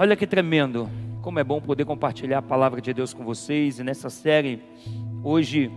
olha 0.00 0.16
que 0.16 0.26
tremendo. 0.26 0.88
Como 1.20 1.38
é 1.38 1.44
bom 1.44 1.60
poder 1.60 1.84
compartilhar 1.84 2.38
a 2.38 2.42
palavra 2.42 2.80
de 2.80 2.94
Deus 2.94 3.12
com 3.12 3.22
vocês. 3.22 3.78
E 3.78 3.84
nessa 3.84 4.08
série, 4.08 4.62
hoje, 5.22 5.70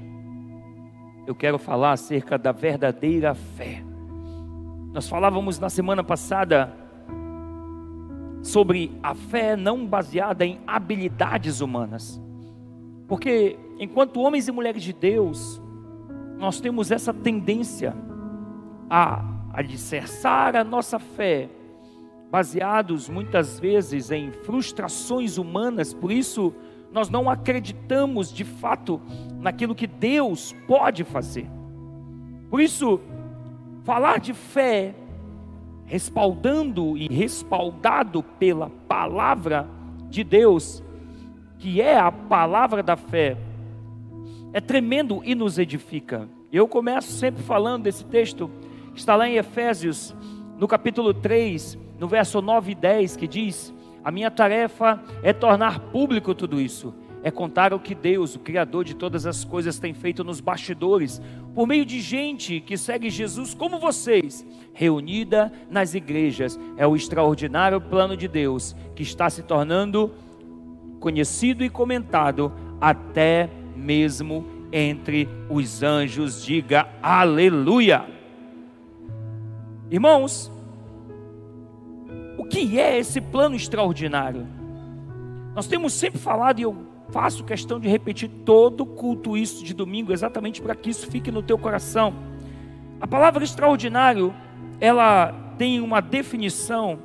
eu 1.27 1.35
quero 1.35 1.59
falar 1.59 1.91
acerca 1.91 2.37
da 2.37 2.53
verdadeira 2.53 3.35
fé. 3.35 3.83
Nós 4.93 5.09
falávamos 5.09 5.59
na 5.59 5.69
semana 5.69 6.05
passada 6.05 6.73
sobre 8.41 8.97
a 9.03 9.13
fé 9.13 9.57
não 9.57 9.85
baseada 9.85 10.45
em 10.45 10.61
habilidades 10.65 11.59
humanas. 11.59 12.21
Porque 13.09 13.59
enquanto 13.77 14.21
homens 14.21 14.47
e 14.47 14.53
mulheres 14.53 14.83
de 14.83 14.93
Deus, 14.93 15.61
nós 16.37 16.61
temos 16.61 16.91
essa 16.91 17.13
tendência 17.13 17.93
a 18.89 19.21
alicerçar 19.51 20.55
a 20.55 20.63
nossa 20.63 20.97
fé, 20.97 21.49
baseados 22.33 23.07
muitas 23.09 23.59
vezes 23.59 24.09
em 24.09 24.31
frustrações 24.31 25.37
humanas, 25.37 25.93
por 25.93 26.11
isso 26.11 26.51
nós 26.91 27.07
não 27.07 27.29
acreditamos 27.29 28.33
de 28.33 28.43
fato 28.43 28.99
naquilo 29.39 29.75
que 29.75 29.85
Deus 29.85 30.51
pode 30.67 31.03
fazer. 31.03 31.47
Por 32.49 32.59
isso, 32.59 32.99
falar 33.83 34.19
de 34.19 34.33
fé, 34.33 34.95
respaldando 35.85 36.97
e 36.97 37.07
respaldado 37.07 38.23
pela 38.23 38.67
palavra 38.87 39.69
de 40.09 40.23
Deus, 40.23 40.83
que 41.59 41.81
é 41.81 41.99
a 41.99 42.11
palavra 42.11 42.81
da 42.81 42.97
fé, 42.97 43.37
é 44.51 44.59
tremendo 44.59 45.21
e 45.23 45.35
nos 45.35 45.59
edifica. 45.59 46.27
Eu 46.51 46.67
começo 46.67 47.11
sempre 47.11 47.43
falando 47.43 47.83
desse 47.83 48.03
texto, 48.03 48.49
está 48.95 49.15
lá 49.15 49.29
em 49.29 49.35
Efésios, 49.35 50.15
no 50.57 50.67
capítulo 50.67 51.13
3, 51.13 51.77
no 52.03 52.09
verso 52.09 52.41
9 52.41 52.73
e 52.73 52.75
10, 52.75 53.15
que 53.15 53.25
diz: 53.25 53.73
A 54.03 54.11
minha 54.11 54.29
tarefa 54.29 55.01
é 55.23 55.31
tornar 55.31 55.79
público 55.79 56.35
tudo 56.35 56.59
isso, 56.59 56.93
é 57.23 57.31
contar 57.31 57.73
o 57.73 57.79
que 57.79 57.95
Deus, 57.95 58.35
o 58.35 58.39
Criador 58.39 58.83
de 58.83 58.93
todas 58.93 59.25
as 59.25 59.45
coisas, 59.45 59.79
tem 59.79 59.93
feito 59.93 60.21
nos 60.21 60.41
bastidores, 60.41 61.21
por 61.55 61.65
meio 61.65 61.85
de 61.85 62.01
gente 62.01 62.59
que 62.59 62.75
segue 62.75 63.09
Jesus 63.09 63.53
como 63.53 63.79
vocês, 63.79 64.45
reunida 64.73 65.49
nas 65.71 65.93
igrejas. 65.93 66.59
É 66.75 66.85
o 66.85 66.93
extraordinário 66.93 67.79
plano 67.79 68.17
de 68.17 68.27
Deus 68.27 68.75
que 68.93 69.03
está 69.03 69.29
se 69.29 69.41
tornando 69.41 70.11
conhecido 70.99 71.63
e 71.63 71.69
comentado 71.69 72.51
até 72.81 73.49
mesmo 73.77 74.45
entre 74.73 75.29
os 75.49 75.81
anjos. 75.81 76.43
Diga 76.43 76.85
aleluia. 77.01 78.05
Irmãos, 79.89 80.51
que 82.53 82.79
é 82.79 82.99
esse 82.99 83.19
plano 83.19 83.55
extraordinário? 83.55 84.45
Nós 85.55 85.65
temos 85.65 85.91
sempre 85.91 86.19
falado, 86.19 86.59
e 86.59 86.61
eu 86.61 86.85
faço 87.09 87.43
questão 87.43 87.79
de 87.79 87.87
repetir 87.87 88.29
todo 88.45 88.85
culto 88.85 89.35
isso 89.35 89.65
de 89.65 89.73
domingo, 89.73 90.13
exatamente 90.13 90.61
para 90.61 90.75
que 90.75 90.91
isso 90.91 91.09
fique 91.09 91.31
no 91.31 91.41
teu 91.41 91.57
coração. 91.57 92.13
A 93.01 93.07
palavra 93.07 93.43
extraordinário, 93.43 94.31
ela 94.79 95.33
tem 95.57 95.81
uma 95.81 95.99
definição 95.99 96.99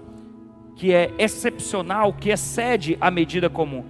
que 0.77 0.93
é 0.93 1.15
excepcional, 1.19 2.13
que 2.13 2.29
excede 2.29 2.99
a 3.01 3.11
medida 3.11 3.49
comum. 3.49 3.83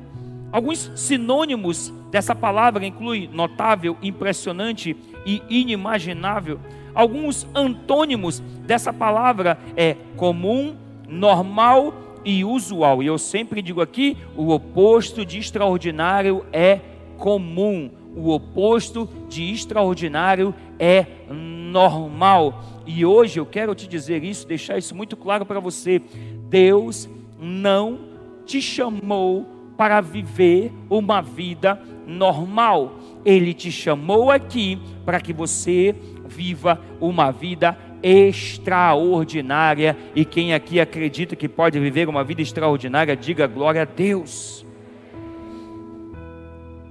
Alguns 0.53 0.93
sinônimos 0.95 1.93
dessa 2.09 2.37
palavra 2.37 2.87
incluem 2.87 3.29
notável, 3.33 3.97
impressionante 4.01 4.97
e 5.27 5.43
inimaginável. 5.51 6.61
Alguns 6.95 7.49
antônimos 7.53 8.39
dessa 8.65 8.93
palavra 8.93 9.59
é 9.77 9.97
comum, 10.17 10.77
normal 11.09 11.95
e 12.25 12.45
usual. 12.45 13.03
E 13.03 13.07
eu 13.07 13.19
sempre 13.19 13.63
digo 13.63 13.81
aqui, 13.81 14.17
o 14.37 14.51
oposto 14.51 15.25
de 15.25 15.39
extraordinário 15.39 16.45
é 16.53 16.81
comum. 17.17 17.91
O 18.15 18.31
oposto 18.31 19.09
de 19.29 19.51
extraordinário 19.53 20.55
é 20.79 21.07
normal. 21.31 22.63
E 22.87 23.05
hoje 23.05 23.39
eu 23.39 23.47
quero 23.47 23.75
te 23.75 23.87
dizer 23.87 24.23
isso, 24.25 24.47
deixar 24.47 24.79
isso 24.79 24.95
muito 24.95 25.17
claro 25.17 25.47
para 25.47 25.61
você. 25.61 26.01
Deus 26.49 27.09
não 27.39 27.99
te 28.45 28.61
chamou 28.61 29.47
para 29.77 30.01
viver 30.01 30.73
uma 30.91 31.21
vida 31.21 31.81
normal. 32.07 32.95
Ele 33.25 33.53
te 33.55 33.71
chamou 33.71 34.31
aqui 34.31 34.81
para 35.05 35.21
que 35.21 35.33
você 35.33 35.95
viva 36.27 36.81
uma 37.01 37.31
vida 37.31 37.77
extraordinária. 38.03 39.97
E 40.15 40.25
quem 40.25 40.55
aqui 40.55 40.81
acredita 40.81 41.37
que 41.37 41.49
pode 41.49 41.79
viver 41.79 42.09
uma 42.09 42.25
vida 42.25 42.43
extraordinária, 42.43 43.17
diga 43.17 43.47
glória 43.47 43.83
a 43.83 43.85
Deus. 43.85 44.65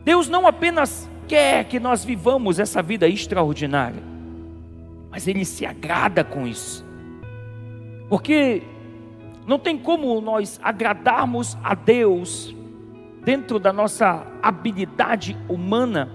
Deus 0.04 0.30
não 0.30 0.48
apenas 0.48 1.10
quer 1.28 1.66
que 1.66 1.80
nós 1.80 2.06
vivamos 2.06 2.60
essa 2.60 2.82
vida 2.82 3.08
extraordinária, 3.08 4.02
mas 5.12 5.28
Ele 5.28 5.44
se 5.44 5.66
agrada 5.66 6.24
com 6.24 6.48
isso. 6.48 6.86
Porque 8.08 8.64
não 9.46 9.60
tem 9.60 9.78
como 9.78 10.20
nós 10.22 10.60
agradarmos 10.64 11.58
a 11.64 11.76
Deus 11.76 12.56
dentro 13.24 13.60
da 13.60 13.74
nossa 13.74 14.26
habilidade 14.42 15.38
humana. 15.50 16.10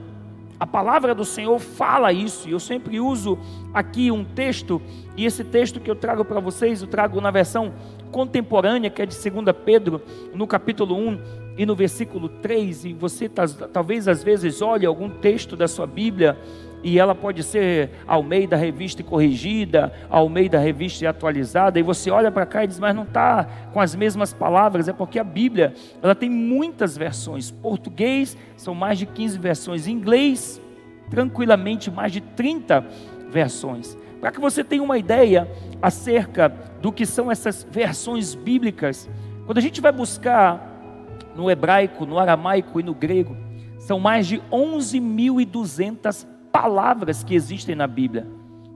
A 0.62 0.66
palavra 0.66 1.12
do 1.12 1.24
Senhor 1.24 1.58
fala 1.58 2.12
isso, 2.12 2.48
e 2.48 2.52
eu 2.52 2.60
sempre 2.60 3.00
uso 3.00 3.36
aqui 3.74 4.12
um 4.12 4.24
texto, 4.24 4.80
e 5.16 5.26
esse 5.26 5.42
texto 5.42 5.80
que 5.80 5.90
eu 5.90 5.96
trago 5.96 6.24
para 6.24 6.38
vocês, 6.38 6.80
eu 6.80 6.86
trago 6.86 7.20
na 7.20 7.32
versão 7.32 7.72
contemporânea, 8.12 8.88
que 8.88 9.02
é 9.02 9.06
de 9.06 9.16
2 9.28 9.56
Pedro, 9.64 10.00
no 10.32 10.46
capítulo 10.46 10.94
1 10.94 11.18
e 11.58 11.66
no 11.66 11.74
versículo 11.74 12.28
3, 12.28 12.84
e 12.84 12.92
você 12.92 13.28
tá, 13.28 13.44
talvez 13.72 14.06
às 14.06 14.22
vezes 14.22 14.62
olhe 14.62 14.86
algum 14.86 15.10
texto 15.10 15.56
da 15.56 15.66
sua 15.66 15.84
Bíblia 15.84 16.38
e 16.82 16.98
ela 16.98 17.14
pode 17.14 17.42
ser 17.42 17.90
ao 18.06 18.22
meio 18.22 18.48
da 18.48 18.56
revista 18.56 19.02
corrigida, 19.02 19.92
ao 20.10 20.28
meio 20.28 20.50
da 20.50 20.58
revista 20.58 21.08
atualizada, 21.08 21.78
e 21.78 21.82
você 21.82 22.10
olha 22.10 22.30
para 22.30 22.44
cá 22.44 22.64
e 22.64 22.66
diz, 22.66 22.78
mas 22.78 22.94
não 22.94 23.04
está 23.04 23.44
com 23.72 23.80
as 23.80 23.94
mesmas 23.94 24.32
palavras, 24.32 24.88
é 24.88 24.92
porque 24.92 25.18
a 25.18 25.24
Bíblia 25.24 25.74
ela 26.02 26.14
tem 26.14 26.28
muitas 26.28 26.96
versões. 26.96 27.50
Português 27.50 28.36
são 28.56 28.74
mais 28.74 28.98
de 28.98 29.06
15 29.06 29.38
versões, 29.38 29.86
inglês, 29.86 30.60
tranquilamente, 31.08 31.90
mais 31.90 32.12
de 32.12 32.20
30 32.20 32.84
versões. 33.30 33.96
Para 34.20 34.30
que 34.30 34.40
você 34.40 34.62
tenha 34.62 34.82
uma 34.82 34.98
ideia 34.98 35.48
acerca 35.80 36.48
do 36.80 36.92
que 36.92 37.06
são 37.06 37.30
essas 37.30 37.66
versões 37.70 38.34
bíblicas, 38.34 39.08
quando 39.46 39.58
a 39.58 39.60
gente 39.62 39.80
vai 39.80 39.92
buscar 39.92 40.68
no 41.34 41.50
hebraico, 41.50 42.06
no 42.06 42.18
aramaico 42.18 42.78
e 42.78 42.82
no 42.82 42.94
grego, 42.94 43.36
são 43.78 43.98
mais 43.98 44.26
de 44.26 44.38
11.200 44.52 46.31
palavras 46.52 47.24
que 47.24 47.34
existem 47.34 47.74
na 47.74 47.86
Bíblia. 47.86 48.26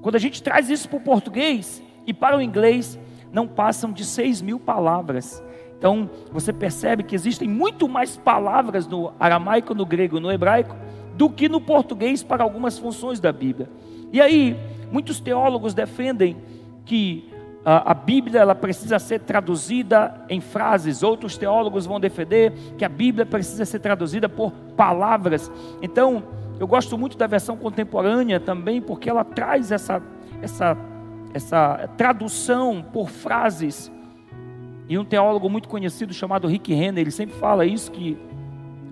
Quando 0.01 0.17
a 0.17 0.21
gente 0.21 0.43
traz 0.43 0.71
isso 0.71 0.89
para 0.89 0.99
o 0.99 1.01
português 1.01 1.83
e 2.07 2.15
para 2.15 2.37
o 2.37 2.41
inglês, 2.41 2.99
não 3.33 3.47
passam 3.47 3.93
de 3.93 4.05
6 4.05 4.41
mil 4.41 4.59
palavras. 4.59 5.43
Então, 5.79 6.09
você 6.33 6.53
percebe 6.53 7.03
que 7.03 7.15
existem 7.15 7.49
muito 7.49 7.87
mais 7.89 8.17
palavras 8.17 8.87
no 8.87 9.13
aramaico, 9.21 9.75
no 9.75 9.85
grego, 9.85 10.19
no 10.19 10.33
hebraico, 10.33 10.75
do 11.15 11.29
que 11.29 11.49
no 11.49 11.61
português 11.61 12.23
para 12.23 12.43
algumas 12.43 12.79
funções 12.79 13.21
da 13.21 13.33
Bíblia. 13.33 13.69
E 14.13 14.21
aí, 14.21 14.57
muitos 14.91 15.21
teólogos 15.21 15.75
defendem 15.75 16.37
que 16.85 17.31
a 17.65 17.93
Bíblia 17.93 18.41
ela 18.41 18.55
precisa 18.55 18.97
ser 19.01 19.21
traduzida 19.21 20.25
em 20.29 20.41
frases. 20.41 21.03
Outros 21.03 21.37
teólogos 21.37 21.85
vão 21.85 21.99
defender 21.99 22.53
que 22.79 22.85
a 22.85 22.89
Bíblia 22.89 23.27
precisa 23.27 23.65
ser 23.65 23.81
traduzida 23.81 24.29
por 24.29 24.53
palavras. 24.77 25.51
Então, 25.83 26.23
eu 26.59 26.67
gosto 26.67 26.97
muito 26.97 27.19
da 27.19 27.27
versão 27.27 27.57
contemporânea 27.57 28.41
também, 28.41 28.81
porque 28.81 29.11
ela 29.11 29.25
traz 29.25 29.71
essa, 29.71 30.03
essa, 30.41 30.77
essa 31.35 31.89
tradução 31.97 32.85
por 32.93 33.11
frases. 33.11 33.93
E 34.89 34.97
um 34.97 35.05
teólogo 35.05 35.51
muito 35.51 35.69
conhecido 35.69 36.15
chamado 36.15 36.47
Rick 36.47 36.73
Renner, 36.73 37.03
ele 37.03 37.11
sempre 37.11 37.37
fala 37.37 37.67
isso 37.67 37.91
que 37.91 38.17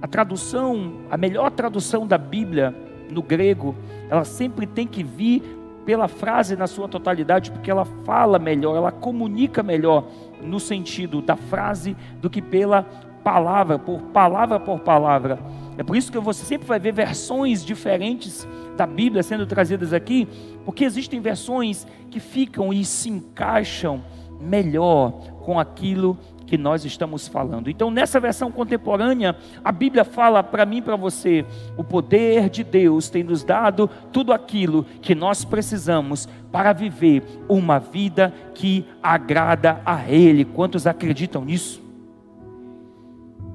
a 0.02 0.06
tradução, 0.06 1.00
a 1.10 1.16
melhor 1.16 1.50
tradução 1.50 2.06
da 2.06 2.18
Bíblia 2.18 2.74
no 3.10 3.22
grego, 3.22 3.74
ela 4.10 4.24
sempre 4.24 4.66
tem 4.66 4.86
que 4.86 5.02
vir 5.02 5.42
pela 5.86 6.08
frase 6.08 6.56
na 6.56 6.66
sua 6.66 6.88
totalidade, 6.88 7.50
porque 7.50 7.70
ela 7.70 7.84
fala 7.84 8.38
melhor, 8.38 8.76
ela 8.76 8.90
comunica 8.90 9.62
melhor 9.62 10.06
no 10.42 10.58
sentido 10.58 11.22
da 11.22 11.36
frase 11.36 11.96
do 12.20 12.28
que 12.28 12.42
pela 12.42 12.86
palavra, 13.24 13.78
por 13.78 14.00
palavra 14.02 14.60
por 14.60 14.80
palavra. 14.80 15.38
É 15.76 15.82
por 15.82 15.96
isso 15.96 16.12
que 16.12 16.18
você 16.18 16.44
sempre 16.44 16.68
vai 16.68 16.78
ver 16.78 16.92
versões 16.92 17.64
diferentes 17.64 18.46
da 18.76 18.86
Bíblia 18.86 19.22
sendo 19.22 19.46
trazidas 19.46 19.92
aqui, 19.92 20.28
porque 20.64 20.84
existem 20.84 21.20
versões 21.20 21.86
que 22.10 22.20
ficam 22.20 22.72
e 22.72 22.84
se 22.84 23.08
encaixam 23.08 24.04
melhor 24.40 25.12
com 25.40 25.58
aquilo 25.58 26.16
que 26.46 26.58
nós 26.58 26.84
estamos 26.84 27.26
falando. 27.26 27.70
Então, 27.70 27.90
nessa 27.90 28.20
versão 28.20 28.52
contemporânea, 28.52 29.36
a 29.64 29.72
Bíblia 29.72 30.04
fala 30.04 30.42
para 30.42 30.66
mim 30.66 30.78
e 30.78 30.82
para 30.82 30.96
você: 30.96 31.44
o 31.76 31.82
poder 31.82 32.48
de 32.48 32.62
Deus 32.62 33.08
tem 33.08 33.22
nos 33.22 33.42
dado 33.42 33.88
tudo 34.12 34.32
aquilo 34.32 34.84
que 35.00 35.14
nós 35.14 35.44
precisamos 35.44 36.28
para 36.52 36.72
viver 36.72 37.22
uma 37.48 37.78
vida 37.78 38.32
que 38.54 38.84
agrada 39.02 39.80
a 39.84 40.08
Ele. 40.08 40.44
Quantos 40.44 40.86
acreditam 40.86 41.44
nisso? 41.44 41.83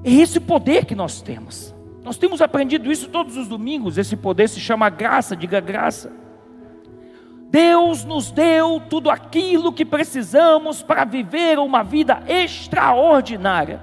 É 0.02 0.10
esse 0.10 0.40
poder 0.40 0.84
que 0.84 0.94
nós 0.94 1.20
temos. 1.20 1.74
Nós 2.02 2.16
temos 2.16 2.40
aprendido 2.40 2.90
isso 2.90 3.08
todos 3.08 3.36
os 3.36 3.46
domingos. 3.46 3.98
Esse 3.98 4.16
poder 4.16 4.48
se 4.48 4.60
chama 4.60 4.88
graça, 4.88 5.36
diga 5.36 5.60
graça. 5.60 6.12
Deus 7.50 8.04
nos 8.04 8.30
deu 8.30 8.80
tudo 8.88 9.10
aquilo 9.10 9.72
que 9.72 9.84
precisamos 9.84 10.82
para 10.82 11.04
viver 11.04 11.58
uma 11.58 11.82
vida 11.82 12.22
extraordinária. 12.28 13.82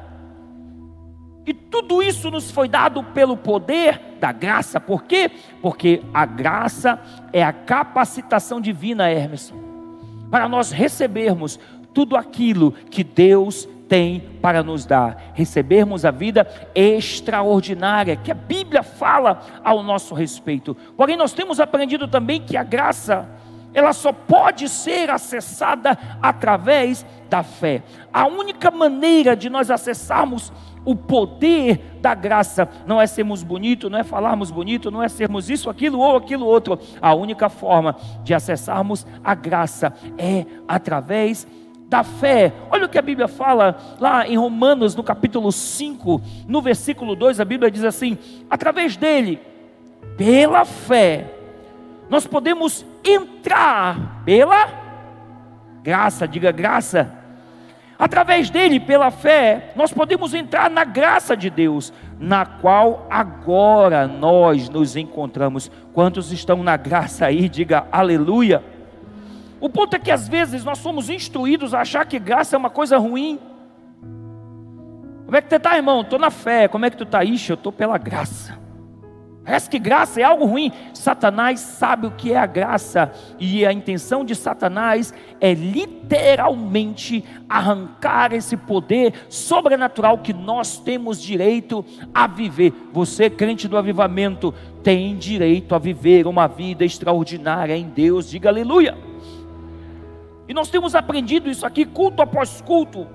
E 1.46 1.54
tudo 1.54 2.02
isso 2.02 2.32
nos 2.32 2.50
foi 2.50 2.68
dado 2.68 3.04
pelo 3.04 3.38
poder 3.38 4.18
da 4.20 4.32
graça. 4.32 4.80
Por 4.80 5.04
quê? 5.04 5.32
Porque 5.62 6.02
a 6.14 6.26
graça 6.26 7.00
é 7.32 7.44
a 7.44 7.54
capacitação 7.54 8.60
divina, 8.60 9.10
Hermes, 9.10 9.54
para 10.32 10.50
nós 10.50 10.72
recebermos 10.72 11.60
tudo 11.94 12.18
aquilo 12.18 12.72
que 12.72 13.04
Deus 13.04 13.68
tem 13.88 14.20
para 14.42 14.62
nos 14.62 14.86
dar, 14.86 15.32
recebermos 15.34 16.06
a 16.06 16.12
vida 16.12 16.48
extraordinária 16.76 18.16
que 18.16 18.32
a 18.32 18.36
Bíblia 18.36 18.84
fala 18.84 19.42
ao 19.64 19.82
nosso 19.82 20.14
respeito. 20.14 20.76
Porém, 20.96 21.18
nós 21.18 21.34
temos 21.34 21.60
aprendido 21.60 22.08
também 22.08 22.42
que 22.42 22.58
a 22.58 22.64
graça, 22.64 23.28
ela 23.74 23.94
só 23.94 24.12
pode 24.12 24.68
ser 24.70 25.10
acessada 25.10 25.98
através 26.22 27.06
da 27.30 27.44
fé. 27.44 27.84
A 28.12 28.28
única 28.28 28.72
maneira 28.72 29.36
de 29.36 29.50
nós 29.50 29.70
acessarmos 29.70 30.52
o 30.86 30.96
poder 30.96 31.98
da 32.00 32.16
graça 32.16 32.70
não 32.86 33.02
é 33.02 33.06
sermos 33.06 33.44
bonitos, 33.44 33.92
não 33.92 34.00
é 34.00 34.06
falarmos 34.06 34.50
bonito, 34.50 34.90
não 34.90 35.04
é 35.04 35.10
sermos 35.10 35.50
isso, 35.50 35.70
aquilo 35.70 36.00
ou 36.00 36.16
aquilo 36.16 36.46
outro. 36.46 36.80
A 37.02 37.14
única 37.14 37.50
forma 37.50 37.94
de 38.24 38.34
acessarmos 38.34 39.06
a 39.22 39.36
graça 39.36 39.94
é 40.18 40.46
através 40.66 41.46
da 41.46 41.67
fé. 42.04 42.54
Olha 42.70 42.86
o 42.86 42.90
que 42.90 42.98
a 42.98 43.02
Bíblia 43.02 43.28
fala 43.28 43.78
lá 44.00 44.28
em 44.28 44.38
Romanos, 44.38 44.96
no 44.96 45.04
capítulo 45.04 45.52
5, 45.52 46.22
no 46.48 46.62
versículo 46.62 47.16
2, 47.16 47.40
a 47.40 47.46
Bíblia 47.46 47.72
diz 47.72 47.84
assim: 47.84 48.18
através 48.50 48.98
dele, 48.98 49.40
pela 50.18 50.66
fé, 50.66 51.34
nós 52.10 52.28
podemos 52.28 52.86
entrar 53.04 54.24
pela 54.26 54.68
graça, 55.84 56.28
diga 56.28 56.52
graça 56.52 57.18
Através 58.00 58.52
dele, 58.52 58.80
pela 58.80 59.10
fé, 59.10 59.72
nós 59.76 59.92
podemos 59.92 60.36
entrar 60.36 60.70
na 60.70 60.84
graça 60.84 61.36
de 61.36 61.50
Deus, 61.50 61.92
na 62.20 62.46
qual 62.46 63.08
agora 63.10 64.08
nós 64.08 64.70
nos 64.70 64.96
encontramos. 64.96 65.72
Quantos 65.94 66.32
estão 66.32 66.62
na 66.62 66.78
graça 66.78 67.26
aí? 67.26 67.50
Diga 67.50 67.88
aleluia. 67.92 68.64
O 69.60 69.70
ponto 69.70 69.96
é 69.96 70.00
que 70.00 70.12
às 70.12 70.28
vezes 70.28 70.64
nós 70.64 70.78
somos 70.78 71.10
instruídos 71.10 71.74
a 71.74 71.82
achar 71.82 72.06
que 72.06 72.20
graça 72.20 72.56
é 72.56 72.60
uma 72.60 72.70
coisa 72.70 72.98
ruim. 72.98 73.40
Como 75.26 75.36
é 75.36 75.42
que 75.42 75.50
você 75.50 75.58
está, 75.58 75.76
irmão? 75.76 76.02
Estou 76.02 76.20
na 76.20 76.30
fé. 76.30 76.68
Como 76.68 76.86
é 76.86 76.90
que 76.90 76.98
tu 76.98 77.04
está? 77.04 77.24
Ixi, 77.24 77.50
eu 77.50 77.56
estou 77.56 77.72
pela 77.72 77.98
graça. 77.98 78.58
Parece 79.48 79.70
que 79.70 79.80
graça 79.80 80.20
é 80.20 80.26
algo 80.26 80.46
ruim. 80.46 80.74
Satanás 80.94 81.62
sabe 81.62 82.06
o 82.06 82.12
que 82.12 82.34
é 82.34 82.38
a 82.38 82.46
graça, 82.46 83.14
e 83.40 83.66
a 83.66 83.72
intenção 83.72 84.26
de 84.26 84.36
Satanás 84.36 85.14
é 85.40 85.54
literalmente 85.54 87.24
arrancar 87.48 88.34
esse 88.34 88.58
poder 88.58 89.14
sobrenatural 89.30 90.18
que 90.18 90.34
nós 90.34 90.80
temos 90.80 91.22
direito 91.22 91.86
a 92.14 92.28
viver. 92.28 92.74
Você, 92.92 93.30
crente 93.30 93.70
do 93.70 93.78
avivamento, 93.78 94.54
tem 94.84 95.16
direito 95.16 95.74
a 95.74 95.80
viver 95.80 96.28
uma 96.28 96.48
vida 96.48 96.84
extraordinária 96.84 97.78
em 97.78 97.88
Deus, 97.88 98.30
diga 98.30 98.50
aleluia. 98.50 99.07
E 100.48 100.54
nós 100.54 100.70
temos 100.70 100.96
aprendido 100.96 101.50
isso 101.50 101.66
aqui, 101.66 101.86
culto 101.86 102.22
após 102.22 102.62
culto. 102.62 103.08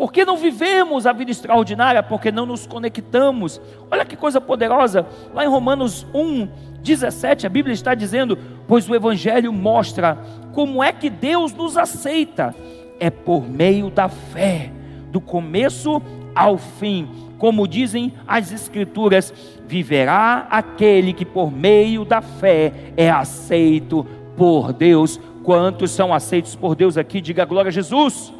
Porque 0.00 0.24
não 0.24 0.38
vivemos 0.38 1.06
a 1.06 1.12
vida 1.12 1.30
extraordinária? 1.30 2.02
Porque 2.02 2.32
não 2.32 2.46
nos 2.46 2.66
conectamos. 2.66 3.60
Olha 3.90 4.02
que 4.02 4.16
coisa 4.16 4.40
poderosa. 4.40 5.06
Lá 5.34 5.44
em 5.44 5.48
Romanos 5.48 6.06
1, 6.14 6.48
17, 6.82 7.46
a 7.46 7.50
Bíblia 7.50 7.74
está 7.74 7.94
dizendo: 7.94 8.38
Pois 8.66 8.88
o 8.88 8.94
Evangelho 8.94 9.52
mostra 9.52 10.16
como 10.54 10.82
é 10.82 10.90
que 10.90 11.10
Deus 11.10 11.52
nos 11.52 11.76
aceita. 11.76 12.54
É 12.98 13.10
por 13.10 13.46
meio 13.46 13.90
da 13.90 14.08
fé, 14.08 14.72
do 15.10 15.20
começo 15.20 16.00
ao 16.34 16.56
fim. 16.56 17.06
Como 17.36 17.68
dizem 17.68 18.14
as 18.26 18.52
Escrituras: 18.52 19.34
viverá 19.66 20.46
aquele 20.50 21.12
que 21.12 21.26
por 21.26 21.52
meio 21.52 22.06
da 22.06 22.22
fé 22.22 22.72
é 22.96 23.10
aceito 23.10 24.06
por 24.34 24.72
Deus. 24.72 25.20
Quantos 25.42 25.90
são 25.90 26.12
aceitos 26.12 26.54
por 26.54 26.74
Deus 26.74 26.96
aqui? 26.96 27.20
Diga 27.20 27.44
glória 27.44 27.68
a 27.68 27.72
Jesus. 27.72 28.32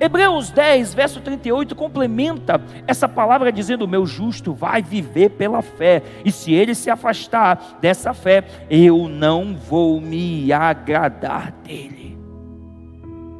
Hebreus 0.00 0.50
10, 0.50 0.94
verso 0.94 1.20
38, 1.20 1.74
complementa 1.74 2.60
essa 2.86 3.08
palavra 3.08 3.50
dizendo: 3.50 3.84
O 3.84 3.88
meu 3.88 4.06
justo 4.06 4.52
vai 4.52 4.80
viver 4.80 5.30
pela 5.30 5.60
fé, 5.60 6.02
e 6.24 6.30
se 6.30 6.52
ele 6.52 6.74
se 6.74 6.88
afastar 6.88 7.78
dessa 7.80 8.14
fé, 8.14 8.44
eu 8.70 9.08
não 9.08 9.56
vou 9.56 10.00
me 10.00 10.52
agradar 10.52 11.50
dele. 11.64 12.16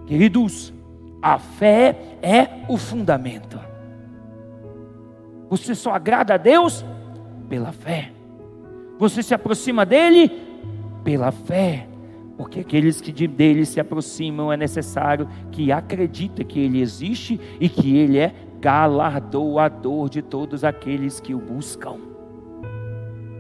Queridos, 0.06 0.72
a 1.22 1.38
fé 1.38 1.96
é 2.22 2.48
o 2.68 2.76
fundamento. 2.76 3.60
Você 5.48 5.74
só 5.74 5.94
agrada 5.94 6.34
a 6.34 6.38
Deus 6.38 6.84
pela 7.48 7.72
fé. 7.72 8.10
Você 8.98 9.22
se 9.22 9.32
aproxima 9.32 9.86
dele 9.86 10.30
pela 11.04 11.30
fé 11.30 11.86
porque 12.38 12.60
aqueles 12.60 13.00
que 13.00 13.26
dele 13.26 13.66
se 13.66 13.80
aproximam 13.80 14.52
é 14.52 14.56
necessário 14.56 15.28
que 15.50 15.72
acredite 15.72 16.44
que 16.44 16.60
ele 16.60 16.80
existe 16.80 17.38
e 17.58 17.68
que 17.68 17.96
ele 17.96 18.16
é 18.16 18.32
galardoador 18.60 20.08
de 20.08 20.22
todos 20.22 20.62
aqueles 20.62 21.18
que 21.18 21.34
o 21.34 21.38
buscam. 21.38 21.96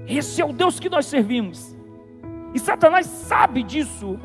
Esse 0.04 0.42
é 0.42 0.44
o 0.44 0.52
Deus 0.52 0.80
que 0.80 0.90
nós 0.90 1.06
servimos. 1.06 1.76
E 2.52 2.58
Satanás 2.58 3.06
sabe 3.06 3.62
disso 3.62 4.18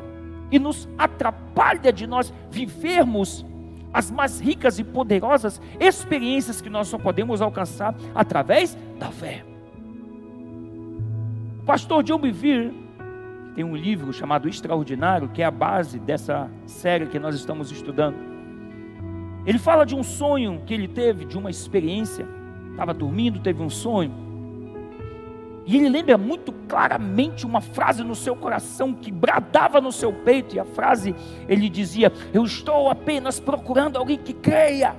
e 0.50 0.58
nos 0.58 0.88
atrapalha 0.98 1.92
de 1.92 2.04
nós 2.04 2.34
vivermos 2.50 3.46
as 3.92 4.10
mais 4.10 4.40
ricas 4.40 4.80
e 4.80 4.82
poderosas 4.82 5.62
experiências 5.78 6.60
que 6.60 6.68
nós 6.68 6.88
só 6.88 6.98
podemos 6.98 7.40
alcançar 7.40 7.94
através 8.12 8.76
da 8.98 9.12
fé. 9.12 9.44
O 11.60 11.64
pastor 11.64 12.02
John 12.02 12.18
Bevere 12.18 12.83
tem 13.54 13.64
um 13.64 13.76
livro 13.76 14.12
chamado 14.12 14.48
Extraordinário, 14.48 15.28
que 15.28 15.40
é 15.40 15.44
a 15.44 15.50
base 15.50 15.98
dessa 15.98 16.50
série 16.66 17.06
que 17.06 17.18
nós 17.18 17.34
estamos 17.36 17.70
estudando. 17.70 18.16
Ele 19.46 19.58
fala 19.58 19.84
de 19.84 19.94
um 19.94 20.02
sonho 20.02 20.62
que 20.66 20.74
ele 20.74 20.88
teve, 20.88 21.24
de 21.24 21.38
uma 21.38 21.50
experiência. 21.50 22.26
Estava 22.72 22.92
dormindo, 22.92 23.38
teve 23.38 23.62
um 23.62 23.70
sonho. 23.70 24.12
E 25.66 25.76
ele 25.76 25.88
lembra 25.88 26.18
muito 26.18 26.52
claramente 26.68 27.46
uma 27.46 27.60
frase 27.60 28.02
no 28.02 28.14
seu 28.14 28.34
coração 28.34 28.92
que 28.92 29.12
bradava 29.12 29.80
no 29.80 29.92
seu 29.92 30.12
peito. 30.12 30.56
E 30.56 30.58
a 30.58 30.64
frase, 30.64 31.14
ele 31.48 31.68
dizia: 31.68 32.12
Eu 32.32 32.44
estou 32.44 32.90
apenas 32.90 33.38
procurando 33.38 33.96
alguém 33.96 34.18
que 34.18 34.32
creia. 34.32 34.96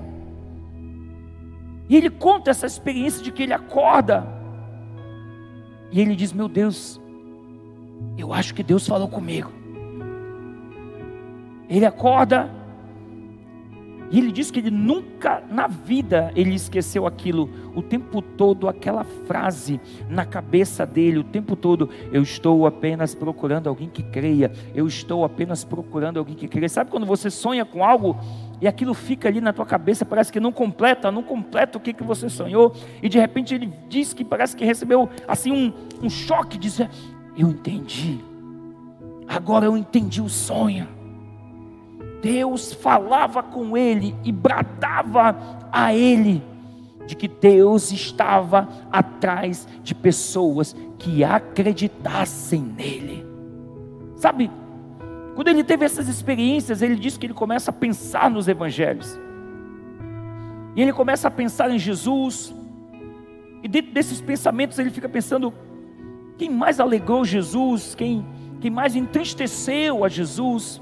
E 1.90 1.96
ele 1.96 2.10
conta 2.10 2.50
essa 2.50 2.66
experiência 2.66 3.22
de 3.22 3.32
que 3.32 3.44
ele 3.44 3.54
acorda. 3.54 4.26
E 5.92 6.00
ele 6.00 6.16
diz: 6.16 6.34
Meu 6.34 6.48
Deus, 6.48 7.00
eu 8.18 8.34
acho 8.34 8.54
que 8.54 8.64
Deus 8.64 8.88
falou 8.88 9.08
comigo. 9.08 9.52
Ele 11.70 11.86
acorda 11.86 12.50
e 14.12 14.20
ele 14.20 14.32
diz 14.32 14.52
que 14.52 14.60
ele 14.60 14.70
nunca 14.70 15.44
na 15.50 15.68
vida 15.68 16.32
ele 16.36 16.54
esqueceu 16.54 17.08
aquilo, 17.08 17.50
o 17.76 17.82
tempo 17.82 18.22
todo 18.22 18.68
aquela 18.68 19.04
frase 19.04 19.80
na 20.08 20.26
cabeça 20.26 20.86
dele, 20.86 21.18
o 21.18 21.24
tempo 21.24 21.56
todo, 21.56 21.90
eu 22.12 22.22
estou 22.22 22.68
apenas 22.68 23.16
procurando 23.16 23.68
alguém 23.68 23.90
que 23.90 24.04
creia, 24.04 24.52
eu 24.74 24.88
estou 24.88 25.26
apenas 25.26 25.64
procurando 25.64 26.18
alguém 26.18 26.36
que 26.36 26.48
creia. 26.48 26.70
Sabe 26.70 26.92
quando 26.92 27.06
você 27.06 27.30
sonha 27.30 27.66
com 27.66 27.84
algo 27.84 28.16
e 28.62 28.68
aquilo 28.68 28.94
fica 28.94 29.28
ali 29.28 29.42
na 29.42 29.52
tua 29.52 29.66
cabeça, 29.66 30.06
parece 30.06 30.32
que 30.32 30.40
não 30.40 30.52
completa, 30.52 31.12
não 31.12 31.24
completa 31.24 31.78
o 31.78 31.82
que, 31.82 31.92
que 31.92 32.04
você 32.04 32.30
sonhou, 32.30 32.74
e 33.02 33.10
de 33.10 33.20
repente 33.20 33.54
ele 33.54 33.74
diz 33.90 34.14
que 34.14 34.24
parece 34.24 34.56
que 34.56 34.64
recebeu 34.64 35.10
assim 35.28 35.52
um, 35.52 35.74
um 36.06 36.10
choque, 36.10 36.58
diz, 36.58 36.80
eu 37.38 37.50
entendi. 37.50 38.20
Agora 39.28 39.66
eu 39.66 39.76
entendi 39.76 40.22
o 40.22 40.30
sonho. 40.30 40.88
Deus 42.22 42.74
falava 42.74 43.44
com 43.44 43.78
ele 43.78 44.16
e 44.24 44.32
bradava 44.32 45.36
a 45.72 45.94
ele 45.94 46.44
de 47.06 47.16
que 47.16 47.28
Deus 47.28 47.92
estava 47.92 48.68
atrás 48.92 49.68
de 49.84 49.94
pessoas 49.94 50.76
que 50.98 51.24
acreditassem 51.24 52.62
nele. 52.62 53.26
Sabe, 54.16 54.50
quando 55.36 55.50
ele 55.50 55.64
teve 55.64 55.86
essas 55.86 56.08
experiências, 56.08 56.82
ele 56.82 56.96
disse 56.96 57.20
que 57.20 57.28
ele 57.28 57.34
começa 57.34 57.70
a 57.70 57.74
pensar 57.74 58.30
nos 58.30 58.48
evangelhos. 58.48 59.20
E 60.76 60.82
ele 60.82 60.94
começa 60.94 61.28
a 61.28 61.32
pensar 61.32 61.70
em 61.70 61.78
Jesus. 61.78 62.54
E 63.62 63.68
dentro 63.68 63.94
desses 63.94 64.20
pensamentos 64.20 64.80
ele 64.80 64.90
fica 64.90 65.08
pensando 65.08 65.54
quem 66.38 66.50
mais 66.50 66.80
alegrou 66.80 67.24
Jesus, 67.24 67.96
quem, 67.96 68.26
quem 68.60 68.70
mais 68.70 68.96
entristeceu 68.96 70.04
a 70.04 70.10
Jesus. 70.10 70.82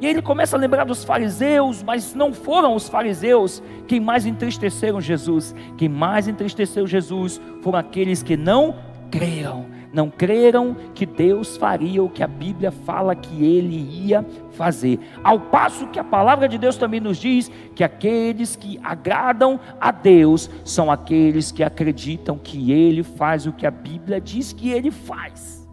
E 0.00 0.06
ele 0.06 0.20
começa 0.20 0.56
a 0.56 0.58
lembrar 0.58 0.84
dos 0.84 1.04
fariseus, 1.04 1.82
mas 1.82 2.14
não 2.14 2.32
foram 2.32 2.74
os 2.74 2.88
fariseus 2.88 3.62
quem 3.86 4.00
mais 4.00 4.26
entristeceram 4.26 5.00
Jesus. 5.00 5.54
Quem 5.78 5.88
mais 5.88 6.26
entristeceu 6.26 6.86
Jesus 6.86 7.40
foram 7.62 7.78
aqueles 7.78 8.22
que 8.22 8.36
não 8.36 8.74
creram. 9.10 9.66
Não 9.92 10.08
creram 10.08 10.74
que 10.94 11.04
Deus 11.04 11.56
faria 11.56 12.02
o 12.02 12.08
que 12.08 12.22
a 12.22 12.26
Bíblia 12.26 12.70
fala 12.70 13.14
que 13.14 13.44
ele 13.44 13.76
ia 14.06 14.24
fazer. 14.52 14.98
Ao 15.22 15.38
passo 15.38 15.86
que 15.88 15.98
a 15.98 16.04
palavra 16.04 16.48
de 16.48 16.56
Deus 16.56 16.76
também 16.76 16.98
nos 16.98 17.18
diz 17.18 17.50
que 17.74 17.84
aqueles 17.84 18.56
que 18.56 18.80
agradam 18.82 19.60
a 19.78 19.90
Deus 19.90 20.48
são 20.64 20.90
aqueles 20.90 21.52
que 21.52 21.62
acreditam 21.62 22.38
que 22.38 22.72
ele 22.72 23.02
faz 23.02 23.46
o 23.46 23.52
que 23.52 23.66
a 23.66 23.70
Bíblia 23.70 24.18
diz 24.18 24.52
que 24.52 24.70
ele 24.70 24.90
faz. 24.90 25.68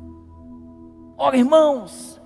Ora, 1.17 1.37
irmãos, 1.37 2.19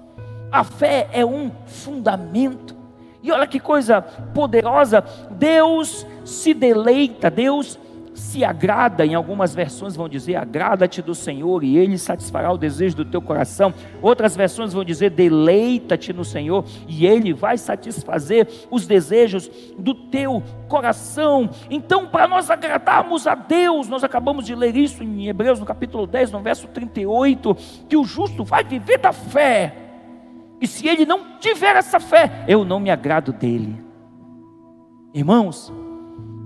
a 0.52 0.64
fé 0.64 1.08
é 1.12 1.24
um 1.24 1.52
fundamento. 1.66 2.76
E 3.22 3.32
olha 3.32 3.48
que 3.48 3.60
coisa 3.60 4.02
poderosa, 4.02 5.04
Deus 5.32 6.06
se 6.26 6.54
deleita, 6.54 7.30
Deus 7.30 7.80
se 8.14 8.44
agrada, 8.44 9.06
em 9.06 9.16
algumas 9.16 9.56
versões 9.56 9.96
vão 9.96 10.08
dizer, 10.08 10.36
agrada-te 10.36 11.02
do 11.02 11.16
Senhor 11.16 11.64
e 11.64 11.78
Ele 11.78 11.98
satisfará 11.98 12.52
o 12.52 12.58
desejo 12.58 12.98
do 12.98 13.06
teu 13.06 13.22
coração. 13.22 13.74
Outras 14.02 14.36
versões 14.36 14.74
vão 14.74 14.84
dizer, 14.84 15.10
deleita-te 15.10 16.14
no 16.14 16.24
Senhor 16.24 16.66
e 16.88 17.06
Ele 17.06 17.34
vai 17.34 17.58
satisfazer 17.58 18.48
os 18.70 18.86
desejos 18.86 19.50
do 19.78 19.94
teu 19.94 20.44
coração. 20.68 21.50
Então, 21.70 22.08
para 22.08 22.28
nós 22.28 22.50
agradarmos 22.50 23.28
a 23.28 23.36
Deus, 23.36 23.88
nós 23.88 24.04
acabamos 24.04 24.46
de 24.46 24.56
ler 24.56 24.76
isso 24.76 25.04
em 25.04 25.28
Hebreus, 25.28 25.60
no 25.60 25.66
capítulo 25.66 26.06
10, 26.06 26.32
no 26.32 26.42
verso 26.42 26.68
38, 26.68 27.56
que 27.90 27.98
o 27.98 28.04
justo 28.04 28.44
vai 28.44 28.64
viver 28.64 28.98
da 28.98 29.12
fé. 29.12 29.76
E 30.62 30.68
se 30.68 30.88
ele 30.88 31.06
não 31.06 31.40
tiver 31.40 31.76
essa 31.76 32.00
fé, 32.00 32.46
eu 32.48 32.64
não 32.64 32.80
me 32.80 32.90
agrado 32.90 33.34
dele. 33.34 33.84
Irmãos, 35.14 35.72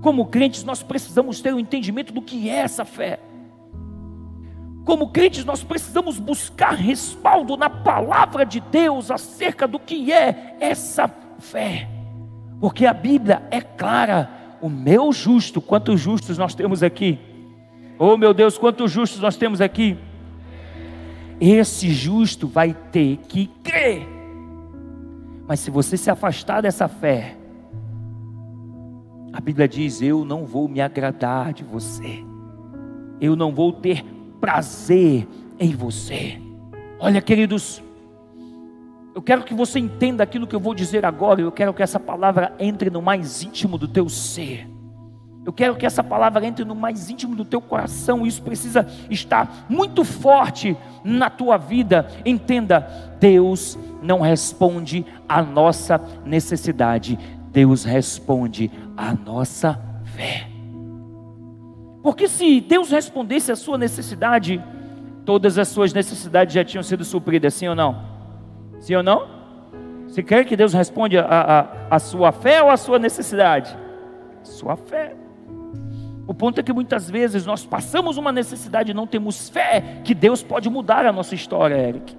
como 0.00 0.26
crentes, 0.26 0.64
nós 0.64 0.82
precisamos 0.82 1.40
ter 1.40 1.52
o 1.52 1.56
um 1.56 1.60
entendimento 1.60 2.12
do 2.12 2.22
que 2.22 2.48
é 2.48 2.56
essa 2.56 2.84
fé. 2.84 3.20
Como 4.84 5.08
crentes, 5.10 5.44
nós 5.44 5.62
precisamos 5.62 6.18
buscar 6.18 6.74
respaldo 6.74 7.56
na 7.56 7.68
palavra 7.68 8.46
de 8.46 8.60
Deus 8.60 9.10
acerca 9.10 9.66
do 9.68 9.78
que 9.78 10.12
é 10.12 10.56
essa 10.60 11.12
fé. 11.38 11.88
Porque 12.60 12.86
a 12.86 12.94
Bíblia 12.94 13.42
é 13.50 13.60
clara. 13.60 14.30
O 14.60 14.68
meu 14.68 15.12
justo, 15.12 15.60
quantos 15.60 16.00
justos 16.00 16.38
nós 16.38 16.54
temos 16.54 16.82
aqui? 16.82 17.18
Oh 17.98 18.16
meu 18.16 18.32
Deus, 18.32 18.56
quantos 18.56 18.90
justos 18.90 19.20
nós 19.20 19.36
temos 19.36 19.60
aqui? 19.60 19.96
Esse 21.40 21.90
justo 21.90 22.48
vai 22.48 22.72
ter 22.72 23.18
que 23.28 23.48
crer. 23.62 24.06
Mas 25.46 25.60
se 25.60 25.70
você 25.70 25.96
se 25.96 26.10
afastar 26.10 26.60
dessa 26.60 26.88
fé, 26.88 27.37
a 29.38 29.40
Bíblia 29.40 29.68
diz: 29.68 30.02
Eu 30.02 30.24
não 30.24 30.44
vou 30.44 30.68
me 30.68 30.80
agradar 30.80 31.52
de 31.52 31.62
você, 31.62 32.24
eu 33.20 33.36
não 33.36 33.54
vou 33.54 33.72
ter 33.72 34.04
prazer 34.40 35.28
em 35.60 35.76
você. 35.76 36.42
Olha, 36.98 37.22
queridos, 37.22 37.80
eu 39.14 39.22
quero 39.22 39.44
que 39.44 39.54
você 39.54 39.78
entenda 39.78 40.24
aquilo 40.24 40.44
que 40.44 40.56
eu 40.56 40.60
vou 40.60 40.74
dizer 40.74 41.06
agora, 41.06 41.40
eu 41.40 41.52
quero 41.52 41.72
que 41.72 41.84
essa 41.84 42.00
palavra 42.00 42.52
entre 42.58 42.90
no 42.90 43.00
mais 43.00 43.40
íntimo 43.44 43.78
do 43.78 43.86
teu 43.86 44.08
ser. 44.08 44.68
Eu 45.46 45.52
quero 45.52 45.76
que 45.76 45.86
essa 45.86 46.02
palavra 46.02 46.44
entre 46.44 46.64
no 46.64 46.74
mais 46.74 47.08
íntimo 47.08 47.36
do 47.36 47.44
teu 47.44 47.60
coração. 47.60 48.26
Isso 48.26 48.42
precisa 48.42 48.86
estar 49.08 49.66
muito 49.68 50.04
forte 50.04 50.76
na 51.04 51.30
tua 51.30 51.56
vida. 51.56 52.08
Entenda, 52.26 52.80
Deus 53.20 53.78
não 54.02 54.20
responde 54.20 55.06
à 55.28 55.40
nossa 55.40 55.98
necessidade. 56.26 57.16
Deus 57.50 57.84
responde 57.84 58.70
à 58.98 59.14
nossa 59.14 59.80
fé. 60.16 60.48
Porque 62.02 62.26
se 62.26 62.60
Deus 62.60 62.90
respondesse 62.90 63.52
à 63.52 63.56
sua 63.56 63.78
necessidade, 63.78 64.62
todas 65.24 65.56
as 65.56 65.68
suas 65.68 65.92
necessidades 65.92 66.52
já 66.52 66.64
tinham 66.64 66.82
sido 66.82 67.04
supridas, 67.04 67.54
sim 67.54 67.68
ou 67.68 67.76
não? 67.76 68.04
Sim 68.80 68.96
ou 68.96 69.02
não? 69.04 69.28
Você 70.08 70.22
quer 70.22 70.44
que 70.44 70.56
Deus 70.56 70.72
responda 70.72 71.22
a, 71.22 71.60
a, 71.60 71.66
a 71.90 71.98
sua 72.00 72.32
fé 72.32 72.60
ou 72.60 72.70
a 72.70 72.76
sua 72.76 72.98
necessidade? 72.98 73.76
Sua 74.42 74.76
fé. 74.76 75.14
O 76.26 76.34
ponto 76.34 76.58
é 76.58 76.62
que 76.62 76.72
muitas 76.72 77.08
vezes 77.08 77.46
nós 77.46 77.64
passamos 77.64 78.16
uma 78.16 78.32
necessidade 78.32 78.90
e 78.90 78.94
não 78.94 79.06
temos 79.06 79.48
fé 79.48 80.00
que 80.02 80.14
Deus 80.14 80.42
pode 80.42 80.68
mudar 80.68 81.06
a 81.06 81.12
nossa 81.12 81.34
história, 81.34 81.76
Eric. 81.76 82.16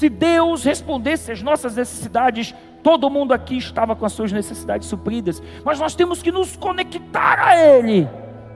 Se 0.00 0.08
Deus 0.08 0.64
respondesse 0.64 1.30
às 1.30 1.42
nossas 1.42 1.76
necessidades, 1.76 2.54
todo 2.82 3.10
mundo 3.10 3.34
aqui 3.34 3.58
estava 3.58 3.94
com 3.94 4.06
as 4.06 4.14
suas 4.14 4.32
necessidades 4.32 4.88
supridas. 4.88 5.42
Mas 5.62 5.78
nós 5.78 5.94
temos 5.94 6.22
que 6.22 6.32
nos 6.32 6.56
conectar 6.56 7.38
a 7.38 7.54
Ele. 7.54 8.08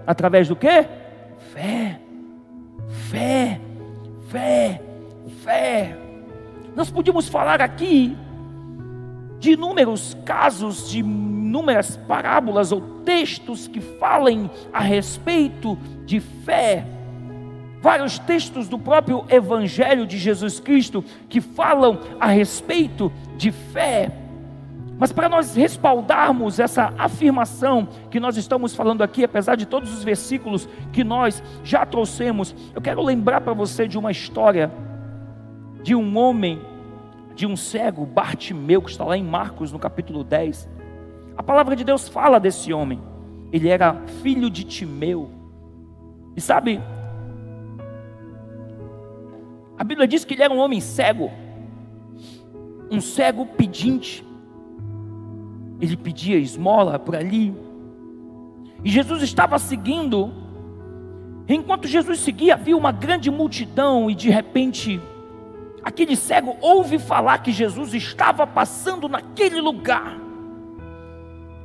Através 0.07 0.49
do 0.49 0.57
que? 0.57 0.87
Fé. 1.53 2.01
Fé. 3.11 3.61
Fé. 4.31 4.81
Fé. 5.43 5.99
Nós 6.75 6.91
podíamos 6.91 7.29
falar 7.29 7.61
aqui 7.61 8.17
de 9.39 9.51
inúmeros 9.51 10.17
casos, 10.25 10.89
de 10.89 11.01
inúmeras 11.01 11.99
parábolas 12.09 12.73
ou 12.73 12.81
textos 13.05 13.69
que 13.69 13.83
falem 13.83 14.51
a 14.73 14.81
respeito 14.81 15.77
de 16.07 16.21
fé 16.21 16.94
vários 17.85 18.19
textos 18.19 18.67
do 18.67 18.79
próprio 18.79 19.27
Evangelho 19.29 20.07
de 20.07 20.17
Jesus 20.17 20.59
Cristo 20.59 21.05
que 21.29 21.39
falam 21.39 22.01
a 22.19 22.29
respeito 22.29 23.13
de 23.37 23.53
fé. 23.53 24.11
Mas 24.99 25.13
para 25.13 25.29
nós 25.29 25.55
respaldarmos 25.55 26.59
essa 26.59 26.95
afirmação 26.97 27.87
que 28.11 28.19
nós 28.19 28.39
estamos 28.39 28.75
falando 28.75 29.03
aqui, 29.03 29.23
apesar 29.23 29.55
de 29.57 29.67
todos 29.67 29.93
os 29.93 30.03
versículos 30.03 30.67
que 30.95 31.05
nós 31.05 31.43
já 31.63 31.85
trouxemos, 31.85 32.57
eu 32.75 32.81
quero 32.81 33.03
lembrar 33.03 33.43
para 33.43 33.53
você 33.53 33.87
de 33.87 33.99
uma 33.99 34.11
história 34.11 34.73
de 35.83 35.95
um 35.95 36.17
homem, 36.17 36.63
de 37.35 37.47
um 37.47 37.55
cego, 37.55 38.07
Bartimeu, 38.07 38.81
que 38.81 38.91
está 38.93 39.05
lá 39.05 39.19
em 39.19 39.23
Marcos, 39.25 39.71
no 39.71 39.79
capítulo 39.79 40.25
10. 40.25 40.71
A 41.37 41.43
palavra 41.43 41.77
de 41.77 41.85
Deus 41.85 42.09
fala 42.09 42.41
desse 42.41 42.73
homem. 42.73 42.99
Ele 43.53 43.69
era 43.69 43.95
filho 44.23 44.49
de 44.49 44.65
Timeu. 44.65 45.31
E 46.35 46.41
sabe, 46.41 46.81
a 49.77 49.83
Bíblia 49.85 50.07
diz 50.07 50.25
que 50.25 50.35
ele 50.35 50.43
era 50.43 50.55
um 50.55 50.59
homem 50.59 50.81
cego, 50.81 51.31
um 52.91 53.01
cego 53.01 53.45
pedinte. 53.45 54.25
Ele 55.81 55.97
pedia 55.97 56.39
esmola 56.39 56.99
por 56.99 57.17
ali. 57.17 57.55
E 58.85 58.91
Jesus 58.91 59.23
estava 59.23 59.59
seguindo. 59.59 60.33
Enquanto 61.49 61.89
Jesus 61.89 62.21
seguia, 62.21 62.55
havia 62.55 62.77
uma 62.77 62.93
grande 62.93 63.31
multidão 63.31 64.09
e 64.11 64.15
de 64.15 64.31
repente 64.31 65.01
aquele 65.83 66.17
cego 66.17 66.57
ouve 66.61 66.99
falar 66.99 67.39
que 67.39 67.53
Jesus 67.53 67.93
estava 67.93 68.47
passando 68.47 69.09
naquele 69.09 69.61
lugar. 69.61 70.19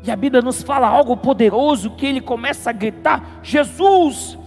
E 0.04 0.12
a 0.12 0.16
Bíblia 0.16 0.42
nos 0.42 0.64
fala 0.64 0.88
algo 0.88 1.16
poderoso 1.16 1.92
que 1.92 2.06
ele 2.06 2.22
começa 2.22 2.70
a 2.70 2.74
gritar: 2.74 3.40
Jesus, 3.44 4.38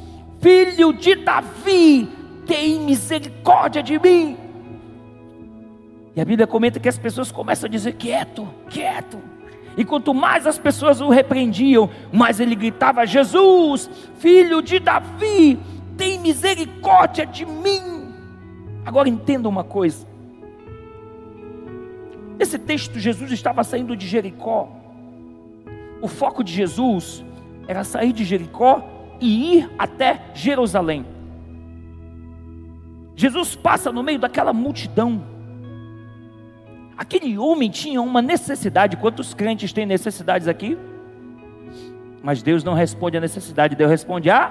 filho 0.40 0.92
de 0.92 1.14
Davi, 1.14 2.08
tem 2.46 2.80
misericórdia 2.80 3.82
de 3.82 3.98
mim. 3.98 4.36
E 6.14 6.20
a 6.20 6.24
Bíblia 6.24 6.46
comenta 6.46 6.78
que 6.78 6.88
as 6.88 6.98
pessoas 6.98 7.32
começam 7.32 7.66
a 7.66 7.70
dizer: 7.70 7.94
quieto, 7.94 8.48
quieto. 8.68 9.18
E 9.76 9.84
quanto 9.84 10.12
mais 10.12 10.46
as 10.46 10.58
pessoas 10.58 11.00
o 11.00 11.08
repreendiam, 11.08 11.88
mais 12.12 12.40
ele 12.40 12.54
gritava: 12.54 13.06
Jesus, 13.06 13.88
filho 14.16 14.60
de 14.60 14.78
Davi, 14.78 15.58
tem 15.96 16.18
misericórdia 16.18 17.24
de 17.24 17.46
mim. 17.46 18.12
Agora 18.84 19.08
entenda 19.08 19.48
uma 19.48 19.64
coisa. 19.64 20.06
Nesse 22.38 22.58
texto, 22.58 22.98
Jesus 22.98 23.30
estava 23.30 23.62
saindo 23.62 23.96
de 23.96 24.06
Jericó. 24.06 24.68
O 26.00 26.08
foco 26.08 26.42
de 26.42 26.52
Jesus 26.52 27.24
era 27.68 27.84
sair 27.84 28.12
de 28.12 28.24
Jericó 28.24 28.84
e 29.20 29.58
ir 29.58 29.70
até 29.78 30.20
Jerusalém. 30.34 31.06
Jesus 33.22 33.54
passa 33.54 33.92
no 33.92 34.02
meio 34.02 34.18
daquela 34.18 34.52
multidão. 34.52 35.22
Aquele 36.98 37.38
homem 37.38 37.70
tinha 37.70 38.02
uma 38.02 38.20
necessidade. 38.20 38.96
Quantos 38.96 39.32
crentes 39.32 39.72
têm 39.72 39.86
necessidades 39.86 40.48
aqui? 40.48 40.76
Mas 42.20 42.42
Deus 42.42 42.64
não 42.64 42.74
responde 42.74 43.16
a 43.16 43.20
necessidade, 43.20 43.76
Deus 43.76 43.88
responde 43.88 44.28
a 44.28 44.50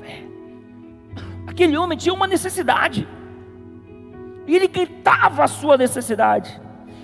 fé. 0.00 0.22
Aquele 1.46 1.76
homem 1.76 1.98
tinha 1.98 2.14
uma 2.14 2.26
necessidade. 2.26 3.06
E 4.46 4.56
ele 4.56 4.68
gritava 4.68 5.44
a 5.44 5.46
sua 5.46 5.76
necessidade. 5.76 6.58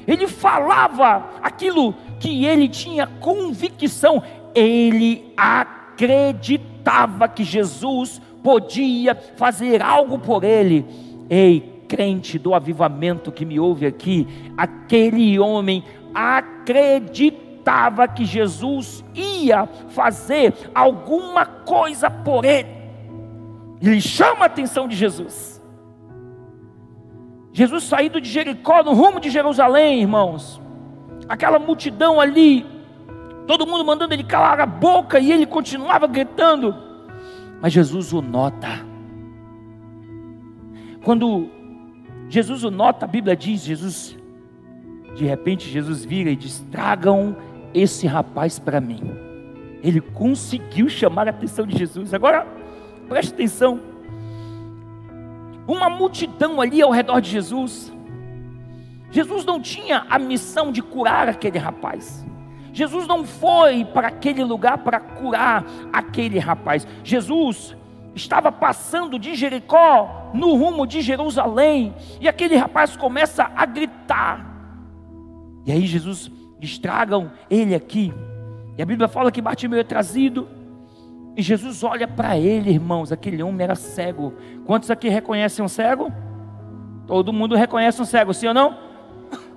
Ele 0.06 0.26
falava 0.26 1.28
aquilo 1.42 1.92
que 2.18 2.46
ele 2.46 2.70
tinha 2.70 3.06
convicção. 3.06 4.22
Ele 4.54 5.30
acreditava 5.36 7.28
que 7.28 7.44
Jesus 7.44 8.18
podia 8.44 9.14
fazer 9.14 9.82
algo 9.82 10.18
por 10.18 10.44
ele. 10.44 10.84
Ei, 11.30 11.82
crente 11.88 12.38
do 12.38 12.54
avivamento 12.54 13.32
que 13.32 13.46
me 13.46 13.58
ouve 13.58 13.86
aqui, 13.86 14.28
aquele 14.54 15.38
homem 15.38 15.82
acreditava 16.14 18.06
que 18.06 18.26
Jesus 18.26 19.02
ia 19.14 19.66
fazer 19.88 20.52
alguma 20.74 21.46
coisa 21.46 22.10
por 22.10 22.44
ele. 22.44 22.68
Ele 23.80 24.00
chama 24.00 24.42
a 24.42 24.46
atenção 24.46 24.86
de 24.86 24.94
Jesus. 24.94 25.62
Jesus 27.50 27.84
saído 27.84 28.20
de 28.20 28.28
Jericó 28.28 28.82
no 28.82 28.92
rumo 28.92 29.20
de 29.20 29.30
Jerusalém, 29.30 30.02
irmãos. 30.02 30.60
Aquela 31.28 31.58
multidão 31.58 32.20
ali, 32.20 32.66
todo 33.46 33.66
mundo 33.66 33.84
mandando 33.84 34.12
ele 34.12 34.24
calar 34.24 34.60
a 34.60 34.66
boca 34.66 35.18
e 35.18 35.32
ele 35.32 35.46
continuava 35.46 36.06
gritando. 36.06 36.83
Mas 37.60 37.72
Jesus 37.72 38.12
o 38.12 38.20
nota. 38.20 38.68
Quando 41.02 41.48
Jesus 42.28 42.64
o 42.64 42.70
nota, 42.70 43.04
a 43.04 43.08
Bíblia 43.08 43.36
diz, 43.36 43.62
Jesus, 43.62 44.16
de 45.14 45.24
repente 45.24 45.68
Jesus 45.68 46.04
vira 46.04 46.30
e 46.30 46.36
diz: 46.36 46.60
tragam 46.70 47.36
esse 47.72 48.06
rapaz 48.06 48.58
para 48.58 48.80
mim. 48.80 49.00
Ele 49.82 50.00
conseguiu 50.00 50.88
chamar 50.88 51.26
a 51.26 51.30
atenção 51.30 51.66
de 51.66 51.76
Jesus. 51.76 52.14
Agora, 52.14 52.46
preste 53.08 53.34
atenção 53.34 53.80
uma 55.66 55.88
multidão 55.88 56.60
ali 56.60 56.82
ao 56.82 56.90
redor 56.90 57.20
de 57.20 57.30
Jesus. 57.30 57.92
Jesus 59.10 59.44
não 59.44 59.60
tinha 59.60 60.06
a 60.10 60.18
missão 60.18 60.72
de 60.72 60.82
curar 60.82 61.28
aquele 61.28 61.58
rapaz. 61.58 62.24
Jesus 62.74 63.06
não 63.06 63.24
foi 63.24 63.84
para 63.84 64.08
aquele 64.08 64.42
lugar 64.42 64.78
para 64.78 64.98
curar 64.98 65.64
aquele 65.92 66.40
rapaz. 66.40 66.86
Jesus 67.04 67.74
estava 68.16 68.50
passando 68.50 69.16
de 69.16 69.36
Jericó 69.36 70.30
no 70.34 70.54
rumo 70.56 70.84
de 70.84 71.00
Jerusalém 71.00 71.94
e 72.20 72.28
aquele 72.28 72.56
rapaz 72.56 72.96
começa 72.96 73.48
a 73.54 73.64
gritar. 73.64 74.44
E 75.64 75.70
aí 75.70 75.86
Jesus 75.86 76.30
estragam 76.60 77.30
ele 77.48 77.76
aqui. 77.76 78.12
E 78.76 78.82
a 78.82 78.84
Bíblia 78.86 79.06
fala 79.06 79.30
que 79.30 79.40
Bartimeu 79.40 79.78
é 79.78 79.84
trazido 79.84 80.48
e 81.36 81.42
Jesus 81.42 81.84
olha 81.84 82.08
para 82.08 82.36
ele, 82.36 82.70
irmãos, 82.70 83.12
aquele 83.12 83.40
homem 83.40 83.62
era 83.62 83.76
cego. 83.76 84.34
Quantos 84.66 84.90
aqui 84.90 85.08
reconhecem 85.08 85.64
um 85.64 85.68
cego? 85.68 86.12
Todo 87.06 87.32
mundo 87.32 87.54
reconhece 87.54 88.02
um 88.02 88.04
cego, 88.04 88.34
sim 88.34 88.48
ou 88.48 88.54
não? 88.54 88.76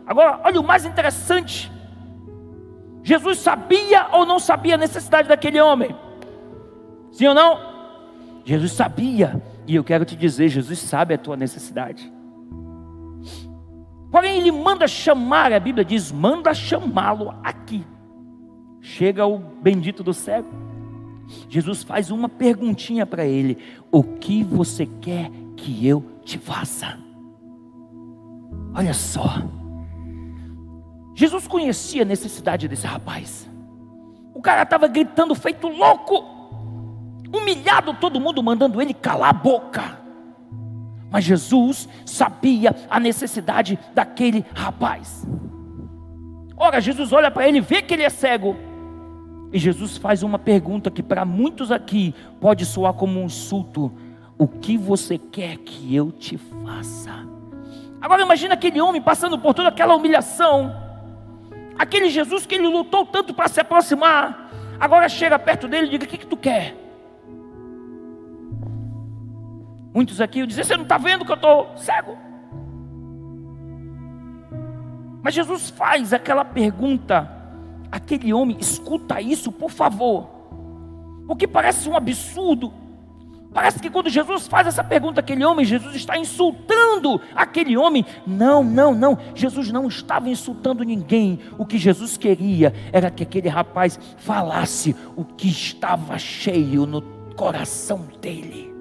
Agora, 0.06 0.40
olha 0.44 0.60
o 0.60 0.64
mais 0.64 0.86
interessante. 0.86 1.72
Jesus 3.08 3.38
sabia 3.38 4.10
ou 4.12 4.26
não 4.26 4.38
sabia 4.38 4.76
a 4.76 4.78
necessidade 4.78 5.30
daquele 5.30 5.62
homem? 5.62 5.96
Sim 7.10 7.28
ou 7.28 7.34
não? 7.34 7.58
Jesus 8.44 8.74
sabia. 8.74 9.42
E 9.66 9.76
eu 9.76 9.82
quero 9.82 10.04
te 10.04 10.14
dizer, 10.14 10.50
Jesus 10.50 10.78
sabe 10.78 11.14
a 11.14 11.18
tua 11.18 11.38
necessidade. 11.38 12.12
Porém, 14.12 14.38
ele 14.38 14.52
manda 14.52 14.90
chamar, 14.90 15.54
a 15.54 15.60
Bíblia 15.60 15.86
diz: 15.86 16.12
manda 16.12 16.54
chamá-lo 16.54 17.34
aqui. 17.46 17.88
Chega 18.82 19.26
o 19.26 19.38
bendito 19.38 20.04
do 20.04 20.14
cego. 20.14 20.50
Jesus 21.48 21.84
faz 21.84 22.12
uma 22.12 22.28
perguntinha 22.28 23.06
para 23.06 23.26
ele: 23.26 23.58
O 23.90 24.04
que 24.04 24.44
você 24.44 24.86
quer 24.86 25.32
que 25.56 25.88
eu 25.88 26.04
te 26.26 26.38
faça? 26.38 27.00
Olha 28.76 28.94
só. 28.94 29.48
Jesus 31.18 31.48
conhecia 31.48 32.04
a 32.04 32.06
necessidade 32.06 32.68
desse 32.68 32.86
rapaz. 32.86 33.50
O 34.36 34.40
cara 34.40 34.62
estava 34.62 34.88
gritando 34.88 35.34
feito 35.34 35.68
louco, 35.68 36.24
humilhado, 37.34 37.96
todo 37.96 38.20
mundo 38.20 38.44
mandando 38.44 38.80
ele 38.80 38.94
calar 38.94 39.32
a 39.32 39.34
boca. 39.34 39.98
Mas 41.10 41.24
Jesus 41.24 41.90
sabia 42.06 42.76
a 42.88 43.00
necessidade 43.00 43.80
daquele 43.96 44.46
rapaz. 44.54 45.28
Ora, 46.56 46.80
Jesus 46.80 47.12
olha 47.12 47.32
para 47.32 47.48
ele, 47.48 47.62
vê 47.62 47.82
que 47.82 47.96
ele 47.96 48.04
é 48.04 48.12
cego 48.12 48.56
e 49.52 49.58
Jesus 49.58 49.98
faz 49.98 50.22
uma 50.22 50.38
pergunta 50.38 50.92
que 50.92 51.02
para 51.02 51.26
muitos 51.26 51.72
aqui 51.72 52.14
pode 52.40 52.64
soar 52.64 52.94
como 52.94 53.20
um 53.20 53.26
insulto: 53.26 53.92
O 54.38 54.48
que 54.48 54.78
você 54.78 55.18
quer 55.18 55.58
que 55.58 55.96
eu 55.96 56.12
te 56.12 56.38
faça? 56.38 57.26
Agora 58.00 58.22
imagina 58.22 58.54
aquele 58.54 58.80
homem 58.80 59.02
passando 59.02 59.40
por 59.40 59.56
toda 59.56 59.70
aquela 59.70 59.96
humilhação, 59.96 60.87
aquele 61.78 62.10
Jesus 62.10 62.46
que 62.46 62.56
ele 62.56 62.68
lutou 62.68 63.06
tanto 63.06 63.34
para 63.34 63.48
se 63.48 63.60
aproximar, 63.60 64.52
agora 64.80 65.10
chega 65.10 65.38
perto 65.38 65.68
dele 65.68 65.88
e 65.88 65.90
diga: 65.92 66.06
O 66.06 66.08
que, 66.08 66.18
que 66.18 66.28
tu 66.28 66.38
quer? 66.38 66.76
Muitos 69.94 70.22
aqui 70.22 70.46
dizem: 70.46 70.64
Você 70.64 70.76
não 70.76 70.84
está 70.84 70.98
vendo 70.98 71.26
que 71.26 71.32
eu 71.32 71.36
estou 71.36 71.78
cego? 71.78 72.18
Mas 75.24 75.34
Jesus 75.34 75.70
faz 75.70 76.14
aquela 76.14 76.46
pergunta 76.46 77.38
aquele 77.92 78.34
homem, 78.34 78.58
escuta 78.60 79.22
isso, 79.22 79.52
por 79.52 79.72
favor. 79.72 80.30
Porque 81.26 81.48
parece 81.48 81.90
um 81.90 81.96
absurdo. 81.96 82.74
Parece 83.58 83.80
que 83.80 83.90
quando 83.90 84.08
Jesus 84.08 84.48
faz 84.48 84.68
essa 84.68 84.84
pergunta 84.84 85.20
àquele 85.20 85.44
homem, 85.44 85.66
Jesus 85.66 85.96
está 85.96 86.16
insultando 86.16 87.20
aquele 87.34 87.76
homem. 87.76 88.06
Não, 88.24 88.64
não, 88.64 88.94
não. 88.94 89.18
Jesus 89.34 89.72
não 89.72 89.88
estava 89.88 90.30
insultando 90.30 90.84
ninguém. 90.84 91.40
O 91.58 91.66
que 91.66 91.80
Jesus 91.80 92.18
queria 92.18 92.72
era 92.94 93.10
que 93.10 93.24
aquele 93.24 93.50
rapaz 93.50 94.00
falasse 94.18 94.96
o 95.16 95.26
que 95.26 95.48
estava 95.48 96.20
cheio 96.20 96.86
no 96.86 97.02
coração 97.36 98.06
dele. 98.22 98.72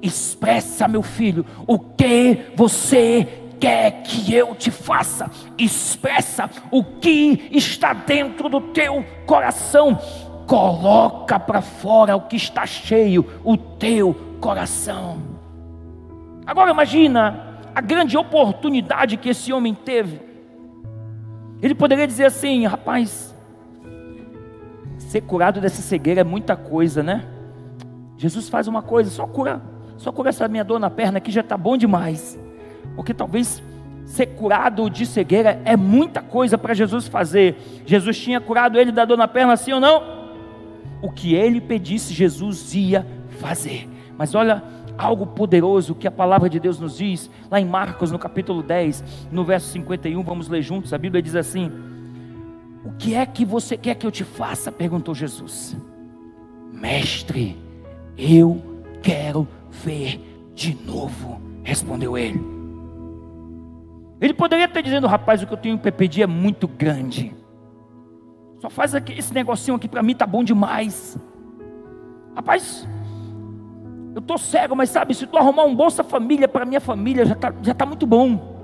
Expressa, 0.00 0.86
meu 0.86 1.02
filho, 1.02 1.44
o 1.66 1.76
que 1.76 2.44
você 2.54 3.26
quer 3.58 4.04
que 4.04 4.32
eu 4.32 4.54
te 4.54 4.70
faça? 4.70 5.28
Expressa 5.58 6.48
o 6.70 6.84
que 6.84 7.48
está 7.50 7.92
dentro 7.92 8.48
do 8.48 8.60
teu 8.60 9.04
coração. 9.26 9.98
Coloca 10.50 11.38
para 11.38 11.62
fora 11.62 12.16
o 12.16 12.22
que 12.22 12.34
está 12.34 12.66
cheio, 12.66 13.24
o 13.44 13.56
teu 13.56 14.12
coração. 14.40 15.18
Agora 16.44 16.72
imagina 16.72 17.60
a 17.72 17.80
grande 17.80 18.16
oportunidade 18.16 19.16
que 19.16 19.28
esse 19.28 19.52
homem 19.52 19.72
teve. 19.72 20.20
Ele 21.62 21.72
poderia 21.72 22.04
dizer 22.04 22.24
assim, 22.24 22.66
rapaz, 22.66 23.32
ser 24.98 25.20
curado 25.20 25.60
dessa 25.60 25.82
cegueira 25.82 26.22
é 26.22 26.24
muita 26.24 26.56
coisa, 26.56 27.00
né? 27.00 27.24
Jesus 28.16 28.48
faz 28.48 28.66
uma 28.66 28.82
coisa, 28.82 29.08
só 29.08 29.28
cura, 29.28 29.62
só 29.98 30.10
cura 30.10 30.30
essa 30.30 30.48
minha 30.48 30.64
dor 30.64 30.80
na 30.80 30.90
perna 30.90 31.20
que 31.20 31.30
já 31.30 31.42
está 31.42 31.56
bom 31.56 31.76
demais. 31.76 32.36
Porque 32.96 33.14
talvez 33.14 33.62
ser 34.04 34.26
curado 34.26 34.90
de 34.90 35.06
cegueira 35.06 35.62
é 35.64 35.76
muita 35.76 36.20
coisa 36.20 36.58
para 36.58 36.74
Jesus 36.74 37.06
fazer. 37.06 37.56
Jesus 37.86 38.18
tinha 38.18 38.40
curado 38.40 38.80
ele 38.80 38.90
da 38.90 39.04
dor 39.04 39.16
na 39.16 39.28
perna, 39.28 39.56
sim 39.56 39.72
ou 39.72 39.78
não? 39.78 40.18
O 41.02 41.10
que 41.10 41.34
ele 41.34 41.60
pedisse, 41.60 42.12
Jesus 42.12 42.74
ia 42.74 43.06
fazer. 43.38 43.88
Mas 44.18 44.34
olha 44.34 44.62
algo 44.98 45.26
poderoso 45.26 45.94
que 45.94 46.06
a 46.06 46.10
palavra 46.10 46.48
de 46.48 46.60
Deus 46.60 46.78
nos 46.78 46.98
diz, 46.98 47.30
lá 47.50 47.58
em 47.60 47.64
Marcos, 47.64 48.10
no 48.10 48.18
capítulo 48.18 48.62
10, 48.62 49.28
no 49.32 49.44
verso 49.44 49.68
51, 49.68 50.22
vamos 50.22 50.48
ler 50.48 50.62
juntos. 50.62 50.92
A 50.92 50.98
Bíblia 50.98 51.22
diz 51.22 51.34
assim: 51.34 51.70
O 52.84 52.92
que 52.92 53.14
é 53.14 53.24
que 53.24 53.44
você 53.44 53.76
quer 53.76 53.94
que 53.94 54.06
eu 54.06 54.10
te 54.10 54.24
faça? 54.24 54.70
perguntou 54.70 55.14
Jesus. 55.14 55.76
Mestre, 56.72 57.56
eu 58.16 58.62
quero 59.02 59.48
ver 59.70 60.20
de 60.54 60.74
novo, 60.84 61.40
respondeu 61.62 62.16
ele. 62.18 62.40
Ele 64.20 64.34
poderia 64.34 64.66
estar 64.66 64.82
dizendo, 64.82 65.06
rapaz, 65.06 65.42
o 65.42 65.46
que 65.46 65.54
eu 65.54 65.56
tenho 65.56 65.78
para 65.78 65.90
pedir 65.90 66.22
é 66.22 66.26
muito 66.26 66.68
grande. 66.68 67.34
Só 68.60 68.68
faz 68.68 68.94
aqui, 68.94 69.18
esse 69.18 69.32
negocinho 69.32 69.76
aqui 69.76 69.88
para 69.88 70.02
mim 70.02 70.14
tá 70.14 70.26
bom 70.26 70.44
demais. 70.44 71.18
Rapaz, 72.36 72.86
eu 74.14 74.20
estou 74.20 74.36
cego, 74.36 74.76
mas 74.76 74.90
sabe, 74.90 75.14
se 75.14 75.26
tu 75.26 75.38
arrumar 75.38 75.64
um 75.64 75.74
Bolsa 75.74 76.04
Família 76.04 76.46
para 76.46 76.66
minha 76.66 76.80
família, 76.80 77.24
já 77.24 77.32
está 77.32 77.52
já 77.62 77.74
tá 77.74 77.86
muito 77.86 78.06
bom. 78.06 78.60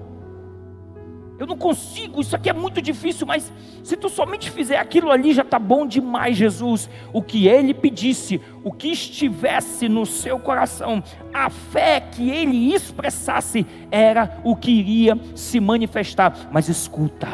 Eu 1.38 1.46
não 1.46 1.56
consigo, 1.56 2.20
isso 2.20 2.34
aqui 2.34 2.48
é 2.48 2.52
muito 2.52 2.80
difícil, 2.80 3.26
mas 3.26 3.52
se 3.82 3.96
tu 3.96 4.08
somente 4.08 4.50
fizer 4.50 4.78
aquilo 4.78 5.10
ali, 5.10 5.34
já 5.34 5.42
está 5.42 5.58
bom 5.58 5.86
demais, 5.86 6.36
Jesus. 6.36 6.88
O 7.12 7.22
que 7.22 7.46
ele 7.46 7.74
pedisse, 7.74 8.40
o 8.64 8.72
que 8.72 8.88
estivesse 8.88 9.88
no 9.88 10.06
seu 10.06 10.38
coração, 10.38 11.02
a 11.32 11.50
fé 11.50 12.00
que 12.00 12.30
ele 12.30 12.74
expressasse, 12.74 13.66
era 13.90 14.40
o 14.44 14.56
que 14.56 14.70
iria 14.70 15.18
se 15.34 15.60
manifestar. 15.60 16.48
Mas 16.50 16.68
escuta, 16.68 17.28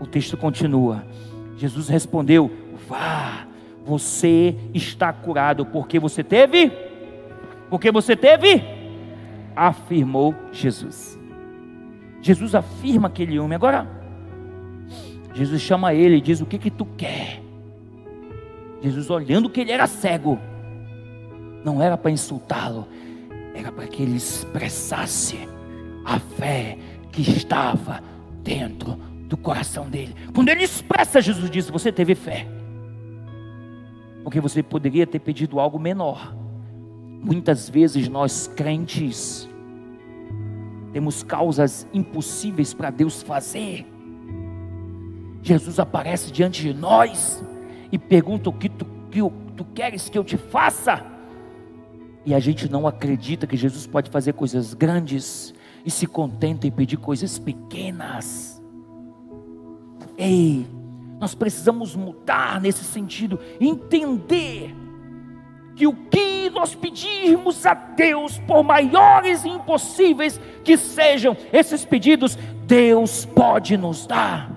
o 0.00 0.06
texto 0.06 0.36
continua. 0.36 1.04
Jesus 1.56 1.88
respondeu: 1.88 2.50
Vá, 2.88 3.46
você 3.84 4.54
está 4.74 5.12
curado, 5.12 5.64
porque 5.66 5.98
você 5.98 6.22
teve? 6.22 6.70
Porque 7.70 7.90
você 7.90 8.14
teve? 8.14 8.62
Afirmou 9.54 10.34
Jesus. 10.52 11.18
Jesus 12.20 12.54
afirma 12.54 13.08
aquele 13.08 13.38
homem. 13.38 13.56
Agora, 13.56 13.88
Jesus 15.34 15.62
chama 15.62 15.94
ele 15.94 16.16
e 16.16 16.20
diz: 16.20 16.40
O 16.40 16.46
que 16.46 16.58
que 16.58 16.70
tu 16.70 16.84
quer? 16.96 17.40
Jesus 18.82 19.08
olhando 19.08 19.48
que 19.48 19.60
ele 19.60 19.72
era 19.72 19.86
cego, 19.86 20.38
não 21.64 21.82
era 21.82 21.96
para 21.96 22.10
insultá-lo, 22.10 22.86
era 23.54 23.72
para 23.72 23.86
que 23.86 24.02
ele 24.02 24.16
expressasse 24.16 25.48
a 26.04 26.18
fé 26.18 26.78
que 27.10 27.22
estava 27.22 28.00
dentro 28.42 28.98
do 29.26 29.36
coração 29.36 29.88
dele. 29.88 30.14
Quando 30.34 30.48
ele 30.48 30.64
expressa, 30.64 31.20
Jesus 31.20 31.50
disse: 31.50 31.72
Você 31.72 31.92
teve 31.92 32.14
fé. 32.14 32.46
Porque 34.22 34.40
você 34.40 34.62
poderia 34.62 35.06
ter 35.06 35.20
pedido 35.20 35.60
algo 35.60 35.78
menor. 35.78 36.34
Muitas 37.22 37.68
vezes 37.68 38.08
nós 38.08 38.46
crentes 38.46 39.48
temos 40.96 41.22
causas 41.22 41.86
impossíveis 41.92 42.72
para 42.72 42.88
Deus 42.88 43.22
fazer. 43.22 43.86
Jesus 45.42 45.78
aparece 45.78 46.32
diante 46.32 46.62
de 46.62 46.72
nós 46.72 47.44
e 47.92 47.98
pergunta 47.98 48.48
o 48.48 48.52
que 48.54 48.70
tu, 48.70 48.86
que 49.10 49.20
tu 49.54 49.64
queres 49.74 50.08
que 50.08 50.16
eu 50.16 50.24
te 50.24 50.38
faça. 50.38 51.04
E 52.24 52.34
a 52.34 52.38
gente 52.40 52.66
não 52.70 52.86
acredita 52.86 53.46
que 53.46 53.58
Jesus 53.58 53.86
pode 53.86 54.08
fazer 54.10 54.32
coisas 54.32 54.72
grandes 54.72 55.52
e 55.84 55.90
se 55.90 56.06
contenta 56.06 56.66
em 56.66 56.70
pedir 56.70 56.96
coisas 56.96 57.38
pequenas. 57.38 58.55
Ei, 60.16 60.66
nós 61.18 61.34
precisamos 61.34 61.94
mudar 61.94 62.60
nesse 62.60 62.84
sentido, 62.84 63.38
entender 63.60 64.74
que 65.74 65.86
o 65.86 65.92
que 65.92 66.48
nós 66.50 66.74
pedirmos 66.74 67.66
a 67.66 67.74
Deus, 67.74 68.38
por 68.40 68.62
maiores 68.62 69.44
e 69.44 69.48
impossíveis 69.48 70.40
que 70.64 70.76
sejam 70.76 71.36
esses 71.52 71.84
pedidos, 71.84 72.36
Deus 72.66 73.26
pode 73.26 73.76
nos 73.76 74.06
dar. 74.06 74.50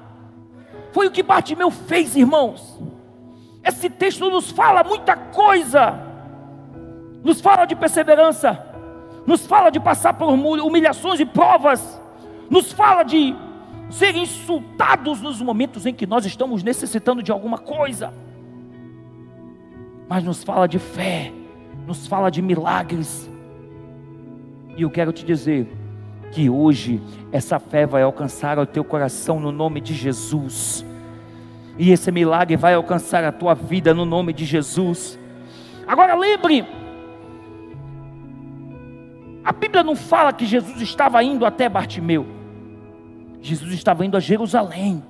Foi 0.94 1.08
o 1.08 1.12
que 1.12 1.22
Bartimeu 1.22 1.70
fez, 1.70 2.16
irmãos. 2.16 2.80
Esse 3.64 3.90
texto 3.90 4.30
nos 4.30 4.50
fala 4.50 4.84
muita 4.84 5.16
coisa, 5.16 6.00
nos 7.24 7.42
fala 7.42 7.66
de 7.66 7.76
perseverança, 7.76 8.66
nos 9.28 9.46
fala 9.46 9.70
de 9.70 9.80
passar 9.80 10.14
por 10.14 10.30
humilhações 10.30 11.20
e 11.20 11.26
provas, 11.26 12.02
nos 12.50 12.72
fala 12.72 13.04
de 13.04 13.36
ser 13.90 14.16
insultados 14.16 15.22
nos 15.22 15.42
momentos 15.42 15.86
em 15.86 15.94
que 15.94 16.06
nós 16.06 16.26
estamos 16.26 16.64
necessitando 16.64 17.24
de 17.24 17.32
alguma 17.32 17.58
coisa, 17.58 18.14
mas 20.08 20.24
nos 20.24 20.44
fala 20.44 20.68
de 20.68 20.80
fé, 20.80 21.32
nos 21.86 22.08
fala 22.08 22.30
de 22.30 22.42
milagres. 22.42 23.30
E 24.78 24.84
eu 24.84 24.90
quero 24.90 25.12
te 25.12 25.26
dizer 25.26 25.68
que 26.32 26.50
hoje 26.50 27.02
essa 27.32 27.60
fé 27.60 27.86
vai 27.86 28.04
alcançar 28.04 28.60
o 28.60 28.66
teu 28.66 28.84
coração 28.84 29.40
no 29.40 29.52
nome 29.52 29.82
de 29.82 29.94
Jesus. 29.94 30.86
E 31.78 31.92
esse 31.92 32.12
milagre 32.12 32.56
vai 32.56 32.74
alcançar 32.74 33.24
a 33.24 33.32
tua 33.32 33.54
vida 33.54 33.94
no 33.94 34.06
nome 34.06 34.34
de 34.34 34.46
Jesus. 34.46 35.18
Agora 35.88 36.14
lembre, 36.16 36.66
a 39.44 39.52
Bíblia 39.52 39.84
não 39.84 39.96
fala 39.96 40.32
que 40.32 40.46
Jesus 40.46 40.80
estava 40.82 41.24
indo 41.24 41.46
até 41.46 41.68
Bartimeu. 41.68 42.39
Jesus 43.42 43.74
estava 43.74 44.06
indo 44.06 44.18
a 44.18 44.20
Jerusalém. 44.20 45.04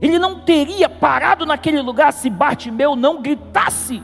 Ele 0.00 0.18
não 0.18 0.40
teria 0.40 0.88
parado 0.88 1.46
naquele 1.46 1.80
lugar 1.80 2.12
se 2.12 2.28
Bartimeu 2.28 2.96
não 2.96 3.22
gritasse. 3.22 4.02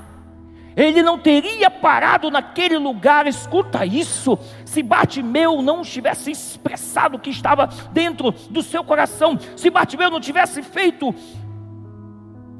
Ele 0.77 1.03
não 1.03 1.19
teria 1.19 1.71
parado 1.71 2.31
naquele 2.31 2.79
lugar, 2.79 3.27
escuta 3.27 3.85
isso, 3.85 4.39
se 4.65 4.83
Bartimeu 4.83 5.61
não 5.61 5.83
tivesse 5.83 6.31
expressado 6.31 7.17
o 7.17 7.21
que 7.21 7.29
estava 7.29 7.67
dentro 7.93 8.31
do 8.49 8.63
seu 8.63 8.85
coração, 8.85 9.39
se 9.57 9.69
Bartimeu 9.69 10.11
não 10.11 10.21
tivesse 10.21 10.63
feito 10.63 11.13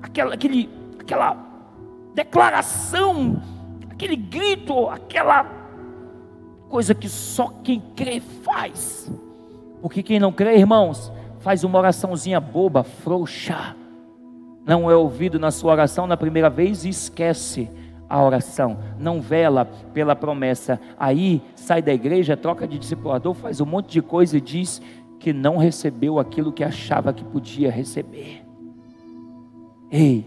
aquela, 0.03 0.35
aquele, 0.35 0.69
aquela 0.99 1.37
declaração, 2.13 3.41
aquele 3.91 4.17
grito, 4.17 4.89
aquela 4.89 5.45
coisa 6.69 6.95
que 6.95 7.09
só 7.09 7.49
quem 7.63 7.81
crê 7.95 8.21
faz. 8.21 9.11
Porque 9.81 10.03
quem 10.03 10.19
não 10.19 10.33
crê, 10.33 10.57
irmãos, 10.57 11.13
faz 11.41 11.65
uma 11.65 11.79
oraçãozinha 11.79 12.41
boba, 12.41 12.83
frouxa. 12.83 13.77
Não 14.67 14.91
é 14.91 14.95
ouvido 14.95 15.39
na 15.39 15.51
sua 15.51 15.73
oração 15.73 16.07
na 16.07 16.17
primeira 16.17 16.51
vez 16.51 16.85
e 16.85 16.91
esquece 16.91 17.69
a 18.09 18.23
oração. 18.23 18.79
Não 18.99 19.21
vela 19.21 19.65
pela 19.65 20.15
promessa. 20.15 20.81
Aí 20.99 21.43
sai 21.55 21.81
da 21.81 21.93
igreja, 21.93 22.37
troca 22.37 22.67
de 22.67 22.79
discipulador, 22.79 23.35
faz 23.35 23.61
um 23.61 23.67
monte 23.67 23.91
de 23.91 24.03
coisa 24.03 24.37
e 24.37 24.41
diz 24.41 24.83
que 25.19 25.33
não 25.33 25.57
recebeu 25.57 26.19
aquilo 26.19 26.53
que 26.53 26.65
achava 26.65 27.13
que 27.13 27.25
podia 27.25 27.71
receber. 27.71 28.43
Ei, 29.91 30.27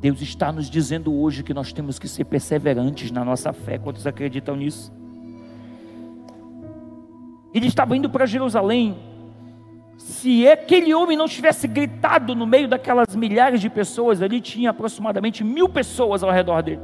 Deus 0.00 0.20
está 0.20 0.52
nos 0.52 0.70
dizendo 0.70 1.12
hoje 1.14 1.42
que 1.42 1.54
nós 1.54 1.72
temos 1.72 1.98
que 1.98 2.08
ser 2.08 2.24
perseverantes 2.24 3.10
na 3.10 3.24
nossa 3.24 3.52
fé. 3.52 3.78
Quantos 3.78 4.06
acreditam 4.06 4.56
nisso? 4.56 4.92
Ele 7.52 7.66
estava 7.66 7.96
indo 7.96 8.10
para 8.10 8.26
Jerusalém. 8.26 8.96
Se 9.96 10.46
aquele 10.48 10.94
homem 10.94 11.16
não 11.16 11.26
tivesse 11.26 11.66
gritado 11.66 12.34
no 12.34 12.46
meio 12.46 12.68
daquelas 12.68 13.16
milhares 13.16 13.60
de 13.60 13.68
pessoas, 13.68 14.22
ali 14.22 14.40
tinha 14.40 14.70
aproximadamente 14.70 15.42
mil 15.42 15.68
pessoas 15.68 16.22
ao 16.22 16.30
redor 16.30 16.62
dele. 16.62 16.80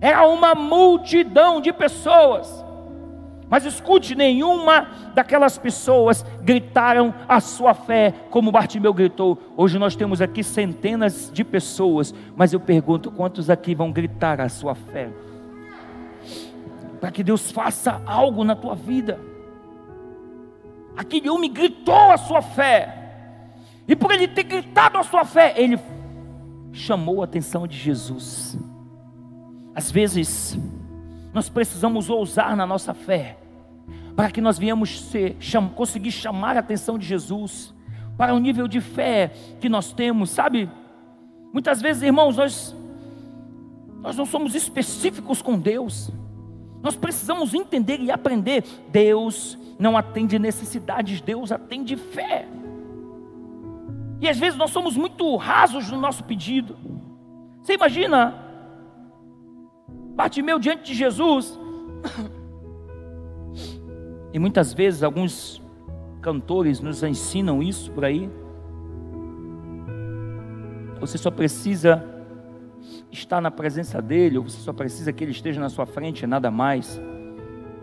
Era 0.00 0.26
uma 0.26 0.54
multidão 0.54 1.60
de 1.60 1.72
pessoas. 1.72 2.64
Mas 3.48 3.66
escute, 3.66 4.14
nenhuma 4.14 4.88
daquelas 5.14 5.58
pessoas 5.58 6.24
gritaram 6.42 7.12
a 7.28 7.38
sua 7.38 7.74
fé 7.74 8.14
como 8.30 8.50
Bartimeu 8.50 8.94
gritou. 8.94 9.38
Hoje 9.56 9.78
nós 9.78 9.94
temos 9.94 10.22
aqui 10.22 10.42
centenas 10.42 11.30
de 11.30 11.44
pessoas, 11.44 12.14
mas 12.34 12.52
eu 12.52 12.60
pergunto: 12.60 13.10
quantos 13.10 13.50
aqui 13.50 13.74
vão 13.74 13.92
gritar 13.92 14.40
a 14.40 14.48
sua 14.48 14.74
fé? 14.74 15.10
Para 16.98 17.10
que 17.10 17.22
Deus 17.22 17.50
faça 17.50 18.00
algo 18.06 18.42
na 18.42 18.56
tua 18.56 18.74
vida. 18.74 19.20
Aquele 20.96 21.28
homem 21.28 21.52
gritou 21.52 22.10
a 22.10 22.16
sua 22.16 22.42
fé. 22.42 22.98
E 23.86 23.96
por 23.96 24.12
ele 24.12 24.28
ter 24.28 24.44
gritado 24.44 24.98
a 24.98 25.02
sua 25.02 25.24
fé, 25.24 25.54
ele 25.56 25.78
chamou 26.72 27.20
a 27.20 27.24
atenção 27.24 27.66
de 27.66 27.76
Jesus. 27.76 28.58
Às 29.74 29.90
vezes, 29.90 30.58
nós 31.32 31.48
precisamos 31.48 32.10
ousar 32.10 32.56
na 32.56 32.66
nossa 32.66 32.92
fé, 32.92 33.38
para 34.14 34.30
que 34.30 34.40
nós 34.40 34.58
venhamos 34.58 35.00
ser, 35.00 35.36
cham, 35.40 35.68
conseguir 35.68 36.12
chamar 36.12 36.56
a 36.56 36.60
atenção 36.60 36.98
de 36.98 37.06
Jesus, 37.06 37.74
para 38.16 38.34
o 38.34 38.38
nível 38.38 38.68
de 38.68 38.80
fé 38.80 39.32
que 39.60 39.68
nós 39.68 39.92
temos, 39.92 40.30
sabe? 40.30 40.68
Muitas 41.52 41.80
vezes, 41.80 42.02
irmãos, 42.02 42.36
nós, 42.36 42.76
nós 44.00 44.16
não 44.16 44.26
somos 44.26 44.54
específicos 44.54 45.40
com 45.40 45.58
Deus, 45.58 46.10
nós 46.82 46.96
precisamos 46.96 47.54
entender 47.54 48.00
e 48.00 48.10
aprender. 48.10 48.64
Deus 48.88 49.58
não 49.78 49.96
atende 49.96 50.38
necessidades, 50.38 51.20
Deus 51.20 51.52
atende 51.52 51.96
fé. 51.96 52.46
E 54.20 54.28
às 54.28 54.38
vezes 54.38 54.58
nós 54.58 54.70
somos 54.70 54.96
muito 54.96 55.36
rasos 55.36 55.90
no 55.90 56.00
nosso 56.00 56.24
pedido. 56.24 56.76
Você 57.62 57.74
imagina, 57.74 58.34
Bartimeu 60.14 60.58
diante 60.58 60.82
de 60.82 60.94
Jesus, 60.94 61.58
e 64.32 64.38
muitas 64.38 64.72
vezes 64.72 65.02
alguns 65.02 65.62
cantores 66.20 66.80
nos 66.80 67.02
ensinam 67.02 67.62
isso 67.62 67.90
por 67.92 68.04
aí. 68.04 68.30
Você 71.00 71.18
só 71.18 71.30
precisa 71.30 72.11
estar 73.12 73.40
na 73.40 73.50
presença 73.50 74.00
dele, 74.00 74.38
ou 74.38 74.44
você 74.44 74.58
só 74.58 74.72
precisa 74.72 75.12
que 75.12 75.22
ele 75.22 75.30
esteja 75.30 75.60
na 75.60 75.68
sua 75.68 75.86
frente, 75.86 76.26
nada 76.26 76.50
mais. 76.50 77.00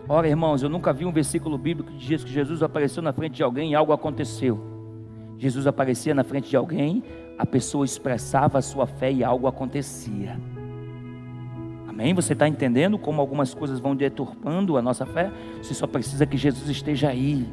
Ora, 0.08 0.28
irmãos, 0.28 0.62
eu 0.62 0.68
nunca 0.68 0.92
vi 0.92 1.04
um 1.04 1.12
versículo 1.12 1.56
bíblico 1.56 1.92
que 1.92 1.98
diz 1.98 2.24
que 2.24 2.30
Jesus 2.30 2.62
apareceu 2.62 3.02
na 3.02 3.12
frente 3.12 3.36
de 3.36 3.42
alguém 3.42 3.70
e 3.70 3.74
algo 3.76 3.92
aconteceu. 3.92 4.60
Jesus 5.38 5.66
aparecia 5.66 6.14
na 6.14 6.24
frente 6.24 6.50
de 6.50 6.56
alguém, 6.56 7.02
a 7.38 7.46
pessoa 7.46 7.84
expressava 7.84 8.58
a 8.58 8.62
sua 8.62 8.86
fé 8.86 9.10
e 9.12 9.22
algo 9.22 9.46
acontecia. 9.46 10.36
Amém? 11.88 12.12
Você 12.12 12.32
está 12.32 12.48
entendendo 12.48 12.98
como 12.98 13.20
algumas 13.20 13.54
coisas 13.54 13.78
vão 13.78 13.94
deturpando 13.94 14.76
a 14.76 14.82
nossa 14.82 15.06
fé? 15.06 15.30
Você 15.62 15.74
só 15.74 15.86
precisa 15.86 16.26
que 16.26 16.36
Jesus 16.36 16.68
esteja 16.68 17.08
aí. 17.08 17.48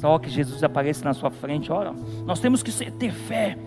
Só 0.00 0.18
que 0.18 0.30
Jesus 0.30 0.62
apareça 0.62 1.04
na 1.04 1.12
sua 1.12 1.30
frente. 1.30 1.72
Ora, 1.72 1.92
nós 2.24 2.38
temos 2.38 2.62
que 2.62 2.70
ter 2.92 3.12
fé. 3.12 3.58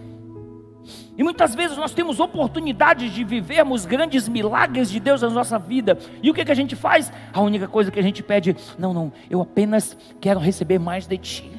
E 1.19 1.23
muitas 1.23 1.53
vezes 1.53 1.75
nós 1.75 1.91
temos 1.91 2.17
oportunidades 2.21 3.11
de 3.11 3.25
vivermos 3.25 3.85
grandes 3.85 4.29
milagres 4.29 4.89
de 4.89 5.01
Deus 5.01 5.21
na 5.21 5.29
nossa 5.29 5.59
vida. 5.59 5.99
E 6.23 6.31
o 6.31 6.33
que, 6.33 6.45
que 6.45 6.51
a 6.51 6.55
gente 6.55 6.77
faz? 6.77 7.11
A 7.33 7.41
única 7.41 7.67
coisa 7.67 7.91
que 7.91 7.99
a 7.99 8.01
gente 8.01 8.23
pede, 8.23 8.55
não, 8.77 8.93
não, 8.93 9.11
eu 9.29 9.41
apenas 9.41 9.97
quero 10.21 10.39
receber 10.39 10.79
mais 10.79 11.05
de 11.05 11.17
ti. 11.17 11.51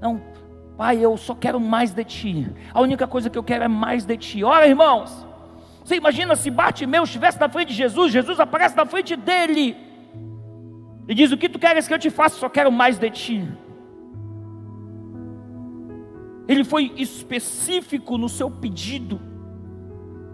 Não, 0.00 0.20
Pai, 0.76 0.98
eu 0.98 1.16
só 1.16 1.32
quero 1.32 1.60
mais 1.60 1.92
de 1.92 2.02
ti. 2.02 2.50
A 2.74 2.80
única 2.80 3.06
coisa 3.06 3.30
que 3.30 3.38
eu 3.38 3.44
quero 3.44 3.62
é 3.62 3.68
mais 3.68 4.04
de 4.04 4.16
ti. 4.16 4.42
Ora, 4.42 4.66
irmãos, 4.66 5.24
você 5.84 5.94
imagina 5.94 6.34
se 6.34 6.50
Bartimeu 6.50 7.04
estivesse 7.04 7.38
na 7.38 7.48
frente 7.48 7.68
de 7.68 7.74
Jesus, 7.74 8.12
Jesus 8.12 8.40
aparece 8.40 8.76
na 8.76 8.84
frente 8.84 9.14
dele 9.14 9.76
e 11.06 11.14
diz: 11.14 11.30
O 11.30 11.38
que 11.38 11.48
tu 11.48 11.60
queres 11.60 11.86
que 11.86 11.94
eu 11.94 12.00
te 12.00 12.10
faça? 12.10 12.34
Só 12.34 12.48
quero 12.48 12.72
mais 12.72 12.98
de 12.98 13.10
ti 13.10 13.48
ele 16.48 16.64
foi 16.64 16.92
específico 16.96 18.16
no 18.16 18.28
seu 18.28 18.50
pedido, 18.50 19.20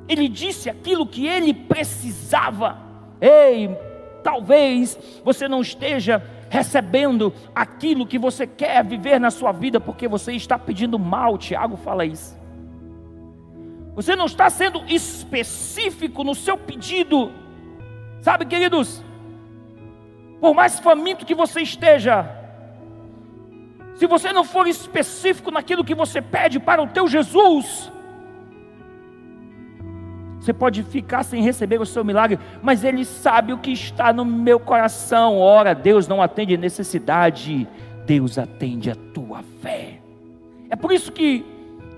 ele 0.09 0.29
disse 0.29 0.70
aquilo 0.70 1.07
que 1.07 1.27
ele 1.27 1.53
precisava. 1.53 2.79
Ei, 3.20 3.77
talvez 4.22 4.98
você 5.24 5.48
não 5.48 5.61
esteja 5.61 6.22
recebendo 6.48 7.33
aquilo 7.53 8.07
que 8.07 8.18
você 8.18 8.46
quer 8.46 8.85
viver 8.85 9.18
na 9.18 9.31
sua 9.31 9.50
vida, 9.50 9.81
porque 9.81 10.07
você 10.07 10.33
está 10.35 10.57
pedindo 10.59 10.98
mal. 10.98 11.37
Tiago 11.37 11.77
fala 11.77 12.05
isso. 12.05 12.38
Você 13.94 14.14
não 14.14 14.27
está 14.27 14.50
sendo 14.50 14.85
específico 14.87 16.22
no 16.22 16.35
seu 16.35 16.57
pedido. 16.57 17.33
Sabe, 18.20 18.44
queridos? 18.44 19.03
Por 20.40 20.55
mais 20.55 20.79
faminto 20.79 21.24
que 21.24 21.35
você 21.35 21.62
esteja, 21.62 22.43
se 23.96 24.07
você 24.07 24.33
não 24.33 24.44
for 24.44 24.66
específico 24.66 25.50
naquilo 25.50 25.85
que 25.85 25.94
você 25.94 26.20
pede 26.20 26.59
para 26.59 26.83
o 26.83 26.87
teu 26.87 27.07
Jesus, 27.07 27.90
você 30.40 30.52
pode 30.52 30.83
ficar 30.83 31.22
sem 31.22 31.42
receber 31.42 31.80
o 31.80 31.87
seu 31.87 32.04
milagre, 32.04 32.38
mas 32.62 32.85
Ele 32.85 33.04
sabe 33.04 33.52
o 33.52 33.59
que 33.59 33.70
está 33.70 34.12
no 34.12 34.24
meu 34.24 34.61
coração. 34.61 35.38
Ora, 35.38 35.74
Deus 35.74 36.07
não 36.07 36.20
atende 36.20 36.57
necessidade, 36.57 37.66
Deus 38.04 38.37
atende 38.37 38.90
a 38.90 38.96
tua 39.14 39.42
fé. 39.62 40.00
É 40.68 40.76
por 40.76 40.92
isso 40.92 41.12
que 41.12 41.44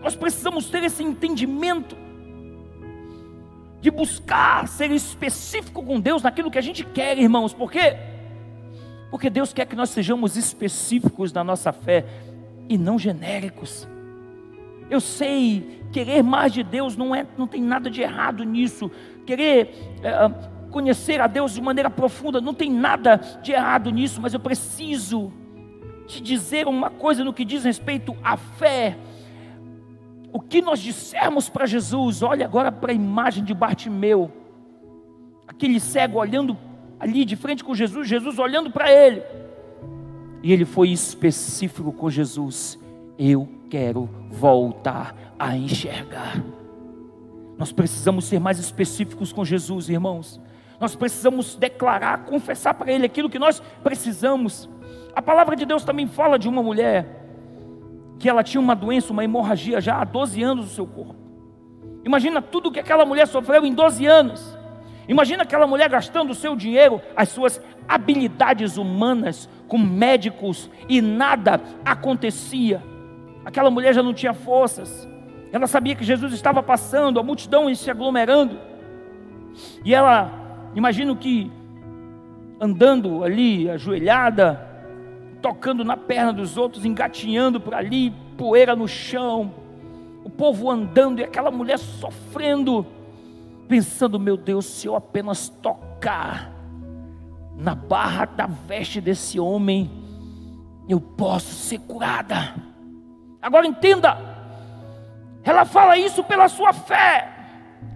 nós 0.03 0.15
precisamos 0.15 0.69
ter 0.69 0.85
esse 0.85 1.03
entendimento 1.03 1.97
de 3.81 3.91
buscar 3.91 4.69
ser 4.69 4.91
específico 4.91 5.83
com 5.83 5.99
Deus 5.99 6.23
naquilo 6.23 6.51
que 6.51 6.59
a 6.59 6.63
gente 6.63 6.85
quer, 6.85 7.19
irmãos. 7.19 7.53
Por 7.53 7.71
quê? 7.71 7.97
Porque 9.11 9.31
Deus 9.31 9.53
quer 9.53 9.66
que 9.66 9.77
nós 9.77 9.90
sejamos 9.90 10.37
específicos 10.37 11.33
na 11.33 11.45
nossa 11.45 11.73
fé 11.73 12.05
e 12.69 12.77
não 12.77 12.99
genéricos. 12.99 13.87
Eu 14.90 15.01
sei, 15.01 15.83
querer 15.92 16.23
mais 16.23 16.53
de 16.53 16.62
Deus 16.62 16.97
não, 16.97 17.14
é, 17.14 17.27
não 17.37 17.47
tem 17.47 17.62
nada 17.62 17.90
de 17.90 18.03
errado 18.03 18.45
nisso. 18.45 18.90
Querer 19.25 19.99
é, 20.03 20.71
conhecer 20.71 21.21
a 21.21 21.27
Deus 21.27 21.55
de 21.55 21.61
maneira 21.61 21.90
profunda 21.90 22.40
não 22.40 22.55
tem 22.55 22.71
nada 22.71 23.21
de 23.42 23.53
errado 23.53 23.90
nisso, 23.90 24.21
mas 24.21 24.35
eu 24.35 24.40
preciso 24.40 25.33
te 26.07 26.21
dizer 26.21 26.69
uma 26.69 26.90
coisa 26.90 27.25
no 27.25 27.33
que 27.33 27.45
diz 27.45 27.64
respeito 27.64 28.16
à 28.23 28.37
fé 28.37 28.97
o 30.37 30.40
que 30.40 30.61
nós 30.61 30.81
dissermos 30.81 31.49
para 31.49 31.64
Jesus, 31.64 32.23
olha 32.23 32.45
agora 32.45 32.71
para 32.71 32.92
a 32.92 32.95
imagem 32.95 33.42
de 33.42 33.55
Bartimeu, 33.55 34.31
aquele 35.49 35.81
cego 35.81 36.19
olhando 36.19 36.59
ali 36.99 37.25
de 37.25 37.37
frente 37.37 37.63
com 37.63 37.75
Jesus, 37.75 38.09
Jesus 38.09 38.39
olhando 38.39 38.71
para 38.71 38.91
ele, 38.91 39.23
e 40.43 40.53
ele 40.53 40.65
foi 40.65 40.91
específico 40.91 41.93
com 41.93 42.09
Jesus: 42.09 42.79
Eu 43.19 43.49
quero 43.69 44.09
voltar 44.31 45.35
a 45.39 45.57
enxergar. 45.57 46.43
Nós 47.59 47.73
precisamos 47.73 48.27
ser 48.27 48.39
mais 48.39 48.59
específicos 48.59 49.33
com 49.33 49.45
Jesus, 49.45 49.89
irmãos. 49.89 50.41
Nós 50.79 50.95
precisamos 50.95 51.57
declarar, 51.57 52.27
confessar 52.27 52.75
para 52.75 52.93
Ele 52.93 53.07
aquilo 53.07 53.31
que 53.31 53.39
nós 53.39 53.63
precisamos. 53.83 54.69
A 55.15 55.23
palavra 55.23 55.57
de 55.57 55.65
Deus 55.65 55.83
também 55.83 56.07
fala 56.07 56.39
de 56.39 56.49
uma 56.49 56.63
mulher 56.63 57.25
que 58.19 58.29
ela 58.29 58.43
tinha 58.43 58.61
uma 58.61 58.77
doença, 58.77 59.13
uma 59.13 59.25
hemorragia 59.25 59.81
já 59.81 60.01
há 60.01 60.05
12 60.05 60.43
anos 60.43 60.67
no 60.67 60.71
seu 60.71 60.87
corpo. 60.87 61.17
Imagina 62.05 62.41
tudo 62.41 62.71
que 62.71 62.79
aquela 62.79 63.05
mulher 63.05 63.27
sofreu 63.27 63.65
em 63.65 63.75
12 63.75 64.07
anos. 64.07 64.56
Imagina 65.09 65.45
aquela 65.45 65.66
mulher 65.66 65.88
gastando 65.88 66.31
o 66.31 66.35
seu 66.35 66.57
dinheiro, 66.57 67.01
as 67.16 67.29
suas 67.29 67.62
habilidades 67.88 68.77
humanas 68.77 69.49
com 69.69 69.79
médicos 69.79 70.71
e 70.88 71.01
nada 71.01 71.61
acontecia. 71.85 72.83
Aquela 73.45 73.71
mulher 73.71 73.95
já 73.95 74.03
não 74.03 74.12
tinha 74.12 74.35
forças. 74.35 75.09
Ela 75.53 75.66
sabia 75.66 75.95
que 75.95 76.05
Jesus 76.05 76.33
estava 76.33 76.62
passando, 76.62 77.21
a 77.21 77.23
multidão 77.23 77.73
se 77.75 77.90
aglomerando. 77.90 78.59
E 79.85 79.95
ela, 79.95 80.33
imagino 80.75 81.14
que 81.16 81.51
andando 82.61 83.23
ali, 83.23 83.71
ajoelhada, 83.71 84.66
tocando 85.40 85.85
na 85.85 85.97
perna 85.97 86.33
dos 86.33 86.57
outros, 86.57 86.85
engatinhando 86.85 87.61
por 87.61 87.75
ali, 87.75 88.12
poeira 88.37 88.75
no 88.75 88.88
chão, 88.88 89.55
o 90.25 90.31
povo 90.31 90.71
andando 90.71 91.21
e 91.21 91.25
aquela 91.25 91.51
mulher 91.51 91.79
sofrendo, 91.79 92.85
pensando: 93.67 94.19
meu 94.19 94.37
Deus, 94.37 94.65
se 94.67 94.87
eu 94.87 94.97
apenas 94.97 95.49
tocar 95.49 96.53
na 97.57 97.75
barra 97.75 98.27
da 98.27 98.47
veste 98.47 99.01
desse 99.01 99.41
homem, 99.41 99.91
eu 100.89 101.01
posso 101.01 101.55
ser 101.55 101.79
curada. 101.81 102.55
Agora 103.41 103.67
entenda, 103.67 104.19
ela 105.43 105.65
fala 105.65 105.97
isso 105.97 106.23
pela 106.25 106.49
sua 106.49 106.73
fé, 106.73 107.33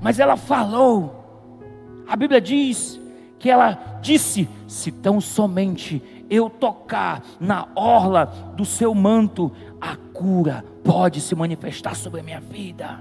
mas 0.00 0.18
ela 0.18 0.36
falou, 0.36 1.60
a 2.08 2.16
Bíblia 2.16 2.40
diz 2.40 3.00
que 3.38 3.50
ela 3.50 3.98
disse: 4.00 4.48
se 4.66 4.90
tão 4.92 5.20
somente 5.20 6.02
eu 6.30 6.48
tocar 6.48 7.22
na 7.40 7.66
orla 7.74 8.26
do 8.56 8.64
seu 8.64 8.94
manto, 8.94 9.50
a 9.80 9.96
cura 9.96 10.64
pode 10.84 11.20
se 11.20 11.34
manifestar 11.34 11.96
sobre 11.96 12.20
a 12.20 12.22
minha 12.22 12.40
vida. 12.40 13.00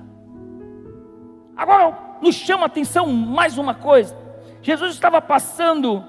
Agora, 1.56 2.09
nos 2.22 2.36
chama 2.36 2.64
a 2.64 2.68
atenção 2.68 3.08
mais 3.08 3.58
uma 3.58 3.74
coisa: 3.74 4.16
Jesus 4.62 4.94
estava 4.94 5.22
passando 5.22 6.04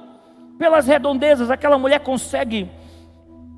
pelas 0.59 0.87
redondezas, 0.87 1.51
aquela 1.51 1.79
mulher 1.79 2.01
consegue, 2.01 2.71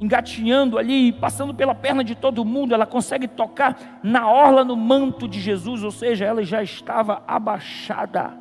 engatinhando 0.00 0.78
ali, 0.78 1.12
passando 1.12 1.52
pela 1.54 1.74
perna 1.74 2.04
de 2.04 2.14
todo 2.14 2.44
mundo, 2.44 2.74
ela 2.74 2.86
consegue 2.86 3.26
tocar 3.26 4.00
na 4.02 4.30
orla 4.30 4.64
no 4.64 4.76
manto 4.76 5.26
de 5.26 5.40
Jesus, 5.40 5.82
ou 5.82 5.90
seja, 5.90 6.24
ela 6.24 6.44
já 6.44 6.62
estava 6.62 7.22
abaixada. 7.26 8.32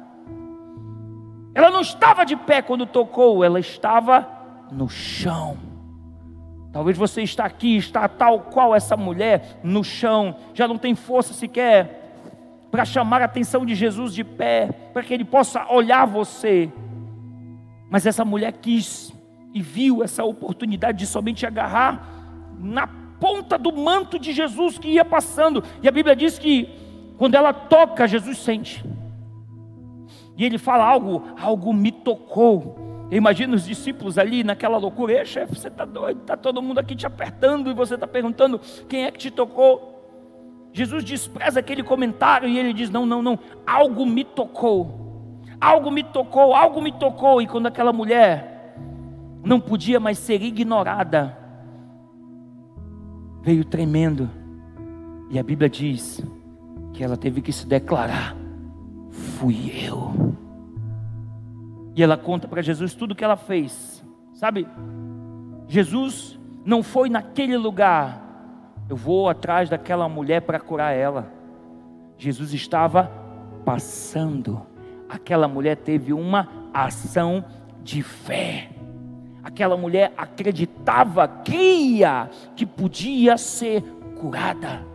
Ela 1.54 1.69
não 1.69 1.82
estava 1.82 2.24
de 2.24 2.36
pé 2.36 2.62
quando 2.62 2.86
tocou, 2.86 3.43
ela 3.43 3.60
estava 3.60 4.28
no 4.71 4.88
chão. 4.88 5.58
Talvez 6.71 6.97
você 6.97 7.21
está 7.21 7.45
aqui, 7.45 7.76
está 7.76 8.08
tal 8.08 8.41
qual 8.41 8.74
essa 8.74 8.95
mulher 8.95 9.60
no 9.62 9.84
chão, 9.84 10.36
já 10.54 10.67
não 10.67 10.78
tem 10.78 10.95
força 10.95 11.34
sequer 11.34 12.00
para 12.71 12.86
chamar 12.86 13.21
a 13.21 13.25
atenção 13.25 13.65
de 13.65 13.75
Jesus 13.75 14.13
de 14.13 14.23
pé, 14.23 14.69
para 14.93 15.03
que 15.03 15.13
ele 15.13 15.25
possa 15.25 15.69
olhar 15.69 16.05
você. 16.07 16.71
Mas 17.89 18.05
essa 18.05 18.23
mulher 18.23 18.53
quis 18.53 19.13
e 19.53 19.62
viu 19.62 20.01
essa 20.01 20.23
oportunidade 20.23 20.99
de 20.99 21.05
somente 21.05 21.45
agarrar 21.45 22.07
na 22.57 22.88
ponta 22.88 23.57
do 23.57 23.73
manto 23.73 24.17
de 24.17 24.31
Jesus 24.31 24.77
que 24.77 24.88
ia 24.88 25.03
passando. 25.03 25.63
E 25.84 25.88
a 25.88 25.91
Bíblia 25.91 26.15
diz 26.15 26.39
que 26.39 26.69
quando 27.17 27.36
ela 27.36 27.53
toca, 27.53 28.07
Jesus 28.07 28.38
sente. 28.38 28.84
E 30.38 30.45
ele 30.45 30.57
fala 30.57 30.86
algo, 30.86 31.23
algo 31.39 31.73
me 31.73 31.91
tocou. 31.91 33.07
Imagina 33.12 33.55
os 33.55 33.65
discípulos 33.65 34.17
ali 34.17 34.43
naquela 34.43 34.77
loucura. 34.77 35.13
Ei, 35.13 35.25
chefe, 35.25 35.60
você 35.60 35.67
está 35.67 35.84
doido? 35.84 36.21
Está 36.21 36.38
todo 36.38 36.62
mundo 36.62 36.79
aqui 36.79 36.95
te 36.95 37.05
apertando 37.05 37.69
e 37.69 37.73
você 37.73 37.95
está 37.95 38.07
perguntando 38.07 38.60
quem 38.88 39.03
é 39.03 39.12
que 39.12 39.19
te 39.19 39.29
tocou. 39.29 40.00
Jesus 40.73 41.03
despreza 41.03 41.60
aquele 41.60 41.84
comentário 41.84 42.47
e 42.47 42.57
ele 42.57 42.73
diz: 42.73 42.89
Não, 42.89 43.05
não, 43.05 43.21
não, 43.21 43.38
algo 43.65 44.05
me 44.05 44.23
tocou. 44.23 44.99
Algo 45.60 45.91
me 45.91 46.03
tocou, 46.03 46.55
algo 46.55 46.81
me 46.81 46.91
tocou. 46.91 47.41
E 47.41 47.47
quando 47.47 47.67
aquela 47.67 47.93
mulher 47.93 48.75
não 49.43 49.60
podia 49.60 49.99
mais 49.99 50.17
ser 50.17 50.41
ignorada, 50.41 51.38
veio 53.41 53.65
tremendo. 53.65 54.29
E 55.29 55.38
a 55.38 55.43
Bíblia 55.43 55.69
diz 55.69 56.23
que 56.93 57.03
ela 57.03 57.17
teve 57.17 57.41
que 57.41 57.51
se 57.51 57.67
declarar: 57.67 58.36
Fui 59.10 59.71
eu. 59.86 60.36
E 61.95 62.01
ela 62.01 62.17
conta 62.17 62.47
para 62.47 62.62
Jesus 62.62 62.93
tudo 62.93 63.12
o 63.12 63.15
que 63.15 63.23
ela 63.23 63.38
fez. 63.38 64.03
Sabe? 64.34 64.67
Jesus 65.67 66.39
não 66.65 66.81
foi 66.81 67.10
naquele 67.10 67.57
lugar. 67.57 68.30
Eu 68.91 68.97
vou 68.97 69.30
atrás 69.30 69.69
daquela 69.69 70.10
mulher 70.10 70.41
para 70.41 70.60
curar 70.60 70.91
ela. 70.91 71.32
Jesus 72.17 72.54
estava 72.54 73.10
passando. 73.63 74.63
Aquela 75.08 75.47
mulher 75.47 75.77
teve 75.77 76.12
uma 76.12 76.49
ação 76.73 77.41
de 77.82 78.04
fé. 78.04 78.69
Aquela 79.41 79.77
mulher 79.77 80.12
acreditava, 80.17 81.25
cria 81.25 82.30
que 82.54 82.65
podia 82.65 83.38
ser 83.38 83.82
curada. 84.19 84.86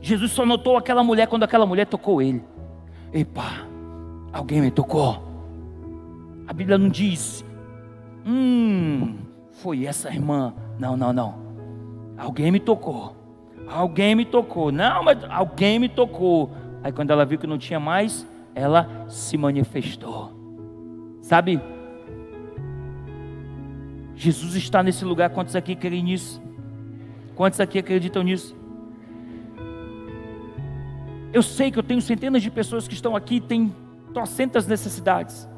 Jesus 0.00 0.32
só 0.32 0.46
notou 0.46 0.78
aquela 0.78 1.04
mulher 1.04 1.26
quando 1.26 1.42
aquela 1.42 1.66
mulher 1.66 1.84
tocou 1.84 2.22
ele. 2.22 2.42
Epa, 3.12 3.68
alguém 4.32 4.62
me 4.62 4.70
tocou. 4.70 5.22
A 6.46 6.54
Bíblia 6.54 6.78
não 6.78 6.88
diz, 6.88 7.44
hum, 8.24 9.18
foi 9.50 9.84
essa 9.84 10.08
irmã. 10.08 10.54
Não, 10.78 10.96
não, 10.96 11.12
não. 11.12 11.51
Alguém 12.22 12.52
me 12.52 12.60
tocou. 12.60 13.16
Alguém 13.66 14.14
me 14.14 14.24
tocou. 14.24 14.70
Não, 14.70 15.02
mas 15.02 15.18
alguém 15.24 15.80
me 15.80 15.88
tocou. 15.88 16.52
Aí 16.80 16.92
quando 16.92 17.10
ela 17.10 17.24
viu 17.24 17.36
que 17.36 17.48
não 17.48 17.58
tinha 17.58 17.80
mais, 17.80 18.24
ela 18.54 19.06
se 19.08 19.36
manifestou. 19.36 20.30
Sabe? 21.20 21.60
Jesus 24.14 24.54
está 24.54 24.84
nesse 24.84 25.04
lugar. 25.04 25.30
Quantos 25.30 25.56
aqui 25.56 25.74
querem 25.74 26.04
nisso? 26.04 26.40
Quantos 27.34 27.58
aqui 27.58 27.80
acreditam 27.80 28.22
nisso? 28.22 28.56
Eu 31.32 31.42
sei 31.42 31.72
que 31.72 31.78
eu 31.80 31.82
tenho 31.82 32.00
centenas 32.00 32.40
de 32.40 32.52
pessoas 32.52 32.86
que 32.86 32.94
estão 32.94 33.16
aqui 33.16 33.36
e 33.36 33.40
têm 33.40 33.74
trocentas 34.14 34.64
necessidades. 34.68 35.48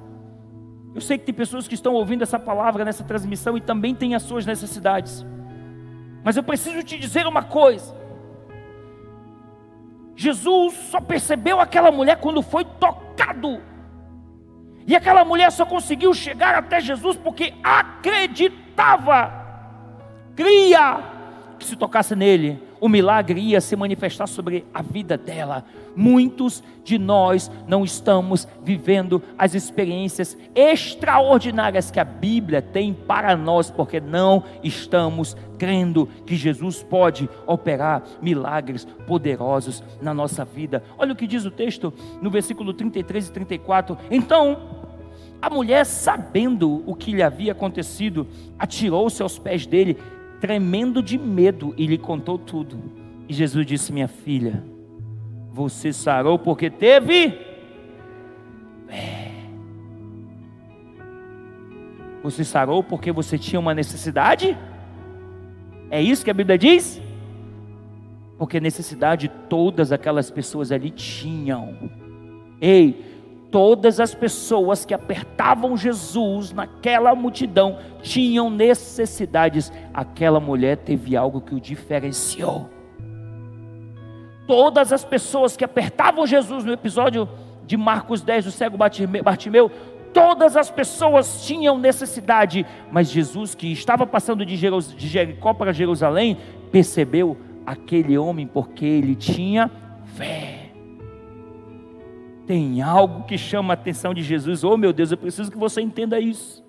Eu 0.94 1.03
sei 1.03 1.18
que 1.18 1.27
tem 1.27 1.35
pessoas 1.35 1.68
que 1.68 1.74
estão 1.74 1.92
ouvindo 1.92 2.22
essa 2.22 2.38
palavra 2.38 2.87
nessa 2.87 3.05
transmissão 3.05 3.55
e 3.55 3.61
também 3.61 3.94
têm 3.94 4.14
as 4.14 4.22
suas 4.22 4.46
necessidades. 4.46 5.27
Mas 6.24 6.37
eu 6.37 6.42
preciso 6.42 6.82
te 6.82 6.98
dizer 6.98 7.26
uma 7.26 7.42
coisa. 7.42 7.94
Jesus 10.16 10.74
só 10.90 11.00
percebeu 11.00 11.60
aquela 11.60 11.92
mulher 11.92 12.18
quando 12.18 12.40
foi 12.40 12.64
tocado. 12.64 13.60
E 14.87 14.96
aquela 14.96 15.24
mulher 15.24 15.52
só 15.52 15.66
conseguiu 15.66 16.14
chegar 16.14 16.54
até 16.54 16.80
Jesus 16.80 17.16
porque 17.16 17.52
acreditava, 17.62 19.32
cria 20.34 21.02
que 21.58 21.66
se 21.66 21.76
tocasse 21.76 22.16
nele, 22.16 22.62
o 22.85 22.88
milagre 22.88 23.40
ia 23.40 23.62
se 23.62 23.75
manifestar 23.75 24.27
sobre 24.27 24.66
a 24.75 24.83
vida 24.83 25.16
dela. 25.16 25.64
Muitos 25.97 26.62
de 26.85 26.99
nós 26.99 27.51
não 27.66 27.83
estamos 27.83 28.47
vivendo 28.62 29.23
as 29.38 29.55
experiências 29.55 30.37
extraordinárias 30.55 31.90
que 31.90 31.99
a 31.99 32.05
Bíblia 32.05 32.61
tem 32.61 32.92
para 32.92 33.35
nós, 33.38 33.70
porque 33.70 34.01
não 34.01 34.44
estamos 34.62 35.35
crendo 35.57 36.07
que 36.27 36.37
Jesus 36.37 36.83
pode 36.83 37.27
operar 37.47 38.03
milagres 38.20 38.85
poderosos 39.07 39.83
na 40.03 40.12
nossa 40.12 40.44
vida. 40.44 40.85
Olha 40.99 41.14
o 41.14 41.16
que 41.16 41.27
diz 41.27 41.47
o 41.47 41.51
texto 41.51 41.90
no 42.20 42.29
versículo 42.29 42.75
33 42.75 43.29
e 43.29 43.33
34. 43.33 43.97
Então, 44.11 44.59
a 45.40 45.49
mulher, 45.49 45.87
sabendo 45.87 46.83
o 46.85 46.94
que 46.94 47.12
lhe 47.12 47.23
havia 47.23 47.53
acontecido, 47.53 48.27
atirou-se 48.59 49.23
aos 49.23 49.38
pés 49.38 49.64
dele 49.64 49.97
tremendo 50.44 51.02
de 51.02 51.16
medo, 51.16 51.72
e 51.74 51.87
lhe 51.87 51.96
contou 51.96 52.37
tudo. 52.37 52.76
E 53.26 53.33
Jesus 53.33 53.64
disse: 53.64 53.90
Minha 53.90 54.07
filha, 54.07 54.62
você 55.50 55.90
sarou 55.90 56.38
porque 56.38 56.68
teve 56.68 57.30
fé. 58.87 59.33
Você 62.22 62.44
sarou 62.44 62.85
porque 62.85 63.11
você 63.11 63.38
tinha 63.38 63.59
uma 63.59 63.72
necessidade? 63.72 64.54
É 65.90 66.02
isso 66.02 66.22
que 66.22 66.30
a 66.30 66.35
Bíblia 66.35 66.59
diz? 66.59 67.00
Porque 68.37 68.61
necessidade 68.61 69.30
todas 69.48 69.92
aquelas 69.92 70.30
pessoas 70.30 70.70
ali 70.70 70.90
tinham. 70.90 71.90
Ei, 72.61 73.13
todas 73.54 74.00
as 74.00 74.12
pessoas 74.12 74.84
que 74.84 74.92
apertavam 74.92 75.76
Jesus 75.76 76.50
naquela 76.50 77.14
multidão 77.14 77.78
tinham 78.02 78.50
necessidades. 78.50 79.72
Aquela 79.94 80.40
mulher 80.40 80.78
teve 80.78 81.16
algo 81.16 81.40
que 81.40 81.54
o 81.54 81.60
diferenciou. 81.60 82.68
Todas 84.44 84.92
as 84.92 85.04
pessoas 85.04 85.56
que 85.56 85.64
apertavam 85.64 86.26
Jesus 86.26 86.64
no 86.64 86.72
episódio 86.72 87.28
de 87.64 87.76
Marcos 87.76 88.22
10, 88.22 88.46
do 88.46 88.50
cego 88.50 88.76
Bartimeu, 88.76 89.70
todas 90.12 90.56
as 90.56 90.68
pessoas 90.68 91.46
tinham 91.46 91.78
necessidade, 91.78 92.66
mas 92.90 93.08
Jesus, 93.08 93.54
que 93.54 93.70
estava 93.70 94.04
passando 94.04 94.44
de 94.44 94.56
Jericó 94.56 95.54
para 95.54 95.72
Jerusalém, 95.72 96.38
percebeu 96.72 97.36
aquele 97.64 98.18
homem 98.18 98.48
porque 98.48 98.84
ele 98.84 99.14
tinha 99.14 99.70
fé. 100.16 100.53
Tem 102.46 102.83
algo 102.83 103.24
que 103.24 103.38
chama 103.38 103.72
a 103.72 103.74
atenção 103.74 104.12
de 104.12 104.22
Jesus. 104.22 104.64
Oh 104.64 104.76
meu 104.76 104.92
Deus, 104.92 105.11
eu 105.11 105.16
preciso 105.16 105.50
que 105.50 105.57
você 105.57 105.80
entenda 105.80 106.20
isso. 106.20 106.62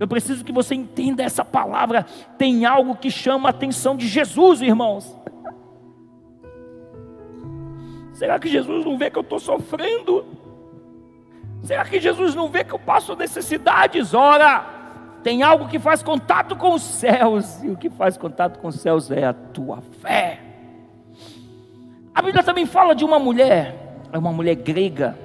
Eu 0.00 0.06
preciso 0.06 0.44
que 0.44 0.52
você 0.52 0.74
entenda 0.74 1.22
essa 1.22 1.44
palavra. 1.44 2.06
Tem 2.38 2.64
algo 2.64 2.96
que 2.96 3.10
chama 3.10 3.48
a 3.48 3.50
atenção 3.50 3.96
de 3.96 4.06
Jesus, 4.06 4.62
irmãos. 4.62 5.16
Será 8.12 8.38
que 8.38 8.48
Jesus 8.48 8.84
não 8.84 8.96
vê 8.96 9.10
que 9.10 9.18
eu 9.18 9.22
estou 9.22 9.38
sofrendo? 9.38 10.24
Será 11.62 11.84
que 11.84 12.00
Jesus 12.00 12.34
não 12.34 12.48
vê 12.48 12.64
que 12.64 12.72
eu 12.72 12.78
passo 12.78 13.14
necessidades? 13.14 14.14
Ora, 14.14 14.64
tem 15.22 15.42
algo 15.42 15.68
que 15.68 15.78
faz 15.78 16.02
contato 16.02 16.56
com 16.56 16.74
os 16.74 16.82
céus, 16.82 17.62
e 17.62 17.68
o 17.68 17.76
que 17.76 17.90
faz 17.90 18.16
contato 18.16 18.58
com 18.58 18.68
os 18.68 18.76
céus 18.76 19.10
é 19.10 19.24
a 19.24 19.32
tua 19.32 19.80
fé. 20.00 20.40
A 22.14 22.22
Bíblia 22.22 22.42
também 22.42 22.66
fala 22.66 22.94
de 22.94 23.04
uma 23.04 23.18
mulher 23.18 23.87
é 24.12 24.18
uma 24.18 24.32
mulher 24.32 24.54
grega. 24.54 25.18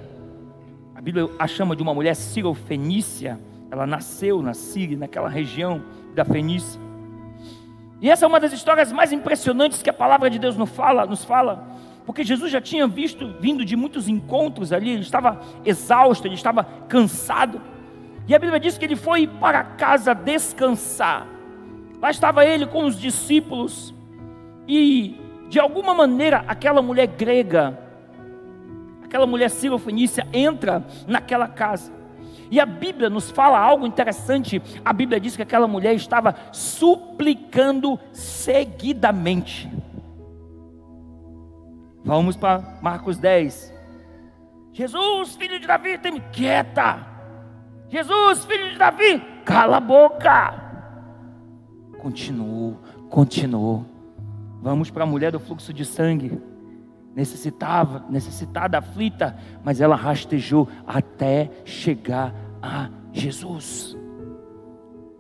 A 0.96 1.02
Bíblia 1.02 1.30
a 1.40 1.48
chama 1.48 1.76
de 1.76 1.82
uma 1.82 1.94
mulher 1.94 2.16
sirofenícia. 2.16 3.40
Ela 3.72 3.88
nasceu 3.88 4.42
na 4.42 4.54
Síria, 4.54 4.98
naquela 4.98 5.30
região 5.30 5.84
da 6.14 6.24
Fenícia. 6.24 6.80
E 8.02 8.10
essa 8.10 8.26
é 8.26 8.28
uma 8.28 8.40
das 8.40 8.52
histórias 8.52 8.92
mais 8.92 9.12
impressionantes 9.12 9.82
que 9.82 9.90
a 9.90 9.94
palavra 9.94 10.30
de 10.30 10.38
Deus 10.38 10.58
nos 10.58 10.70
fala, 10.70 11.06
nos 11.06 11.24
fala, 11.24 11.66
porque 12.06 12.24
Jesus 12.24 12.52
já 12.52 12.60
tinha 12.60 12.86
visto, 12.86 13.34
vindo 13.40 13.64
de 13.64 13.76
muitos 13.76 14.10
encontros 14.10 14.74
ali, 14.74 14.92
ele 14.92 15.02
estava 15.02 15.40
exausto, 15.64 16.28
ele 16.28 16.36
estava 16.36 16.66
cansado. 16.88 17.62
E 18.28 18.36
a 18.36 18.40
Bíblia 18.40 18.60
diz 18.60 18.78
que 18.78 18.84
ele 18.84 18.98
foi 18.98 19.26
para 19.26 19.64
casa 19.64 20.14
descansar. 20.14 21.26
Lá 22.02 22.12
estava 22.12 22.46
ele 22.46 22.66
com 22.66 22.84
os 22.84 23.00
discípulos, 23.00 23.94
e 24.68 25.18
de 25.48 25.60
alguma 25.60 25.94
maneira 25.94 26.44
aquela 26.46 26.82
mulher 26.82 27.08
grega 27.08 27.80
aquela 29.14 29.28
mulher 29.28 29.52
Fenícia 29.78 30.28
entra 30.34 30.84
naquela 31.06 31.48
casa. 31.48 31.94
E 32.50 32.60
a 32.60 32.66
Bíblia 32.66 33.12
nos 33.12 33.30
fala 33.30 33.60
algo 33.60 33.86
interessante. 33.86 34.60
A 34.84 34.92
Bíblia 34.92 35.20
diz 35.20 35.36
que 35.36 35.44
aquela 35.44 35.68
mulher 35.68 35.94
estava 35.94 36.36
suplicando 36.52 38.00
seguidamente. 38.12 39.72
Vamos 42.04 42.36
para 42.36 42.80
Marcos 42.82 43.20
10. 43.20 43.72
Jesus, 44.74 45.36
filho 45.36 45.60
de 45.60 45.68
Davi, 45.68 46.00
tem 46.00 46.20
quieta. 46.32 47.06
Jesus, 47.90 48.46
filho 48.46 48.72
de 48.72 48.80
Davi, 48.80 49.20
cala 49.46 49.78
a 49.78 49.80
boca. 49.80 50.56
Continuou, 52.00 52.80
continuou. 53.12 53.86
Vamos 54.60 54.90
para 54.90 55.04
a 55.04 55.08
mulher 55.08 55.32
do 55.32 55.40
fluxo 55.40 55.72
de 55.72 55.86
sangue 55.86 56.42
necessitava, 57.16 58.06
necessitada, 58.10 58.78
aflita, 58.78 59.36
mas 59.64 59.80
ela 59.80 59.96
rastejou 59.96 60.68
até 60.86 61.50
chegar 61.64 62.34
a 62.62 62.90
Jesus. 63.12 63.96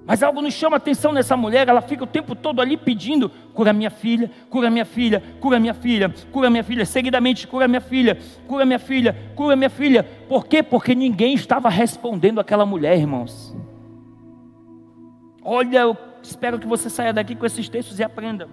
Mas 0.05 0.21
algo 0.21 0.41
nos 0.41 0.53
chama 0.53 0.75
a 0.75 0.77
atenção 0.77 1.13
nessa 1.13 1.37
mulher, 1.37 1.69
ela 1.69 1.81
fica 1.81 2.03
o 2.03 2.07
tempo 2.07 2.35
todo 2.35 2.61
ali 2.61 2.75
pedindo: 2.75 3.29
cura 3.53 3.71
minha 3.71 3.89
filha, 3.89 4.29
cura 4.49 4.69
minha 4.69 4.83
filha, 4.83 5.23
cura 5.39 5.59
minha 5.59 5.73
filha, 5.73 6.13
cura 6.31 6.49
minha 6.49 6.63
filha, 6.63 6.85
seguidamente, 6.85 7.47
cura 7.47 7.67
minha 7.67 7.79
filha, 7.79 8.17
cura 8.45 8.65
minha 8.65 8.79
filha, 8.79 9.15
cura 9.35 9.55
minha 9.55 9.69
filha. 9.69 10.03
Por 10.27 10.45
quê? 10.45 10.61
Porque 10.61 10.93
ninguém 10.93 11.33
estava 11.33 11.69
respondendo 11.69 12.39
aquela 12.39 12.65
mulher, 12.65 12.97
irmãos. 12.97 13.55
Olha, 15.41 15.79
eu 15.79 15.97
espero 16.21 16.59
que 16.59 16.67
você 16.67 16.89
saia 16.89 17.13
daqui 17.13 17.35
com 17.35 17.45
esses 17.45 17.69
textos 17.69 17.99
e 17.99 18.03
aprenda 18.03 18.49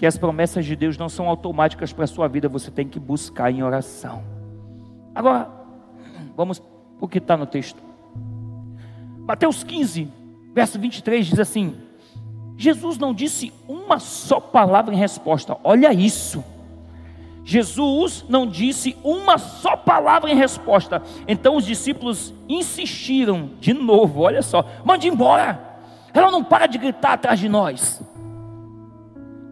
que 0.00 0.06
as 0.06 0.16
promessas 0.16 0.64
de 0.64 0.74
Deus 0.74 0.96
não 0.96 1.10
são 1.10 1.28
automáticas 1.28 1.92
para 1.92 2.04
a 2.04 2.08
sua 2.08 2.26
vida, 2.26 2.48
você 2.48 2.70
tem 2.70 2.88
que 2.88 2.98
buscar 2.98 3.50
em 3.50 3.62
oração. 3.62 4.22
Agora, 5.14 5.50
vamos 6.34 6.62
o 6.98 7.06
que 7.06 7.18
está 7.18 7.36
no 7.36 7.44
texto. 7.44 7.82
Mateus 9.18 9.62
15, 9.62 10.08
verso 10.54 10.78
23 10.78 11.26
diz 11.26 11.38
assim: 11.38 11.76
Jesus 12.56 12.96
não 12.96 13.12
disse 13.12 13.52
uma 13.68 13.98
só 13.98 14.40
palavra 14.40 14.94
em 14.94 14.96
resposta, 14.96 15.58
olha 15.62 15.92
isso. 15.92 16.42
Jesus 17.44 18.24
não 18.26 18.46
disse 18.46 18.96
uma 19.04 19.36
só 19.36 19.76
palavra 19.76 20.30
em 20.30 20.34
resposta. 20.34 21.02
Então 21.28 21.56
os 21.56 21.66
discípulos 21.66 22.32
insistiram 22.48 23.50
de 23.60 23.74
novo, 23.74 24.22
olha 24.22 24.40
só, 24.40 24.64
mande 24.82 25.08
embora. 25.08 25.60
Ela 26.14 26.30
não 26.30 26.42
para 26.42 26.66
de 26.66 26.78
gritar 26.78 27.12
atrás 27.12 27.38
de 27.38 27.50
nós. 27.50 28.02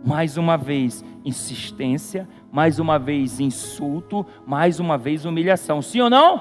Mais 0.05 0.37
uma 0.37 0.57
vez, 0.57 1.05
insistência, 1.25 2.29
mais 2.51 2.79
uma 2.79 2.99
vez, 2.99 3.41
insulto, 3.41 4.25
mais 4.47 4.81
uma 4.81 4.97
vez, 4.97 5.25
humilhação. 5.25 5.83
Sim 5.83 6.03
ou 6.03 6.11
não? 6.11 6.41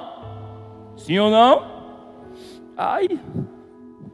Sim 0.95 1.19
ou 1.19 1.31
não? 1.31 1.77
Ai, 2.77 3.19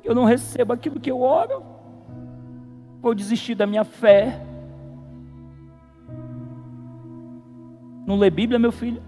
eu 0.04 0.16
não 0.16 0.24
recebo 0.24 0.74
aquilo 0.74 1.00
que 1.00 1.12
eu 1.12 1.22
oro, 1.22 1.64
vou 3.02 3.14
desistir 3.14 3.56
da 3.56 3.68
minha 3.68 3.84
fé. 3.84 4.42
Não 8.06 8.18
lê 8.18 8.30
Bíblia, 8.30 8.60
meu 8.60 8.72
filho? 8.72 9.02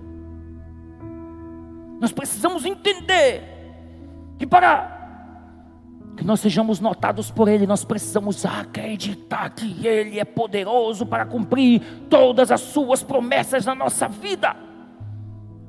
Nós 2.00 2.12
precisamos 2.12 2.66
entender 2.66 3.44
que 4.38 4.46
para 4.46 4.95
que 6.16 6.24
nós 6.24 6.40
sejamos 6.40 6.80
notados 6.80 7.30
por 7.30 7.48
Ele, 7.48 7.68
nós 7.68 7.84
precisamos 7.84 8.46
acreditar 8.46 9.50
que 9.50 9.86
Ele 9.86 10.20
é 10.20 10.26
poderoso 10.26 11.06
para 11.06 11.26
cumprir 11.26 11.82
todas 12.10 12.52
as 12.52 12.62
Suas 12.62 13.04
promessas 13.04 13.66
na 13.66 13.76
nossa 13.76 14.08
vida. 14.08 14.56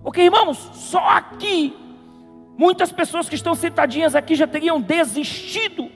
Ok, 0.04 0.24
irmãos, 0.24 0.56
só 0.72 1.08
aqui, 1.08 1.74
muitas 2.56 2.92
pessoas 2.92 3.28
que 3.28 3.34
estão 3.34 3.54
sentadinhas 3.54 4.14
aqui 4.14 4.34
já 4.34 4.46
teriam 4.46 4.80
desistido. 4.80 5.90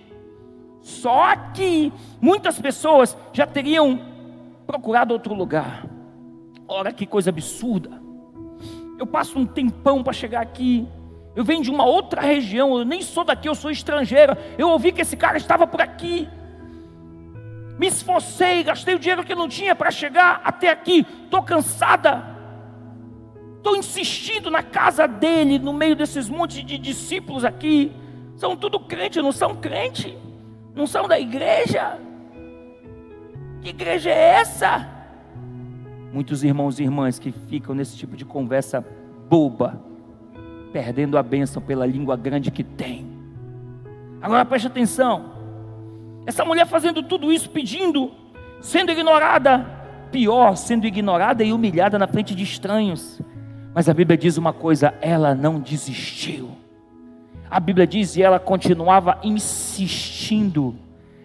Só 0.80 1.24
aqui, 1.24 1.92
muitas 2.20 2.58
pessoas 2.58 3.16
já 3.32 3.46
teriam 3.46 4.00
procurado 4.66 5.12
outro 5.12 5.34
lugar. 5.34 5.86
Ora, 6.66 6.92
que 6.92 7.06
coisa 7.06 7.30
absurda. 7.30 8.00
Eu 8.98 9.06
passo 9.06 9.38
um 9.38 9.46
tempão 9.46 10.02
para 10.02 10.12
chegar 10.12 10.40
aqui, 10.40 10.86
Eu 11.34 11.44
venho 11.44 11.62
de 11.62 11.70
uma 11.70 11.84
outra 11.84 12.20
região, 12.20 12.78
eu 12.78 12.84
nem 12.84 13.02
sou 13.02 13.24
daqui, 13.24 13.48
eu 13.48 13.54
sou 13.54 13.70
estrangeira. 13.70 14.36
Eu 14.58 14.68
ouvi 14.68 14.90
que 14.90 15.00
esse 15.00 15.16
cara 15.16 15.36
estava 15.36 15.66
por 15.66 15.80
aqui. 15.80 16.28
Me 17.78 17.86
esforcei, 17.86 18.62
gastei 18.64 18.94
o 18.94 18.98
dinheiro 18.98 19.24
que 19.24 19.34
não 19.34 19.48
tinha 19.48 19.74
para 19.74 19.90
chegar 19.90 20.40
até 20.44 20.70
aqui. 20.70 21.06
Estou 21.24 21.42
cansada. 21.42 22.24
Estou 23.56 23.76
insistindo 23.76 24.50
na 24.50 24.62
casa 24.62 25.06
dele, 25.06 25.58
no 25.58 25.72
meio 25.72 25.94
desses 25.94 26.28
montes 26.28 26.64
de 26.64 26.76
discípulos 26.76 27.44
aqui. 27.44 27.92
São 28.36 28.56
tudo 28.56 28.80
crente, 28.80 29.22
não 29.22 29.32
são 29.32 29.54
crente? 29.54 30.18
Não 30.74 30.86
são 30.86 31.06
da 31.06 31.18
igreja? 31.18 31.98
Que 33.62 33.68
igreja 33.68 34.10
é 34.10 34.40
essa? 34.40 34.88
Muitos 36.12 36.42
irmãos 36.42 36.80
e 36.80 36.82
irmãs 36.82 37.18
que 37.18 37.30
ficam 37.30 37.74
nesse 37.74 37.96
tipo 37.96 38.16
de 38.16 38.24
conversa 38.24 38.84
boba 39.28 39.89
perdendo 40.72 41.18
a 41.18 41.22
bênção 41.22 41.60
pela 41.60 41.86
língua 41.86 42.16
grande 42.16 42.50
que 42.50 42.64
tem. 42.64 43.06
Agora 44.20 44.44
preste 44.44 44.66
atenção. 44.66 45.32
Essa 46.26 46.44
mulher 46.44 46.66
fazendo 46.66 47.02
tudo 47.02 47.32
isso, 47.32 47.50
pedindo, 47.50 48.10
sendo 48.60 48.92
ignorada, 48.92 49.66
pior, 50.12 50.56
sendo 50.56 50.86
ignorada 50.86 51.42
e 51.42 51.52
humilhada 51.52 51.98
na 51.98 52.06
frente 52.06 52.34
de 52.34 52.42
estranhos. 52.42 53.20
Mas 53.74 53.88
a 53.88 53.94
Bíblia 53.94 54.18
diz 54.18 54.36
uma 54.36 54.52
coisa: 54.52 54.94
ela 55.00 55.34
não 55.34 55.58
desistiu. 55.58 56.50
A 57.50 57.58
Bíblia 57.58 57.86
diz 57.86 58.16
e 58.16 58.22
ela 58.22 58.38
continuava 58.38 59.18
insistindo. 59.24 60.76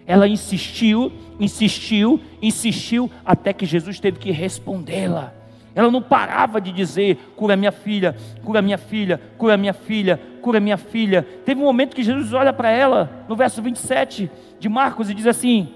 Ela 0.08 0.28
insistiu, 0.28 1.12
insistiu, 1.40 2.20
insistiu, 2.42 3.10
até 3.24 3.54
que 3.54 3.66
Jesus 3.66 4.00
teve 4.00 4.20
que 4.20 4.32
respondê-la. 4.32 5.34
Ela 5.76 5.92
não 5.92 6.02
parava 6.02 6.62
de 6.62 6.72
dizer: 6.72 7.18
cura 7.36 7.58
minha 7.58 7.72
filha, 7.72 8.16
cura 8.44 8.62
minha 8.62 8.78
filha, 8.78 9.20
cura 9.38 9.58
minha 9.58 9.74
filha, 9.74 10.20
cura 10.42 10.60
minha 10.62 10.78
filha. 10.78 11.28
Teve 11.44 11.60
um 11.60 11.66
momento 11.66 11.94
que 11.94 12.02
Jesus 12.02 12.32
olha 12.32 12.54
para 12.54 12.72
ela, 12.72 13.26
no 13.28 13.36
verso 13.36 13.62
27 13.62 14.32
de 14.58 14.70
Marcos, 14.70 15.10
e 15.10 15.14
diz 15.14 15.28
assim: 15.28 15.74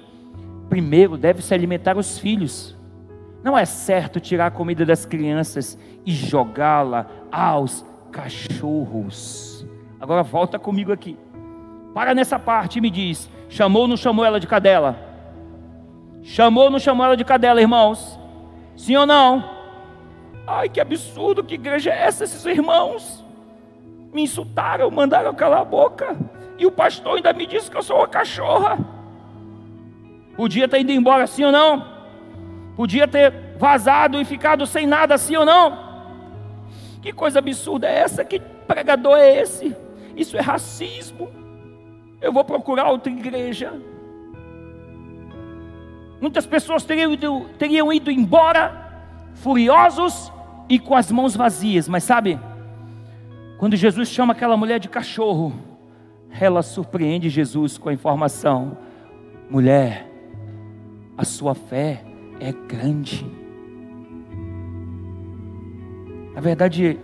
primeiro 0.69 1.17
deve-se 1.17 1.53
alimentar 1.53 1.97
os 1.97 2.17
filhos. 2.17 2.77
Não 3.43 3.57
é 3.57 3.65
certo 3.65 4.19
tirar 4.19 4.47
a 4.47 4.51
comida 4.51 4.85
das 4.85 5.05
crianças 5.05 5.77
e 6.05 6.11
jogá-la 6.13 7.05
aos 7.29 7.85
cachorros. 8.11 9.65
Agora 9.99 10.23
volta 10.23 10.57
comigo 10.57 10.93
aqui. 10.93 11.17
Para 11.93 12.15
nessa 12.15 12.39
parte 12.39 12.77
e 12.77 12.81
me 12.81 12.89
diz: 12.89 13.29
chamou 13.49 13.81
ou 13.81 13.87
não 13.89 13.97
chamou 13.97 14.23
ela 14.23 14.39
de 14.39 14.47
cadela? 14.47 14.97
Chamou 16.23 16.65
ou 16.65 16.69
não 16.69 16.79
chamou 16.79 17.05
ela 17.05 17.17
de 17.17 17.25
cadela, 17.25 17.59
irmãos? 17.59 18.17
Sim 18.77 18.95
ou 18.95 19.05
não? 19.05 19.59
Ai, 20.51 20.67
que 20.67 20.81
absurdo, 20.81 21.43
que 21.43 21.53
igreja 21.53 21.91
é 21.91 22.07
essa? 22.07 22.23
Esses 22.23 22.43
irmãos 22.43 23.23
me 24.11 24.23
insultaram, 24.23 24.89
mandaram 24.89 25.31
calar 25.35 25.61
a 25.61 25.65
boca. 25.65 26.17
E 26.57 26.65
o 26.65 26.71
pastor 26.71 27.17
ainda 27.17 27.31
me 27.33 27.45
disse 27.45 27.69
que 27.69 27.77
eu 27.77 27.83
sou 27.83 27.97
uma 27.97 28.07
cachorra. 28.07 28.79
Podia 30.35 30.67
ter 30.67 30.79
ido 30.79 30.91
embora 30.91 31.25
assim 31.25 31.43
ou 31.43 31.51
não? 31.51 31.85
Podia 32.75 33.07
ter 33.07 33.31
vazado 33.59 34.19
e 34.19 34.25
ficado 34.25 34.65
sem 34.65 34.87
nada 34.87 35.13
assim 35.13 35.35
ou 35.35 35.45
não? 35.45 35.87
Que 36.99 37.13
coisa 37.13 37.37
absurda 37.37 37.87
é 37.87 37.99
essa? 37.99 38.25
Que 38.25 38.39
pregador 38.39 39.19
é 39.19 39.41
esse? 39.41 39.75
Isso 40.17 40.35
é 40.35 40.41
racismo. 40.41 41.29
Eu 42.19 42.33
vou 42.33 42.43
procurar 42.43 42.89
outra 42.89 43.11
igreja. 43.11 43.71
Muitas 46.19 46.47
pessoas 46.47 46.83
teriam 46.83 47.13
ido, 47.13 47.47
teriam 47.59 47.93
ido 47.93 48.09
embora 48.09 48.89
furiosos 49.35 50.33
e 50.70 50.78
com 50.78 50.95
as 50.95 51.11
mãos 51.11 51.36
vazias, 51.36 51.89
mas 51.89 52.03
sabe, 52.03 52.39
quando 53.57 53.76
Jesus 53.76 54.07
chama 54.09 54.34
aquela 54.34 54.55
mulher 54.55 54.80
de 54.80 54.88
cachorro, 54.88 55.53
ela 56.39 56.61
surpreende 56.61 57.28
Jesus 57.28 57.78
com 57.78 57.89
a 57.89 57.93
informação: 57.93 58.78
mulher, 59.49 60.07
a 61.17 61.26
sua 61.26 61.55
fé 61.55 62.05
é 62.39 62.53
grande. 62.53 63.26
Na 66.34 66.39
verdade, 66.39 66.97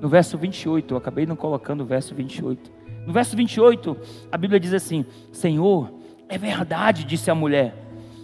no 0.00 0.08
verso 0.08 0.36
28, 0.36 0.94
eu 0.94 0.98
acabei 0.98 1.26
não 1.26 1.34
colocando 1.34 1.80
o 1.80 1.86
verso 1.86 2.14
28. 2.14 2.70
No 3.06 3.12
verso 3.12 3.34
28, 3.34 3.96
a 4.30 4.36
Bíblia 4.36 4.60
diz 4.60 4.72
assim: 4.72 5.04
Senhor, 5.32 5.92
é 6.28 6.38
verdade, 6.38 7.04
disse 7.04 7.30
a 7.30 7.34
mulher. 7.34 7.74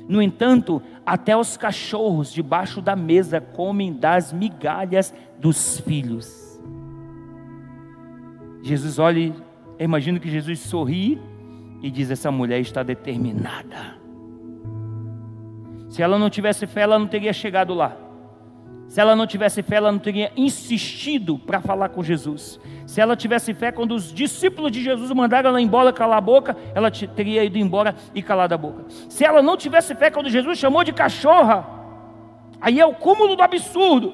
No 0.08 0.20
entanto, 0.20 0.82
até 1.10 1.36
os 1.36 1.56
cachorros 1.56 2.32
debaixo 2.32 2.80
da 2.80 2.94
mesa 2.94 3.40
comem 3.40 3.92
das 3.92 4.32
migalhas 4.32 5.12
dos 5.40 5.80
filhos. 5.80 6.62
Jesus 8.62 8.96
olha, 9.00 9.34
imagino 9.76 10.20
que 10.20 10.30
Jesus 10.30 10.60
sorri 10.60 11.20
e 11.82 11.90
diz: 11.90 12.12
Essa 12.12 12.30
mulher 12.30 12.60
está 12.60 12.84
determinada. 12.84 13.98
Se 15.88 16.00
ela 16.00 16.16
não 16.16 16.30
tivesse 16.30 16.64
fé, 16.64 16.82
ela 16.82 16.96
não 16.96 17.08
teria 17.08 17.32
chegado 17.32 17.74
lá. 17.74 17.96
Se 18.90 19.00
ela 19.00 19.14
não 19.14 19.24
tivesse 19.24 19.62
fé, 19.62 19.76
ela 19.76 19.92
não 19.92 20.00
teria 20.00 20.32
insistido 20.36 21.38
para 21.38 21.60
falar 21.60 21.90
com 21.90 22.02
Jesus. 22.02 22.58
Se 22.84 23.00
ela 23.00 23.14
tivesse 23.14 23.54
fé, 23.54 23.70
quando 23.70 23.94
os 23.94 24.12
discípulos 24.12 24.72
de 24.72 24.82
Jesus 24.82 25.12
mandaram 25.12 25.50
ela 25.50 25.62
embora 25.62 25.92
calar 25.92 26.18
a 26.18 26.20
boca, 26.20 26.56
ela 26.74 26.90
teria 26.90 27.44
ido 27.44 27.56
embora 27.56 27.94
e 28.12 28.20
calado 28.20 28.52
a 28.52 28.58
boca. 28.58 28.86
Se 29.08 29.24
ela 29.24 29.40
não 29.40 29.56
tivesse 29.56 29.94
fé, 29.94 30.10
quando 30.10 30.28
Jesus 30.28 30.58
chamou 30.58 30.82
de 30.82 30.92
cachorra, 30.92 31.64
aí 32.60 32.80
é 32.80 32.84
o 32.84 32.92
cúmulo 32.92 33.36
do 33.36 33.42
absurdo. 33.44 34.12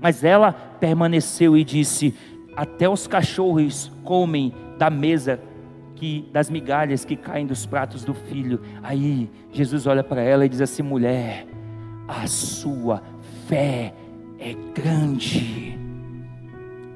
Mas 0.00 0.24
ela 0.24 0.50
permaneceu 0.50 1.56
e 1.56 1.62
disse: 1.62 2.12
Até 2.56 2.88
os 2.88 3.06
cachorros 3.06 3.92
comem 4.02 4.52
da 4.76 4.90
mesa 4.90 5.40
que 5.94 6.28
das 6.32 6.50
migalhas 6.50 7.04
que 7.04 7.14
caem 7.14 7.46
dos 7.46 7.64
pratos 7.64 8.04
do 8.04 8.12
filho. 8.12 8.60
Aí 8.82 9.30
Jesus 9.52 9.86
olha 9.86 10.02
para 10.02 10.20
ela 10.20 10.44
e 10.44 10.48
diz 10.48 10.60
assim: 10.60 10.82
mulher, 10.82 11.46
a 12.08 12.26
sua 12.26 13.02
fé 13.48 13.92
é 14.38 14.52
grande. 14.74 15.76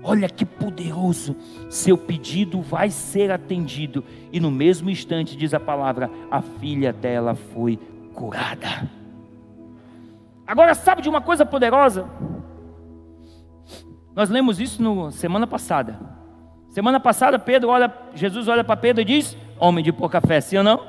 Olha 0.05 0.29
que 0.29 0.45
poderoso, 0.45 1.37
seu 1.71 1.97
pedido 1.97 2.61
vai 2.61 2.91
ser 2.91 3.31
atendido. 3.31 4.05
E 4.33 4.39
no 4.39 4.51
mesmo 4.51 4.91
instante, 4.91 5.37
diz 5.37 5.55
a 5.55 5.61
palavra, 5.61 6.11
a 6.31 6.43
filha 6.43 6.93
dela 6.93 7.35
foi 7.35 7.79
curada. 8.15 8.91
Agora, 10.47 10.75
sabe 10.75 11.03
de 11.03 11.09
uma 11.09 11.21
coisa 11.21 11.47
poderosa? 11.47 12.09
Nós 14.15 14.29
lemos 14.29 14.61
isso 14.61 14.83
no 14.83 15.11
semana 15.11 15.47
passada. 15.47 15.99
Semana 16.69 16.99
passada, 16.99 17.39
Pedro 17.39 17.71
olha, 17.71 17.93
Jesus 18.15 18.49
olha 18.49 18.65
para 18.65 18.77
Pedro 18.77 19.03
e 19.03 19.05
diz: 19.05 19.37
Homem 19.59 19.85
de 19.85 19.93
pouca 19.93 20.21
fé, 20.21 20.41
sim 20.41 20.59
ou 20.59 20.65
não? 20.65 20.85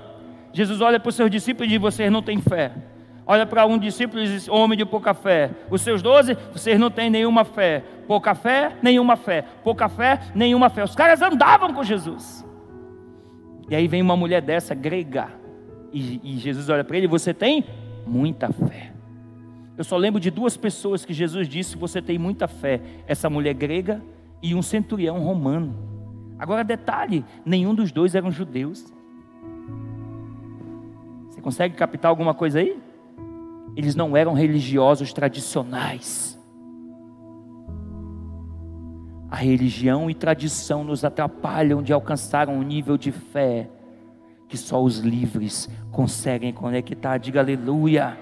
Jesus 0.51 0.81
olha 0.81 0.99
para 0.99 1.09
os 1.09 1.15
seus 1.15 1.29
discípulos 1.29 1.67
e 1.67 1.73
diz: 1.73 1.81
Vocês 1.81 2.11
não 2.11 2.21
têm 2.21 2.41
fé. 2.41 2.92
Olha 3.25 3.45
para 3.45 3.65
um 3.65 3.77
discípulo 3.77 4.21
e 4.21 4.27
diz: 4.27 4.47
Homem 4.47 4.77
de 4.77 4.85
pouca 4.85 5.13
fé. 5.13 5.51
Os 5.69 5.81
seus 5.81 6.01
doze, 6.01 6.37
vocês 6.51 6.79
não 6.79 6.91
têm 6.91 7.09
nenhuma 7.09 7.43
fé. 7.43 7.83
Pouca 8.07 8.35
fé, 8.35 8.75
nenhuma 8.81 9.15
fé. 9.15 9.45
Pouca 9.63 9.87
fé, 9.87 10.19
nenhuma 10.35 10.69
fé. 10.69 10.83
Os 10.83 10.95
caras 10.95 11.21
andavam 11.21 11.73
com 11.73 11.83
Jesus. 11.83 12.45
E 13.69 13.75
aí 13.75 13.87
vem 13.87 14.01
uma 14.01 14.17
mulher 14.17 14.41
dessa, 14.41 14.75
grega. 14.75 15.29
E, 15.91 16.19
e 16.23 16.37
Jesus 16.37 16.69
olha 16.69 16.83
para 16.83 16.97
ele: 16.97 17.07
Você 17.07 17.33
tem 17.33 17.63
muita 18.05 18.51
fé. 18.51 18.91
Eu 19.77 19.83
só 19.83 19.97
lembro 19.97 20.19
de 20.19 20.29
duas 20.29 20.57
pessoas 20.57 21.05
que 21.05 21.13
Jesus 21.13 21.47
disse: 21.47 21.77
Você 21.77 22.01
tem 22.01 22.17
muita 22.17 22.47
fé. 22.47 22.81
Essa 23.07 23.29
mulher 23.29 23.53
grega 23.53 24.01
e 24.41 24.53
um 24.53 24.61
centurião 24.61 25.19
romano. 25.19 25.75
Agora, 26.37 26.63
detalhe: 26.63 27.23
nenhum 27.45 27.73
dos 27.73 27.91
dois 27.91 28.15
eram 28.15 28.29
judeus. 28.29 28.93
Você 31.29 31.41
consegue 31.41 31.75
captar 31.75 32.09
alguma 32.09 32.33
coisa 32.33 32.59
aí? 32.59 32.77
Eles 33.75 33.95
não 33.95 34.15
eram 34.15 34.33
religiosos 34.33 35.11
tradicionais. 35.13 36.39
A 39.29 39.35
religião 39.35 40.09
e 40.09 40.13
tradição 40.13 40.83
nos 40.83 41.03
atrapalham 41.03 41.81
de 41.81 41.91
alcançar 41.91 42.49
um 42.49 42.61
nível 42.61 42.97
de 42.97 43.11
fé 43.11 43.67
que 44.47 44.57
só 44.57 44.79
os 44.79 44.99
livres 44.99 45.67
conseguem 45.91 46.53
conectar. 46.53 47.17
Diga 47.17 47.39
aleluia. 47.39 48.15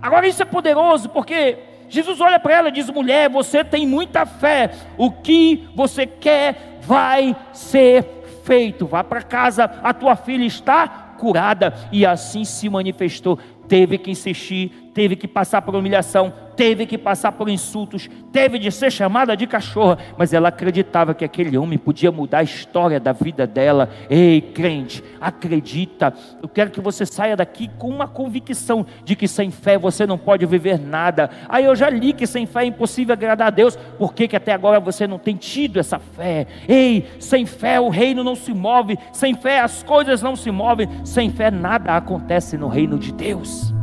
Agora 0.00 0.26
isso 0.26 0.42
é 0.42 0.46
poderoso 0.46 1.10
porque 1.10 1.58
Jesus 1.88 2.20
olha 2.20 2.40
para 2.40 2.54
ela 2.54 2.68
e 2.68 2.72
diz: 2.72 2.88
mulher, 2.88 3.28
você 3.28 3.62
tem 3.62 3.86
muita 3.86 4.24
fé, 4.24 4.70
o 4.96 5.10
que 5.10 5.68
você 5.74 6.06
quer 6.06 6.78
vai 6.80 7.36
ser 7.52 8.04
feito. 8.44 8.86
Vá 8.86 9.04
para 9.04 9.22
casa, 9.22 9.64
a 9.82 9.92
tua 9.92 10.16
filha 10.16 10.44
está 10.44 10.88
curada. 11.18 11.74
E 11.92 12.06
assim 12.06 12.44
se 12.44 12.68
manifestou 12.68 13.38
teve 13.68 13.98
que 13.98 14.10
insistir, 14.10 14.90
teve 14.94 15.14
que 15.14 15.28
passar 15.28 15.62
por 15.62 15.76
humilhação, 15.76 16.32
teve 16.58 16.86
que 16.86 16.98
passar 16.98 17.30
por 17.30 17.48
insultos, 17.48 18.10
teve 18.32 18.58
de 18.58 18.72
ser 18.72 18.90
chamada 18.90 19.36
de 19.36 19.46
cachorra, 19.46 19.96
mas 20.16 20.32
ela 20.32 20.48
acreditava 20.48 21.14
que 21.14 21.24
aquele 21.24 21.56
homem 21.56 21.78
podia 21.78 22.10
mudar 22.10 22.38
a 22.38 22.42
história 22.42 22.98
da 22.98 23.12
vida 23.12 23.46
dela. 23.46 23.88
Ei, 24.10 24.40
crente, 24.40 25.04
acredita. 25.20 26.12
Eu 26.42 26.48
quero 26.48 26.72
que 26.72 26.80
você 26.80 27.06
saia 27.06 27.36
daqui 27.36 27.70
com 27.78 27.88
uma 27.88 28.08
convicção 28.08 28.84
de 29.04 29.14
que 29.14 29.28
sem 29.28 29.52
fé 29.52 29.78
você 29.78 30.04
não 30.04 30.18
pode 30.18 30.44
viver 30.46 30.80
nada. 30.80 31.30
Aí 31.48 31.64
eu 31.64 31.76
já 31.76 31.88
li 31.88 32.12
que 32.12 32.26
sem 32.26 32.44
fé 32.44 32.64
é 32.64 32.66
impossível 32.66 33.12
agradar 33.12 33.46
a 33.46 33.50
Deus. 33.50 33.76
Por 33.96 34.12
que, 34.12 34.26
que 34.26 34.34
até 34.34 34.52
agora 34.52 34.80
você 34.80 35.06
não 35.06 35.16
tem 35.16 35.36
tido 35.36 35.78
essa 35.78 36.00
fé? 36.00 36.48
Ei, 36.68 37.06
sem 37.20 37.46
fé 37.46 37.78
o 37.78 37.88
reino 37.88 38.24
não 38.24 38.34
se 38.34 38.52
move, 38.52 38.98
sem 39.12 39.32
fé 39.32 39.60
as 39.60 39.84
coisas 39.84 40.20
não 40.22 40.34
se 40.34 40.50
movem, 40.50 40.88
sem 41.04 41.30
fé 41.30 41.52
nada 41.52 41.96
acontece 41.96 42.58
no 42.58 42.66
reino 42.66 42.98
de 42.98 43.12
Deus. 43.12 43.77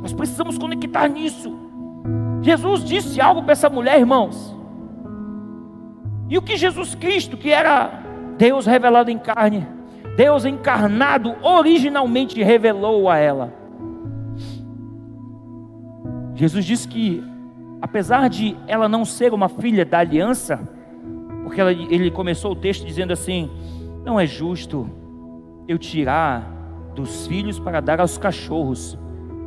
Nós 0.00 0.12
precisamos 0.12 0.56
conectar 0.56 1.08
nisso. 1.08 1.54
Jesus 2.42 2.84
disse 2.84 3.20
algo 3.20 3.42
para 3.42 3.52
essa 3.52 3.68
mulher, 3.68 3.98
irmãos. 3.98 4.56
E 6.28 6.38
o 6.38 6.42
que 6.42 6.56
Jesus 6.56 6.94
Cristo, 6.94 7.36
que 7.36 7.50
era 7.50 8.02
Deus 8.38 8.64
revelado 8.64 9.10
em 9.10 9.18
carne, 9.18 9.66
Deus 10.16 10.44
encarnado, 10.44 11.34
originalmente 11.42 12.42
revelou 12.42 13.08
a 13.08 13.18
ela. 13.18 13.52
Jesus 16.34 16.64
disse 16.64 16.88
que, 16.88 17.22
apesar 17.82 18.28
de 18.28 18.56
ela 18.66 18.88
não 18.88 19.04
ser 19.04 19.34
uma 19.34 19.48
filha 19.48 19.84
da 19.84 19.98
aliança, 19.98 20.58
porque 21.44 21.60
ela, 21.60 21.72
ele 21.72 22.10
começou 22.10 22.52
o 22.52 22.56
texto 22.56 22.86
dizendo 22.86 23.12
assim: 23.12 23.50
Não 24.04 24.18
é 24.18 24.26
justo 24.26 24.88
eu 25.68 25.76
tirar 25.76 26.50
dos 26.94 27.26
filhos 27.26 27.58
para 27.58 27.80
dar 27.80 28.00
aos 28.00 28.16
cachorros 28.16 28.98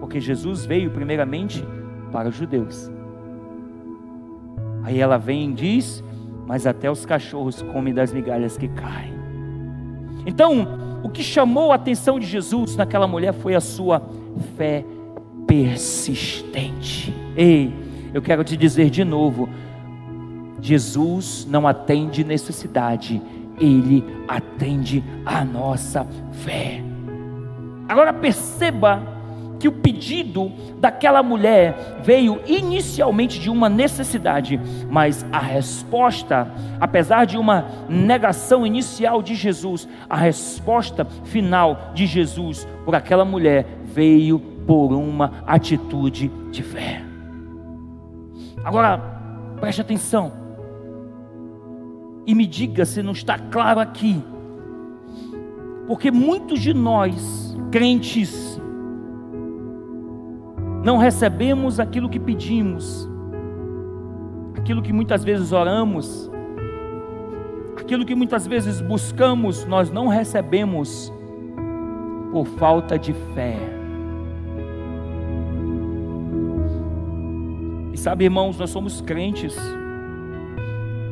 porque 0.04 0.20
Jesus 0.20 0.66
veio 0.66 0.92
primeiramente 0.92 1.66
para 2.12 2.28
os 2.28 2.36
judeus. 2.36 2.92
Aí 4.84 5.00
ela 5.00 5.18
vem 5.18 5.50
e 5.50 5.54
diz: 5.54 6.04
Mas 6.46 6.68
até 6.68 6.92
os 6.92 7.06
cachorros 7.06 7.62
comem 7.62 7.94
das 7.94 8.12
migalhas 8.12 8.58
que 8.58 8.68
caem. 8.68 9.14
Então, 10.26 10.68
o 11.04 11.08
que 11.08 11.24
chamou 11.24 11.72
a 11.72 11.76
atenção 11.76 12.20
de 12.20 12.26
Jesus 12.26 12.76
naquela 12.76 13.08
mulher 13.08 13.32
foi 13.32 13.56
a 13.56 13.62
sua 13.62 14.02
fé 14.58 14.84
persistente. 15.48 17.16
Ei, 17.34 17.74
eu 18.14 18.22
quero 18.22 18.44
te 18.44 18.58
dizer 18.58 18.90
de 18.90 19.06
novo: 19.06 19.48
Jesus 20.60 21.48
não 21.50 21.66
atende 21.66 22.26
necessidade, 22.26 23.22
ele 23.58 24.04
atende 24.28 25.02
a 25.26 25.46
nossa 25.46 26.06
fé. 26.44 26.84
Agora 27.88 28.12
perceba 28.12 29.13
que 29.64 29.68
o 29.70 29.72
pedido 29.72 30.52
daquela 30.78 31.24
mulher 31.24 32.02
veio 32.04 32.42
inicialmente 32.46 33.40
de 33.40 33.50
uma 33.50 33.70
necessidade, 33.70 34.60
mas 34.90 35.26
a 35.32 35.40
resposta, 35.40 36.52
apesar 36.82 37.24
de 37.24 37.38
uma 37.38 37.66
negação 37.88 38.68
inicial 38.68 39.24
de 39.24 39.34
Jesus, 39.36 39.88
a 40.10 40.18
resposta 40.18 41.06
final 41.24 41.94
de 41.94 42.06
Jesus 42.06 42.68
por 42.84 42.94
aquela 42.94 43.24
mulher 43.24 43.66
veio 43.86 44.38
por 44.38 44.92
uma 44.92 45.32
atitude 45.48 46.30
de 46.52 46.62
fé. 46.62 47.02
Agora, 48.66 48.98
preste 49.62 49.80
atenção 49.80 50.34
e 52.28 52.36
me 52.36 52.46
diga 52.46 52.84
se 52.84 53.02
não 53.02 53.14
está 53.14 53.40
claro 53.40 53.80
aqui, 53.80 54.22
porque 55.88 56.12
muitos 56.12 56.60
de 56.60 56.74
nós, 56.74 57.56
crentes, 57.72 58.62
não 60.84 60.98
recebemos 60.98 61.80
aquilo 61.80 62.10
que 62.10 62.20
pedimos, 62.20 63.10
aquilo 64.58 64.82
que 64.82 64.92
muitas 64.92 65.24
vezes 65.24 65.54
oramos, 65.54 66.30
aquilo 67.78 68.06
que 68.06 68.14
muitas 68.14 68.46
vezes 68.46 68.82
buscamos, 68.82 69.66
nós 69.66 69.90
não 69.90 70.10
recebemos 70.10 71.12
por 72.34 72.46
falta 72.46 73.00
de 73.00 73.14
fé. 73.34 73.58
E 77.94 77.98
sabe, 77.98 78.26
irmãos, 78.26 78.58
nós 78.60 78.70
somos 78.70 79.00
crentes, 79.00 79.56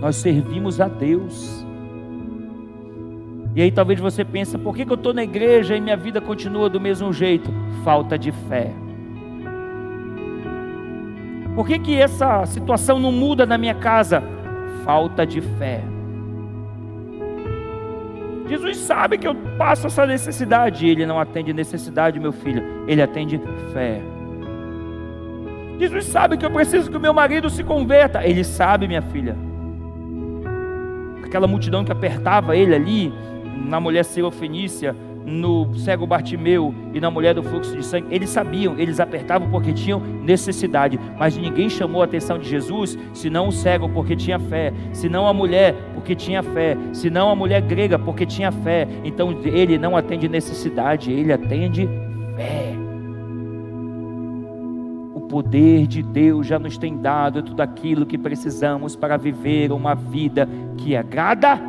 nós 0.02 0.18
servimos 0.18 0.82
a 0.82 0.90
Deus. 0.90 1.66
E 3.56 3.62
aí 3.62 3.72
talvez 3.72 4.02
você 4.02 4.26
pense, 4.26 4.58
por 4.58 4.76
que, 4.76 4.86
que 4.86 4.92
eu 4.92 4.96
estou 4.96 5.14
na 5.14 5.24
igreja 5.24 5.78
e 5.78 5.82
minha 5.82 5.96
vida 5.96 6.20
continua 6.20 6.70
do 6.70 6.80
mesmo 6.80 7.14
jeito? 7.14 7.50
Falta 7.86 8.18
de 8.18 8.34
fé. 8.34 8.74
Por 11.56 11.68
que, 11.68 11.80
que 11.80 12.00
essa 12.00 12.46
situação 12.46 13.00
não 13.00 13.12
muda 13.12 13.46
na 13.46 13.58
minha 13.58 13.76
casa? 13.76 14.24
Falta 14.86 15.26
de 15.26 15.42
fé. 15.42 15.84
Jesus 18.48 18.78
sabe 18.78 19.18
que 19.18 19.28
eu 19.28 19.36
passo 19.58 19.88
essa 19.88 20.06
necessidade. 20.06 20.88
Ele 20.88 21.06
não 21.06 21.20
atende 21.20 21.54
necessidade, 21.54 22.20
meu 22.20 22.32
filho. 22.32 22.64
Ele 22.88 23.02
atende 23.02 23.40
fé. 23.72 24.02
Jesus 25.80 26.06
sabe 26.06 26.38
que 26.38 26.46
eu 26.46 26.52
preciso 26.52 26.92
que 26.92 26.98
o 26.98 27.00
meu 27.00 27.14
marido 27.14 27.50
se 27.50 27.64
converta. 27.64 28.26
Ele 28.26 28.44
sabe, 28.44 28.88
minha 28.88 29.02
filha. 29.02 29.38
Aquela 31.24 31.48
multidão 31.48 31.84
que 31.84 31.92
apertava 31.92 32.56
ele 32.56 32.76
ali, 32.76 33.14
na 33.66 33.80
mulher 33.80 34.04
serofenícia, 34.04 34.96
no 35.26 35.74
cego 35.76 36.06
Bartimeu 36.06 36.74
e 36.94 37.00
na 37.00 37.12
mulher 37.12 37.34
do 37.34 37.44
fluxo 37.44 37.76
de 37.76 37.86
sangue, 37.86 38.08
eles 38.10 38.30
sabiam, 38.30 38.78
eles 38.78 39.00
apertavam 39.00 39.50
porque 39.50 39.74
tinham 39.74 40.00
necessidade, 40.00 41.00
mas 41.18 41.38
ninguém 41.38 41.70
chamou 41.70 42.02
a 42.02 42.06
atenção 42.06 42.38
de 42.38 42.50
Jesus, 42.50 42.98
senão 43.14 43.48
o 43.48 43.52
cego 43.52 43.90
porque 43.90 44.16
tinha 44.16 44.40
fé, 44.40 44.74
senão 44.92 45.28
a 45.28 45.34
mulher 45.34 45.76
porque 45.94 46.16
tinha 46.16 46.42
fé, 46.42 46.78
senão 46.94 47.30
a 47.30 47.36
mulher 47.36 47.62
grega 47.62 47.98
porque 47.98 48.26
tinha 48.26 48.52
fé. 48.52 48.88
Então 49.04 49.32
ele 49.46 49.78
não 49.78 49.96
atende 49.96 50.28
necessidade, 50.28 51.12
ele 51.12 51.32
atende 51.32 51.88
fé. 52.36 52.74
O 55.14 55.22
poder 55.22 55.88
de 55.88 56.02
Deus 56.02 56.48
já 56.48 56.58
nos 56.58 56.78
tem 56.78 56.98
dado 56.98 57.44
tudo 57.44 57.62
aquilo 57.62 58.06
que 58.06 58.18
precisamos 58.18 58.96
para 58.96 59.18
viver 59.18 59.72
uma 59.72 59.94
vida 59.94 60.48
que 60.78 60.96
agrada 60.96 61.60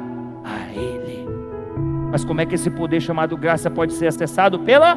a 0.44 0.72
Ele. 0.74 1.21
Mas 2.12 2.26
como 2.26 2.42
é 2.42 2.46
que 2.46 2.54
esse 2.54 2.68
poder 2.68 3.00
chamado 3.00 3.38
graça 3.38 3.70
pode 3.70 3.94
ser 3.94 4.06
acessado? 4.06 4.58
Pela 4.58 4.94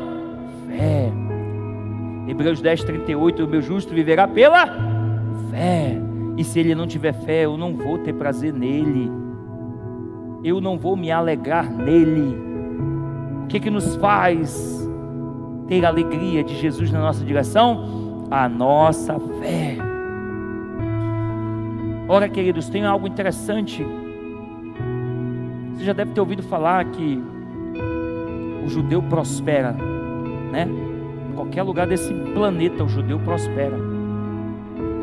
fé. 0.67 1.09
Hebreus 2.27 2.59
10, 2.59 2.83
38, 2.83 3.45
o 3.45 3.47
meu 3.47 3.61
justo 3.61 3.93
viverá 3.93 4.27
pela 4.27 4.67
fé. 5.49 5.97
E 6.35 6.43
se 6.43 6.59
ele 6.59 6.75
não 6.75 6.85
tiver 6.85 7.13
fé, 7.13 7.45
eu 7.45 7.55
não 7.55 7.73
vou 7.73 7.97
ter 7.99 8.11
prazer 8.11 8.51
nele. 8.51 9.09
Eu 10.43 10.59
não 10.59 10.77
vou 10.77 10.97
me 10.97 11.09
alegrar 11.09 11.71
nele. 11.71 12.37
O 13.45 13.47
que 13.47 13.61
que 13.61 13.69
nos 13.69 13.95
faz 13.95 14.85
ter 15.69 15.85
a 15.85 15.87
alegria 15.87 16.43
de 16.43 16.53
Jesus 16.55 16.91
na 16.91 16.99
nossa 16.99 17.23
direção? 17.23 18.27
A 18.29 18.49
nossa 18.49 19.17
fé. 19.39 19.77
Ora, 22.09 22.27
queridos, 22.27 22.67
tem 22.67 22.85
algo 22.85 23.07
interessante 23.07 23.87
você 25.75 25.83
já 25.83 25.93
deve 25.93 26.11
ter 26.11 26.21
ouvido 26.21 26.41
falar 26.43 26.85
que 26.85 27.21
o 28.65 28.69
judeu 28.69 29.03
prospera, 29.03 29.73
né? 30.51 30.67
Em 31.29 31.35
qualquer 31.35 31.63
lugar 31.63 31.85
desse 31.85 32.13
planeta 32.33 32.83
o 32.83 32.87
judeu 32.87 33.19
prospera. 33.19 33.77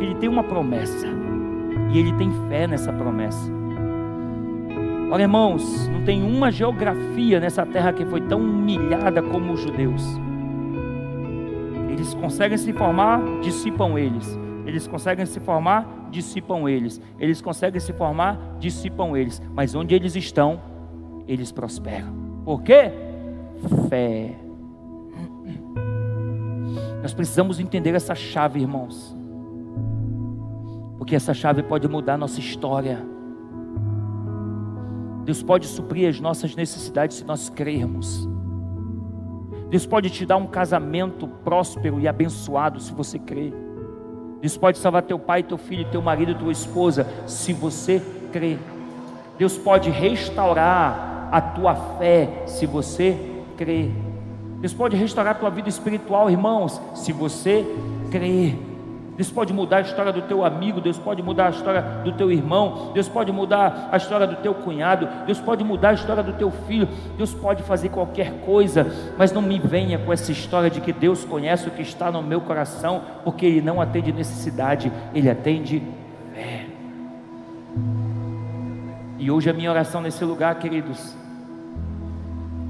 Ele 0.00 0.14
tem 0.14 0.28
uma 0.28 0.42
promessa 0.42 1.06
e 1.92 1.98
ele 1.98 2.12
tem 2.14 2.30
fé 2.48 2.66
nessa 2.66 2.90
promessa. 2.92 3.52
Olha, 5.10 5.22
irmãos, 5.22 5.88
não 5.88 6.02
tem 6.04 6.22
uma 6.22 6.50
geografia 6.50 7.38
nessa 7.38 7.66
terra 7.66 7.92
que 7.92 8.06
foi 8.06 8.22
tão 8.22 8.40
humilhada 8.40 9.22
como 9.22 9.52
os 9.52 9.60
judeus. 9.60 10.02
Eles 11.90 12.14
conseguem 12.14 12.56
se 12.56 12.72
formar, 12.72 13.20
dissipam 13.42 13.98
eles. 13.98 14.38
Eles 14.64 14.86
conseguem 14.86 15.26
se 15.26 15.38
formar, 15.38 15.86
dissipam 16.12 16.68
eles. 16.68 17.00
Eles 17.18 17.40
conseguem 17.40 17.80
se 17.80 17.92
formar, 17.92 18.38
dissipam 18.60 19.16
eles. 19.16 19.42
Mas 19.52 19.74
onde 19.74 19.94
eles 19.94 20.14
estão, 20.14 20.60
eles 21.26 21.50
prosperam. 21.50 22.14
Por 22.44 22.62
quê? 22.62 22.92
Fé. 23.88 24.36
Nós 27.02 27.12
precisamos 27.12 27.58
entender 27.58 27.94
essa 27.94 28.14
chave, 28.14 28.60
irmãos. 28.60 29.16
Porque 30.98 31.16
essa 31.16 31.34
chave 31.34 31.64
pode 31.64 31.88
mudar 31.88 32.16
nossa 32.16 32.38
história. 32.38 33.04
Deus 35.24 35.42
pode 35.42 35.66
suprir 35.66 36.08
as 36.08 36.20
nossas 36.20 36.54
necessidades 36.54 37.16
se 37.16 37.24
nós 37.24 37.48
crermos. 37.48 38.28
Deus 39.70 39.86
pode 39.86 40.10
te 40.10 40.26
dar 40.26 40.36
um 40.36 40.46
casamento 40.46 41.26
próspero 41.26 41.98
e 41.98 42.06
abençoado 42.06 42.78
se 42.80 42.92
você 42.92 43.18
crer. 43.18 43.61
Deus 44.42 44.56
pode 44.56 44.78
salvar 44.78 45.02
teu 45.02 45.20
pai, 45.20 45.44
teu 45.44 45.56
filho, 45.56 45.84
teu 45.84 46.02
marido, 46.02 46.34
tua 46.34 46.50
esposa, 46.50 47.06
se 47.28 47.52
você 47.52 48.02
crer. 48.32 48.58
Deus 49.38 49.56
pode 49.56 49.88
restaurar 49.88 51.28
a 51.30 51.40
tua 51.40 51.76
fé 51.76 52.42
se 52.44 52.66
você 52.66 53.16
crer. 53.56 53.92
Deus 54.58 54.74
pode 54.74 54.96
restaurar 54.96 55.36
a 55.36 55.38
tua 55.38 55.48
vida 55.48 55.68
espiritual, 55.68 56.28
irmãos, 56.28 56.80
se 56.92 57.12
você 57.12 57.64
crer. 58.10 58.71
Deus 59.16 59.30
pode 59.30 59.52
mudar 59.52 59.78
a 59.78 59.80
história 59.82 60.12
do 60.12 60.22
teu 60.22 60.44
amigo, 60.44 60.80
Deus 60.80 60.98
pode 60.98 61.22
mudar 61.22 61.48
a 61.48 61.50
história 61.50 61.82
do 62.02 62.12
teu 62.12 62.30
irmão, 62.32 62.92
Deus 62.94 63.08
pode 63.08 63.30
mudar 63.30 63.90
a 63.92 63.96
história 63.96 64.26
do 64.26 64.36
teu 64.36 64.54
cunhado, 64.54 65.06
Deus 65.26 65.38
pode 65.38 65.62
mudar 65.62 65.90
a 65.90 65.94
história 65.94 66.22
do 66.22 66.32
teu 66.32 66.50
filho, 66.50 66.88
Deus 67.18 67.34
pode 67.34 67.62
fazer 67.62 67.90
qualquer 67.90 68.32
coisa, 68.44 68.86
mas 69.18 69.30
não 69.30 69.42
me 69.42 69.58
venha 69.58 69.98
com 69.98 70.12
essa 70.12 70.32
história 70.32 70.70
de 70.70 70.80
que 70.80 70.92
Deus 70.92 71.24
conhece 71.24 71.68
o 71.68 71.70
que 71.70 71.82
está 71.82 72.10
no 72.10 72.22
meu 72.22 72.40
coração, 72.40 73.02
porque 73.22 73.44
Ele 73.44 73.60
não 73.60 73.80
atende 73.80 74.12
necessidade, 74.12 74.90
Ele 75.14 75.28
atende 75.28 75.82
fé. 76.34 76.66
E 79.18 79.30
hoje 79.30 79.50
a 79.50 79.52
minha 79.52 79.70
oração 79.70 80.00
nesse 80.00 80.24
lugar, 80.24 80.54
queridos, 80.58 81.14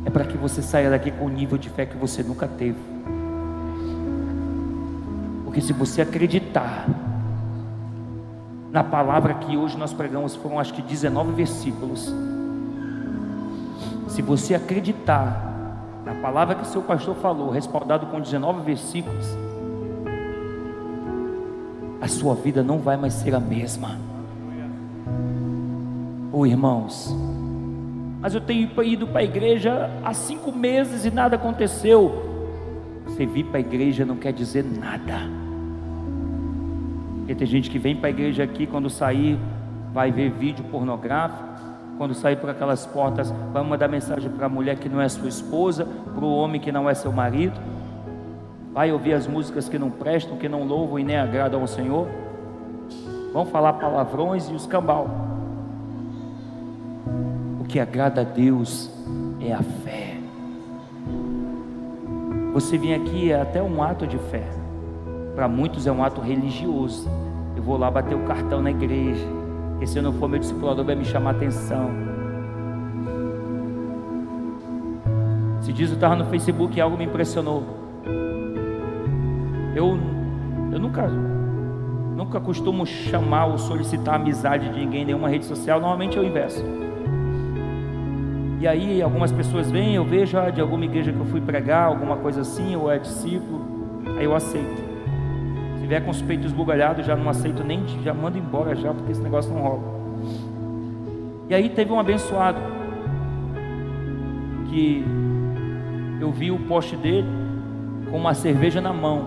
é 0.04 0.10
para 0.10 0.24
que 0.24 0.36
você 0.36 0.60
saia 0.60 0.90
daqui 0.90 1.10
com 1.12 1.26
o 1.26 1.28
nível 1.28 1.56
de 1.56 1.70
fé 1.70 1.86
que 1.86 1.96
você 1.96 2.22
nunca 2.22 2.48
teve. 2.48 2.91
Porque 5.52 5.60
se 5.60 5.74
você 5.74 6.00
acreditar 6.00 6.88
na 8.70 8.82
palavra 8.82 9.34
que 9.34 9.54
hoje 9.54 9.76
nós 9.76 9.92
pregamos, 9.92 10.34
foram 10.34 10.58
acho 10.58 10.72
que 10.72 10.80
19 10.80 11.32
versículos. 11.32 12.10
Se 14.08 14.22
você 14.22 14.54
acreditar 14.54 16.00
na 16.06 16.14
palavra 16.14 16.54
que 16.54 16.66
seu 16.66 16.80
pastor 16.80 17.16
falou, 17.16 17.50
respaldado 17.50 18.06
com 18.06 18.18
19 18.18 18.62
versículos, 18.62 19.26
a 22.00 22.08
sua 22.08 22.34
vida 22.34 22.62
não 22.62 22.78
vai 22.78 22.96
mais 22.96 23.12
ser 23.12 23.34
a 23.34 23.40
mesma. 23.40 23.98
Oh 26.32 26.46
irmãos, 26.46 27.14
mas 28.22 28.34
eu 28.34 28.40
tenho 28.40 28.70
ido 28.82 29.06
para 29.06 29.20
a 29.20 29.24
igreja 29.24 29.90
há 30.02 30.14
cinco 30.14 30.50
meses 30.50 31.04
e 31.04 31.10
nada 31.10 31.36
aconteceu. 31.36 32.10
Você 33.04 33.26
vir 33.26 33.44
para 33.44 33.58
a 33.58 33.60
igreja 33.60 34.06
não 34.06 34.16
quer 34.16 34.32
dizer 34.32 34.64
nada. 34.64 35.41
Porque 37.22 37.34
tem 37.34 37.46
gente 37.46 37.70
que 37.70 37.78
vem 37.78 37.96
para 37.96 38.08
a 38.08 38.10
igreja 38.10 38.44
aqui, 38.44 38.66
quando 38.66 38.90
sair, 38.90 39.38
vai 39.92 40.12
ver 40.12 40.30
vídeo 40.30 40.64
pornográfico. 40.64 41.50
Quando 41.98 42.14
sair 42.14 42.36
por 42.36 42.50
aquelas 42.50 42.84
portas, 42.86 43.32
vai 43.52 43.62
mandar 43.62 43.88
mensagem 43.88 44.30
para 44.30 44.46
a 44.46 44.48
mulher 44.48 44.76
que 44.76 44.88
não 44.88 45.00
é 45.00 45.08
sua 45.08 45.28
esposa, 45.28 45.84
para 45.84 46.24
o 46.24 46.34
homem 46.34 46.60
que 46.60 46.72
não 46.72 46.88
é 46.88 46.94
seu 46.94 47.12
marido. 47.12 47.58
Vai 48.72 48.90
ouvir 48.90 49.12
as 49.12 49.26
músicas 49.26 49.68
que 49.68 49.78
não 49.78 49.90
prestam, 49.90 50.36
que 50.36 50.48
não 50.48 50.64
louvam 50.64 50.98
e 50.98 51.04
nem 51.04 51.16
agradam 51.16 51.60
ao 51.60 51.66
Senhor. 51.66 52.08
Vão 53.32 53.46
falar 53.46 53.74
palavrões 53.74 54.48
e 54.48 54.52
os 54.52 54.66
cambal 54.66 55.32
que 57.72 57.80
agrada 57.80 58.20
a 58.20 58.24
Deus 58.24 58.90
é 59.40 59.50
a 59.50 59.62
fé. 59.62 60.18
Você 62.52 62.76
vem 62.76 62.92
aqui 62.92 63.32
é 63.32 63.40
até 63.40 63.62
um 63.62 63.82
ato 63.82 64.06
de 64.06 64.18
fé. 64.18 64.61
Para 65.34 65.48
muitos 65.48 65.86
é 65.86 65.92
um 65.92 66.04
ato 66.04 66.20
religioso. 66.20 67.08
Eu 67.56 67.62
vou 67.62 67.78
lá 67.78 67.90
bater 67.90 68.14
o 68.14 68.24
cartão 68.24 68.60
na 68.60 68.70
igreja. 68.70 69.26
Porque 69.70 69.86
se 69.86 69.98
eu 69.98 70.02
não 70.02 70.12
for 70.12 70.28
meu 70.28 70.38
discipulador 70.38 70.84
vai 70.84 70.94
me 70.94 71.04
chamar 71.04 71.30
atenção. 71.30 71.90
Se 75.60 75.72
diz 75.72 75.88
eu 75.90 75.94
estava 75.94 76.16
no 76.16 76.26
Facebook 76.26 76.76
e 76.76 76.80
algo 76.80 76.96
me 76.98 77.04
impressionou. 77.04 77.64
Eu, 79.74 79.98
eu 80.70 80.78
nunca, 80.78 81.08
nunca 81.08 82.38
costumo 82.38 82.84
chamar 82.84 83.46
ou 83.46 83.58
solicitar 83.58 84.16
amizade 84.16 84.68
de 84.68 84.78
ninguém 84.78 85.02
em 85.02 85.06
nenhuma 85.06 85.28
rede 85.28 85.46
social. 85.46 85.80
Normalmente 85.80 86.16
eu 86.16 86.24
inverso. 86.24 86.62
E 88.60 88.68
aí 88.68 89.02
algumas 89.02 89.32
pessoas 89.32 89.70
vêm, 89.70 89.96
eu 89.96 90.04
vejo 90.04 90.38
ah, 90.38 90.50
de 90.50 90.60
alguma 90.60 90.84
igreja 90.84 91.12
que 91.12 91.18
eu 91.18 91.26
fui 91.26 91.40
pregar, 91.40 91.86
alguma 91.86 92.16
coisa 92.18 92.42
assim, 92.42 92.76
ou 92.76 92.92
é 92.92 92.98
discípulo, 92.98 93.66
aí 94.16 94.24
eu 94.24 94.36
aceito. 94.36 94.91
Vier 95.92 96.02
com 96.02 96.10
os 96.10 96.22
peitos 96.22 96.52
bugalhados, 96.52 97.04
já 97.04 97.14
não 97.14 97.28
aceito 97.28 97.62
nem, 97.62 97.86
já 98.02 98.14
mando 98.14 98.38
embora 98.38 98.74
já, 98.74 98.94
porque 98.94 99.12
esse 99.12 99.20
negócio 99.20 99.52
não 99.52 99.60
rola. 99.60 99.82
E 101.50 101.54
aí 101.54 101.68
teve 101.68 101.92
um 101.92 102.00
abençoado 102.00 102.58
que 104.70 105.04
eu 106.18 106.32
vi 106.32 106.50
o 106.50 106.58
poste 106.60 106.96
dele 106.96 107.28
com 108.10 108.16
uma 108.16 108.32
cerveja 108.32 108.80
na 108.80 108.90
mão. 108.90 109.26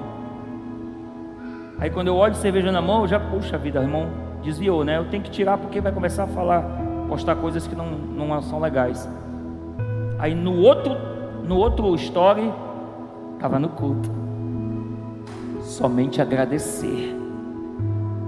Aí 1.78 1.92
quando 1.92 2.08
eu 2.08 2.16
olho 2.16 2.34
cerveja 2.34 2.72
na 2.72 2.82
mão, 2.82 3.02
eu 3.02 3.08
já, 3.10 3.20
puxa 3.20 3.60
vida, 3.60 3.80
irmão, 3.80 4.08
desviou, 4.42 4.84
né? 4.84 4.98
Eu 4.98 5.06
tenho 5.06 5.22
que 5.22 5.30
tirar 5.30 5.60
porque 5.60 5.80
vai 5.80 5.92
começar 5.92 6.24
a 6.24 6.28
falar, 6.28 6.64
postar 7.08 7.36
coisas 7.36 7.68
que 7.68 7.76
não, 7.76 7.92
não 7.92 8.42
são 8.42 8.60
legais. 8.60 9.08
Aí 10.18 10.34
no 10.34 10.58
outro, 10.62 10.96
no 11.48 11.58
outro 11.58 11.94
story, 11.94 12.52
estava 13.36 13.60
no 13.60 13.70
culto. 13.70 14.25
Somente 15.76 16.22
agradecer. 16.22 17.14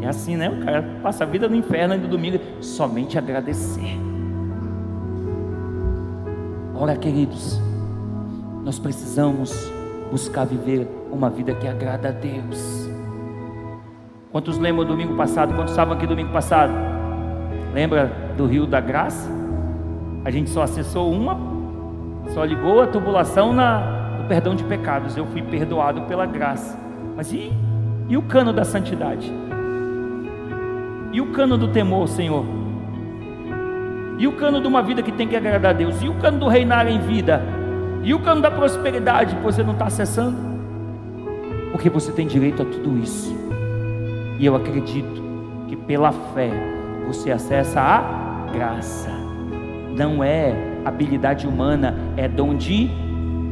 É 0.01 0.07
assim, 0.07 0.35
né? 0.35 0.49
O 0.49 0.65
cara 0.65 0.83
passa 1.01 1.23
a 1.23 1.27
vida 1.27 1.47
no 1.47 1.55
inferno 1.55 1.95
e 1.95 1.97
no 1.97 2.09
domingo, 2.09 2.37
somente 2.59 3.17
agradecer. 3.17 3.97
Ora, 6.75 6.97
queridos, 6.97 7.57
nós 8.65 8.77
precisamos 8.77 9.71
buscar 10.11 10.43
viver 10.43 10.89
uma 11.09 11.29
vida 11.29 11.53
que 11.53 11.65
agrada 11.65 12.09
a 12.09 12.11
Deus. 12.11 12.89
Quantos 14.29 14.57
lembram 14.57 14.85
domingo 14.85 15.15
passado? 15.15 15.55
Quantos 15.55 15.71
estavam 15.71 15.93
aqui 15.93 16.05
domingo 16.05 16.33
passado? 16.33 16.73
Lembra 17.73 18.11
do 18.35 18.45
Rio 18.45 18.67
da 18.67 18.81
Graça? 18.81 19.29
A 20.25 20.29
gente 20.29 20.49
só 20.49 20.63
acessou 20.63 21.09
uma 21.09 21.39
só 22.33 22.43
ligou 22.43 22.81
a 22.81 22.87
tubulação 22.87 23.53
na, 23.53 24.17
no 24.19 24.27
perdão 24.27 24.53
de 24.53 24.65
pecados. 24.65 25.15
Eu 25.15 25.25
fui 25.27 25.41
perdoado 25.41 26.01
pela 26.01 26.25
graça. 26.25 26.86
Mas 27.15 27.31
e, 27.31 27.51
e 28.07 28.17
o 28.17 28.21
cano 28.21 28.53
da 28.53 28.63
santidade? 28.63 29.31
E 31.11 31.21
o 31.21 31.27
cano 31.31 31.57
do 31.57 31.69
temor, 31.69 32.07
Senhor? 32.07 32.45
E 34.19 34.27
o 34.27 34.33
cano 34.33 34.61
de 34.61 34.67
uma 34.67 34.81
vida 34.81 35.01
que 35.01 35.11
tem 35.11 35.27
que 35.27 35.35
agradar 35.35 35.71
a 35.71 35.73
Deus? 35.73 36.01
E 36.01 36.07
o 36.07 36.15
cano 36.15 36.39
do 36.39 36.47
reinar 36.47 36.87
em 36.87 36.99
vida? 36.99 37.41
E 38.03 38.13
o 38.13 38.19
cano 38.19 38.41
da 38.41 38.49
prosperidade 38.49 39.35
você 39.43 39.63
não 39.63 39.73
está 39.73 39.87
acessando? 39.87 40.37
Porque 41.71 41.89
você 41.89 42.11
tem 42.11 42.25
direito 42.25 42.61
a 42.61 42.65
tudo 42.65 42.97
isso. 42.97 43.35
E 44.39 44.45
eu 44.45 44.55
acredito 44.55 45.21
que 45.67 45.75
pela 45.75 46.11
fé 46.11 46.51
você 47.07 47.31
acessa 47.31 47.81
a 47.81 48.51
graça. 48.51 49.09
Não 49.97 50.23
é 50.23 50.53
habilidade 50.85 51.47
humana, 51.47 51.95
é 52.15 52.27
dom 52.27 52.55
de 52.55 52.89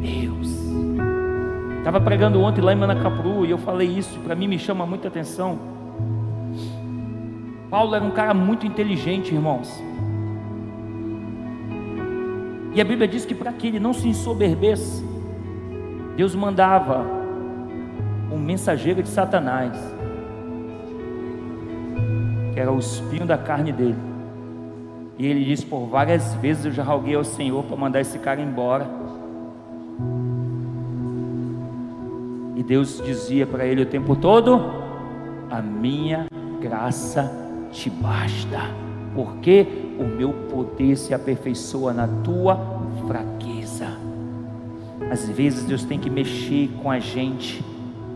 Deus. 0.01 0.55
Estava 1.79 1.99
pregando 1.99 2.39
ontem 2.39 2.61
lá 2.61 2.73
em 2.73 2.75
Manacapuru 2.75 3.34
e 3.45 3.51
eu 3.51 3.57
falei 3.57 3.87
isso, 3.87 4.19
para 4.19 4.35
mim 4.35 4.47
me 4.47 4.59
chama 4.59 4.85
muita 4.85 5.07
atenção. 5.07 5.57
Paulo 7.69 7.95
era 7.95 8.03
um 8.03 8.11
cara 8.11 8.33
muito 8.33 8.65
inteligente, 8.65 9.33
irmãos. 9.33 9.81
E 12.73 12.81
a 12.81 12.83
Bíblia 12.83 13.07
diz 13.07 13.25
que 13.25 13.33
para 13.33 13.53
que 13.53 13.67
ele 13.67 13.79
não 13.79 13.93
se 13.93 14.07
ensoberbesse, 14.07 15.03
Deus 16.17 16.35
mandava 16.35 17.05
um 18.31 18.37
mensageiro 18.37 19.01
de 19.01 19.09
Satanás, 19.09 19.77
que 22.53 22.59
era 22.59 22.71
o 22.71 22.79
espinho 22.79 23.25
da 23.25 23.37
carne 23.37 23.71
dele 23.71 24.15
e 25.17 25.25
ele 25.25 25.43
diz: 25.43 25.63
Por 25.63 25.87
várias 25.87 26.33
vezes 26.35 26.65
eu 26.65 26.71
já 26.71 26.83
roguei 26.83 27.15
ao 27.15 27.23
Senhor 27.23 27.63
para 27.63 27.77
mandar 27.77 28.01
esse 28.01 28.19
cara 28.19 28.41
embora. 28.41 28.87
Deus 32.67 33.01
dizia 33.03 33.45
para 33.45 33.65
ele 33.65 33.81
o 33.81 33.85
tempo 33.85 34.15
todo: 34.15 34.59
A 35.49 35.61
minha 35.61 36.27
graça 36.61 37.31
te 37.71 37.89
basta, 37.89 38.59
porque 39.13 39.67
o 39.99 40.03
meu 40.03 40.31
poder 40.49 40.95
se 40.95 41.13
aperfeiçoa 41.13 41.93
na 41.93 42.07
tua 42.23 42.59
fraqueza. 43.07 43.87
Às 45.11 45.29
vezes 45.29 45.63
Deus 45.63 45.83
tem 45.83 45.99
que 45.99 46.09
mexer 46.09 46.69
com 46.81 46.89
a 46.89 46.99
gente 46.99 47.63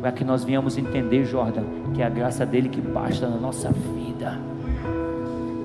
para 0.02 0.12
que 0.12 0.24
nós 0.24 0.44
venhamos 0.44 0.78
entender, 0.78 1.26
Jordan, 1.26 1.64
que 1.94 2.02
é 2.02 2.06
a 2.06 2.10
graça 2.10 2.46
dele 2.46 2.70
que 2.70 2.82
basta 2.82 3.28
na 3.28 3.38
nossa 3.38 3.70
vida 3.70 4.50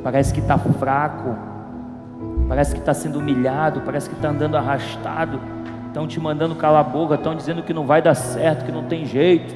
parece 0.05 0.35
que 0.35 0.41
está 0.41 0.59
fraco, 0.59 1.35
parece 2.47 2.75
que 2.75 2.81
está 2.81 2.93
sendo 2.93 3.19
humilhado, 3.19 3.81
parece 3.81 4.11
que 4.11 4.15
está 4.15 4.29
andando 4.29 4.55
arrastado, 4.55 5.41
estão 5.95 6.09
te 6.09 6.19
mandando 6.19 6.57
calar 6.57 6.81
a 6.81 6.89
boca, 6.89 7.15
estão 7.15 7.37
dizendo 7.37 7.63
que 7.63 7.73
não 7.73 7.87
vai 7.87 8.03
dar 8.03 8.17
certo, 8.17 8.65
que 8.65 8.73
não 8.73 8.83
tem 8.83 9.07
jeito. 9.07 9.55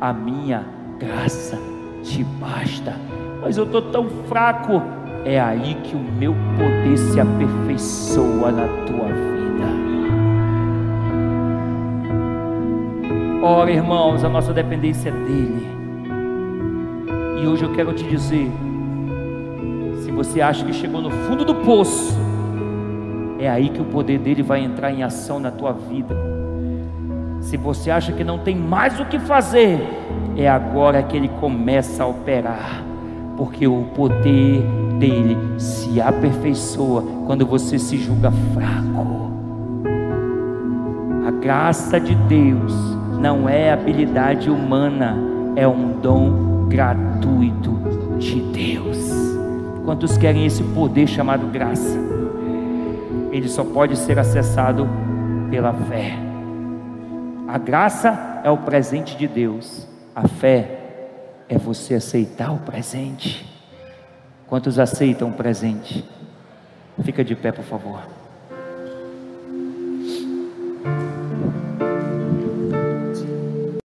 A 0.00 0.14
minha 0.14 0.64
graça 0.98 1.58
te 2.02 2.24
basta, 2.24 2.96
mas 3.42 3.58
eu 3.58 3.64
estou 3.64 3.82
tão 3.82 4.08
fraco. 4.26 4.82
É 5.26 5.38
aí 5.38 5.74
que 5.84 5.94
o 5.94 5.98
meu 5.98 6.34
poder 6.56 6.96
se 6.96 7.20
aperfeiçoa 7.20 8.50
na 8.50 8.66
tua 8.86 9.08
vida. 9.08 9.64
Ora, 13.42 13.70
irmãos, 13.70 14.24
a 14.24 14.28
nossa 14.30 14.54
dependência 14.54 15.10
é 15.10 15.12
dEle. 15.12 15.68
E 17.42 17.46
hoje 17.46 17.62
eu 17.62 17.74
quero 17.74 17.92
te 17.92 18.04
dizer 18.04 18.50
você 20.14 20.40
acha 20.40 20.64
que 20.64 20.72
chegou 20.72 21.02
no 21.02 21.10
fundo 21.10 21.44
do 21.44 21.54
poço, 21.56 22.16
é 23.44 23.50
aí 23.50 23.68
que 23.68 23.80
o 23.80 23.84
poder 23.84 24.18
dele 24.18 24.42
vai 24.42 24.64
entrar 24.64 24.90
em 24.90 25.02
ação 25.02 25.38
na 25.38 25.50
tua 25.50 25.72
vida. 25.72 26.16
Se 27.40 27.58
você 27.58 27.90
acha 27.90 28.10
que 28.10 28.24
não 28.24 28.38
tem 28.38 28.56
mais 28.56 28.98
o 28.98 29.04
que 29.04 29.18
fazer, 29.18 29.80
é 30.34 30.48
agora 30.48 31.02
que 31.02 31.14
ele 31.14 31.28
começa 31.28 32.04
a 32.04 32.06
operar, 32.06 32.82
porque 33.36 33.66
o 33.66 33.82
poder 33.94 34.62
dele 34.98 35.36
se 35.58 36.00
aperfeiçoa 36.00 37.04
quando 37.26 37.44
você 37.44 37.78
se 37.78 37.98
julga 37.98 38.30
fraco. 38.54 39.30
A 41.26 41.30
graça 41.30 42.00
de 42.00 42.14
Deus 42.14 42.74
não 43.20 43.46
é 43.46 43.72
habilidade 43.72 44.48
humana, 44.48 45.18
é 45.54 45.68
um 45.68 46.00
dom 46.00 46.66
gratuito 46.68 47.72
de 48.18 48.40
Deus. 48.40 49.12
Quantos 49.84 50.16
querem 50.16 50.46
esse 50.46 50.62
poder 50.62 51.06
chamado 51.06 51.46
graça? 51.46 52.13
ele 53.34 53.48
só 53.48 53.64
pode 53.64 53.96
ser 53.96 54.16
acessado 54.16 54.88
pela 55.50 55.74
fé. 55.74 56.16
A 57.48 57.58
graça 57.58 58.40
é 58.44 58.50
o 58.50 58.58
presente 58.58 59.16
de 59.16 59.26
Deus, 59.26 59.88
a 60.14 60.28
fé 60.28 61.08
é 61.48 61.58
você 61.58 61.94
aceitar 61.94 62.52
o 62.52 62.58
presente. 62.58 63.44
Quantos 64.46 64.78
aceitam 64.78 65.30
o 65.30 65.32
presente? 65.32 66.08
Fica 67.02 67.24
de 67.24 67.34
pé, 67.34 67.50
por 67.50 67.64
favor. 67.64 68.02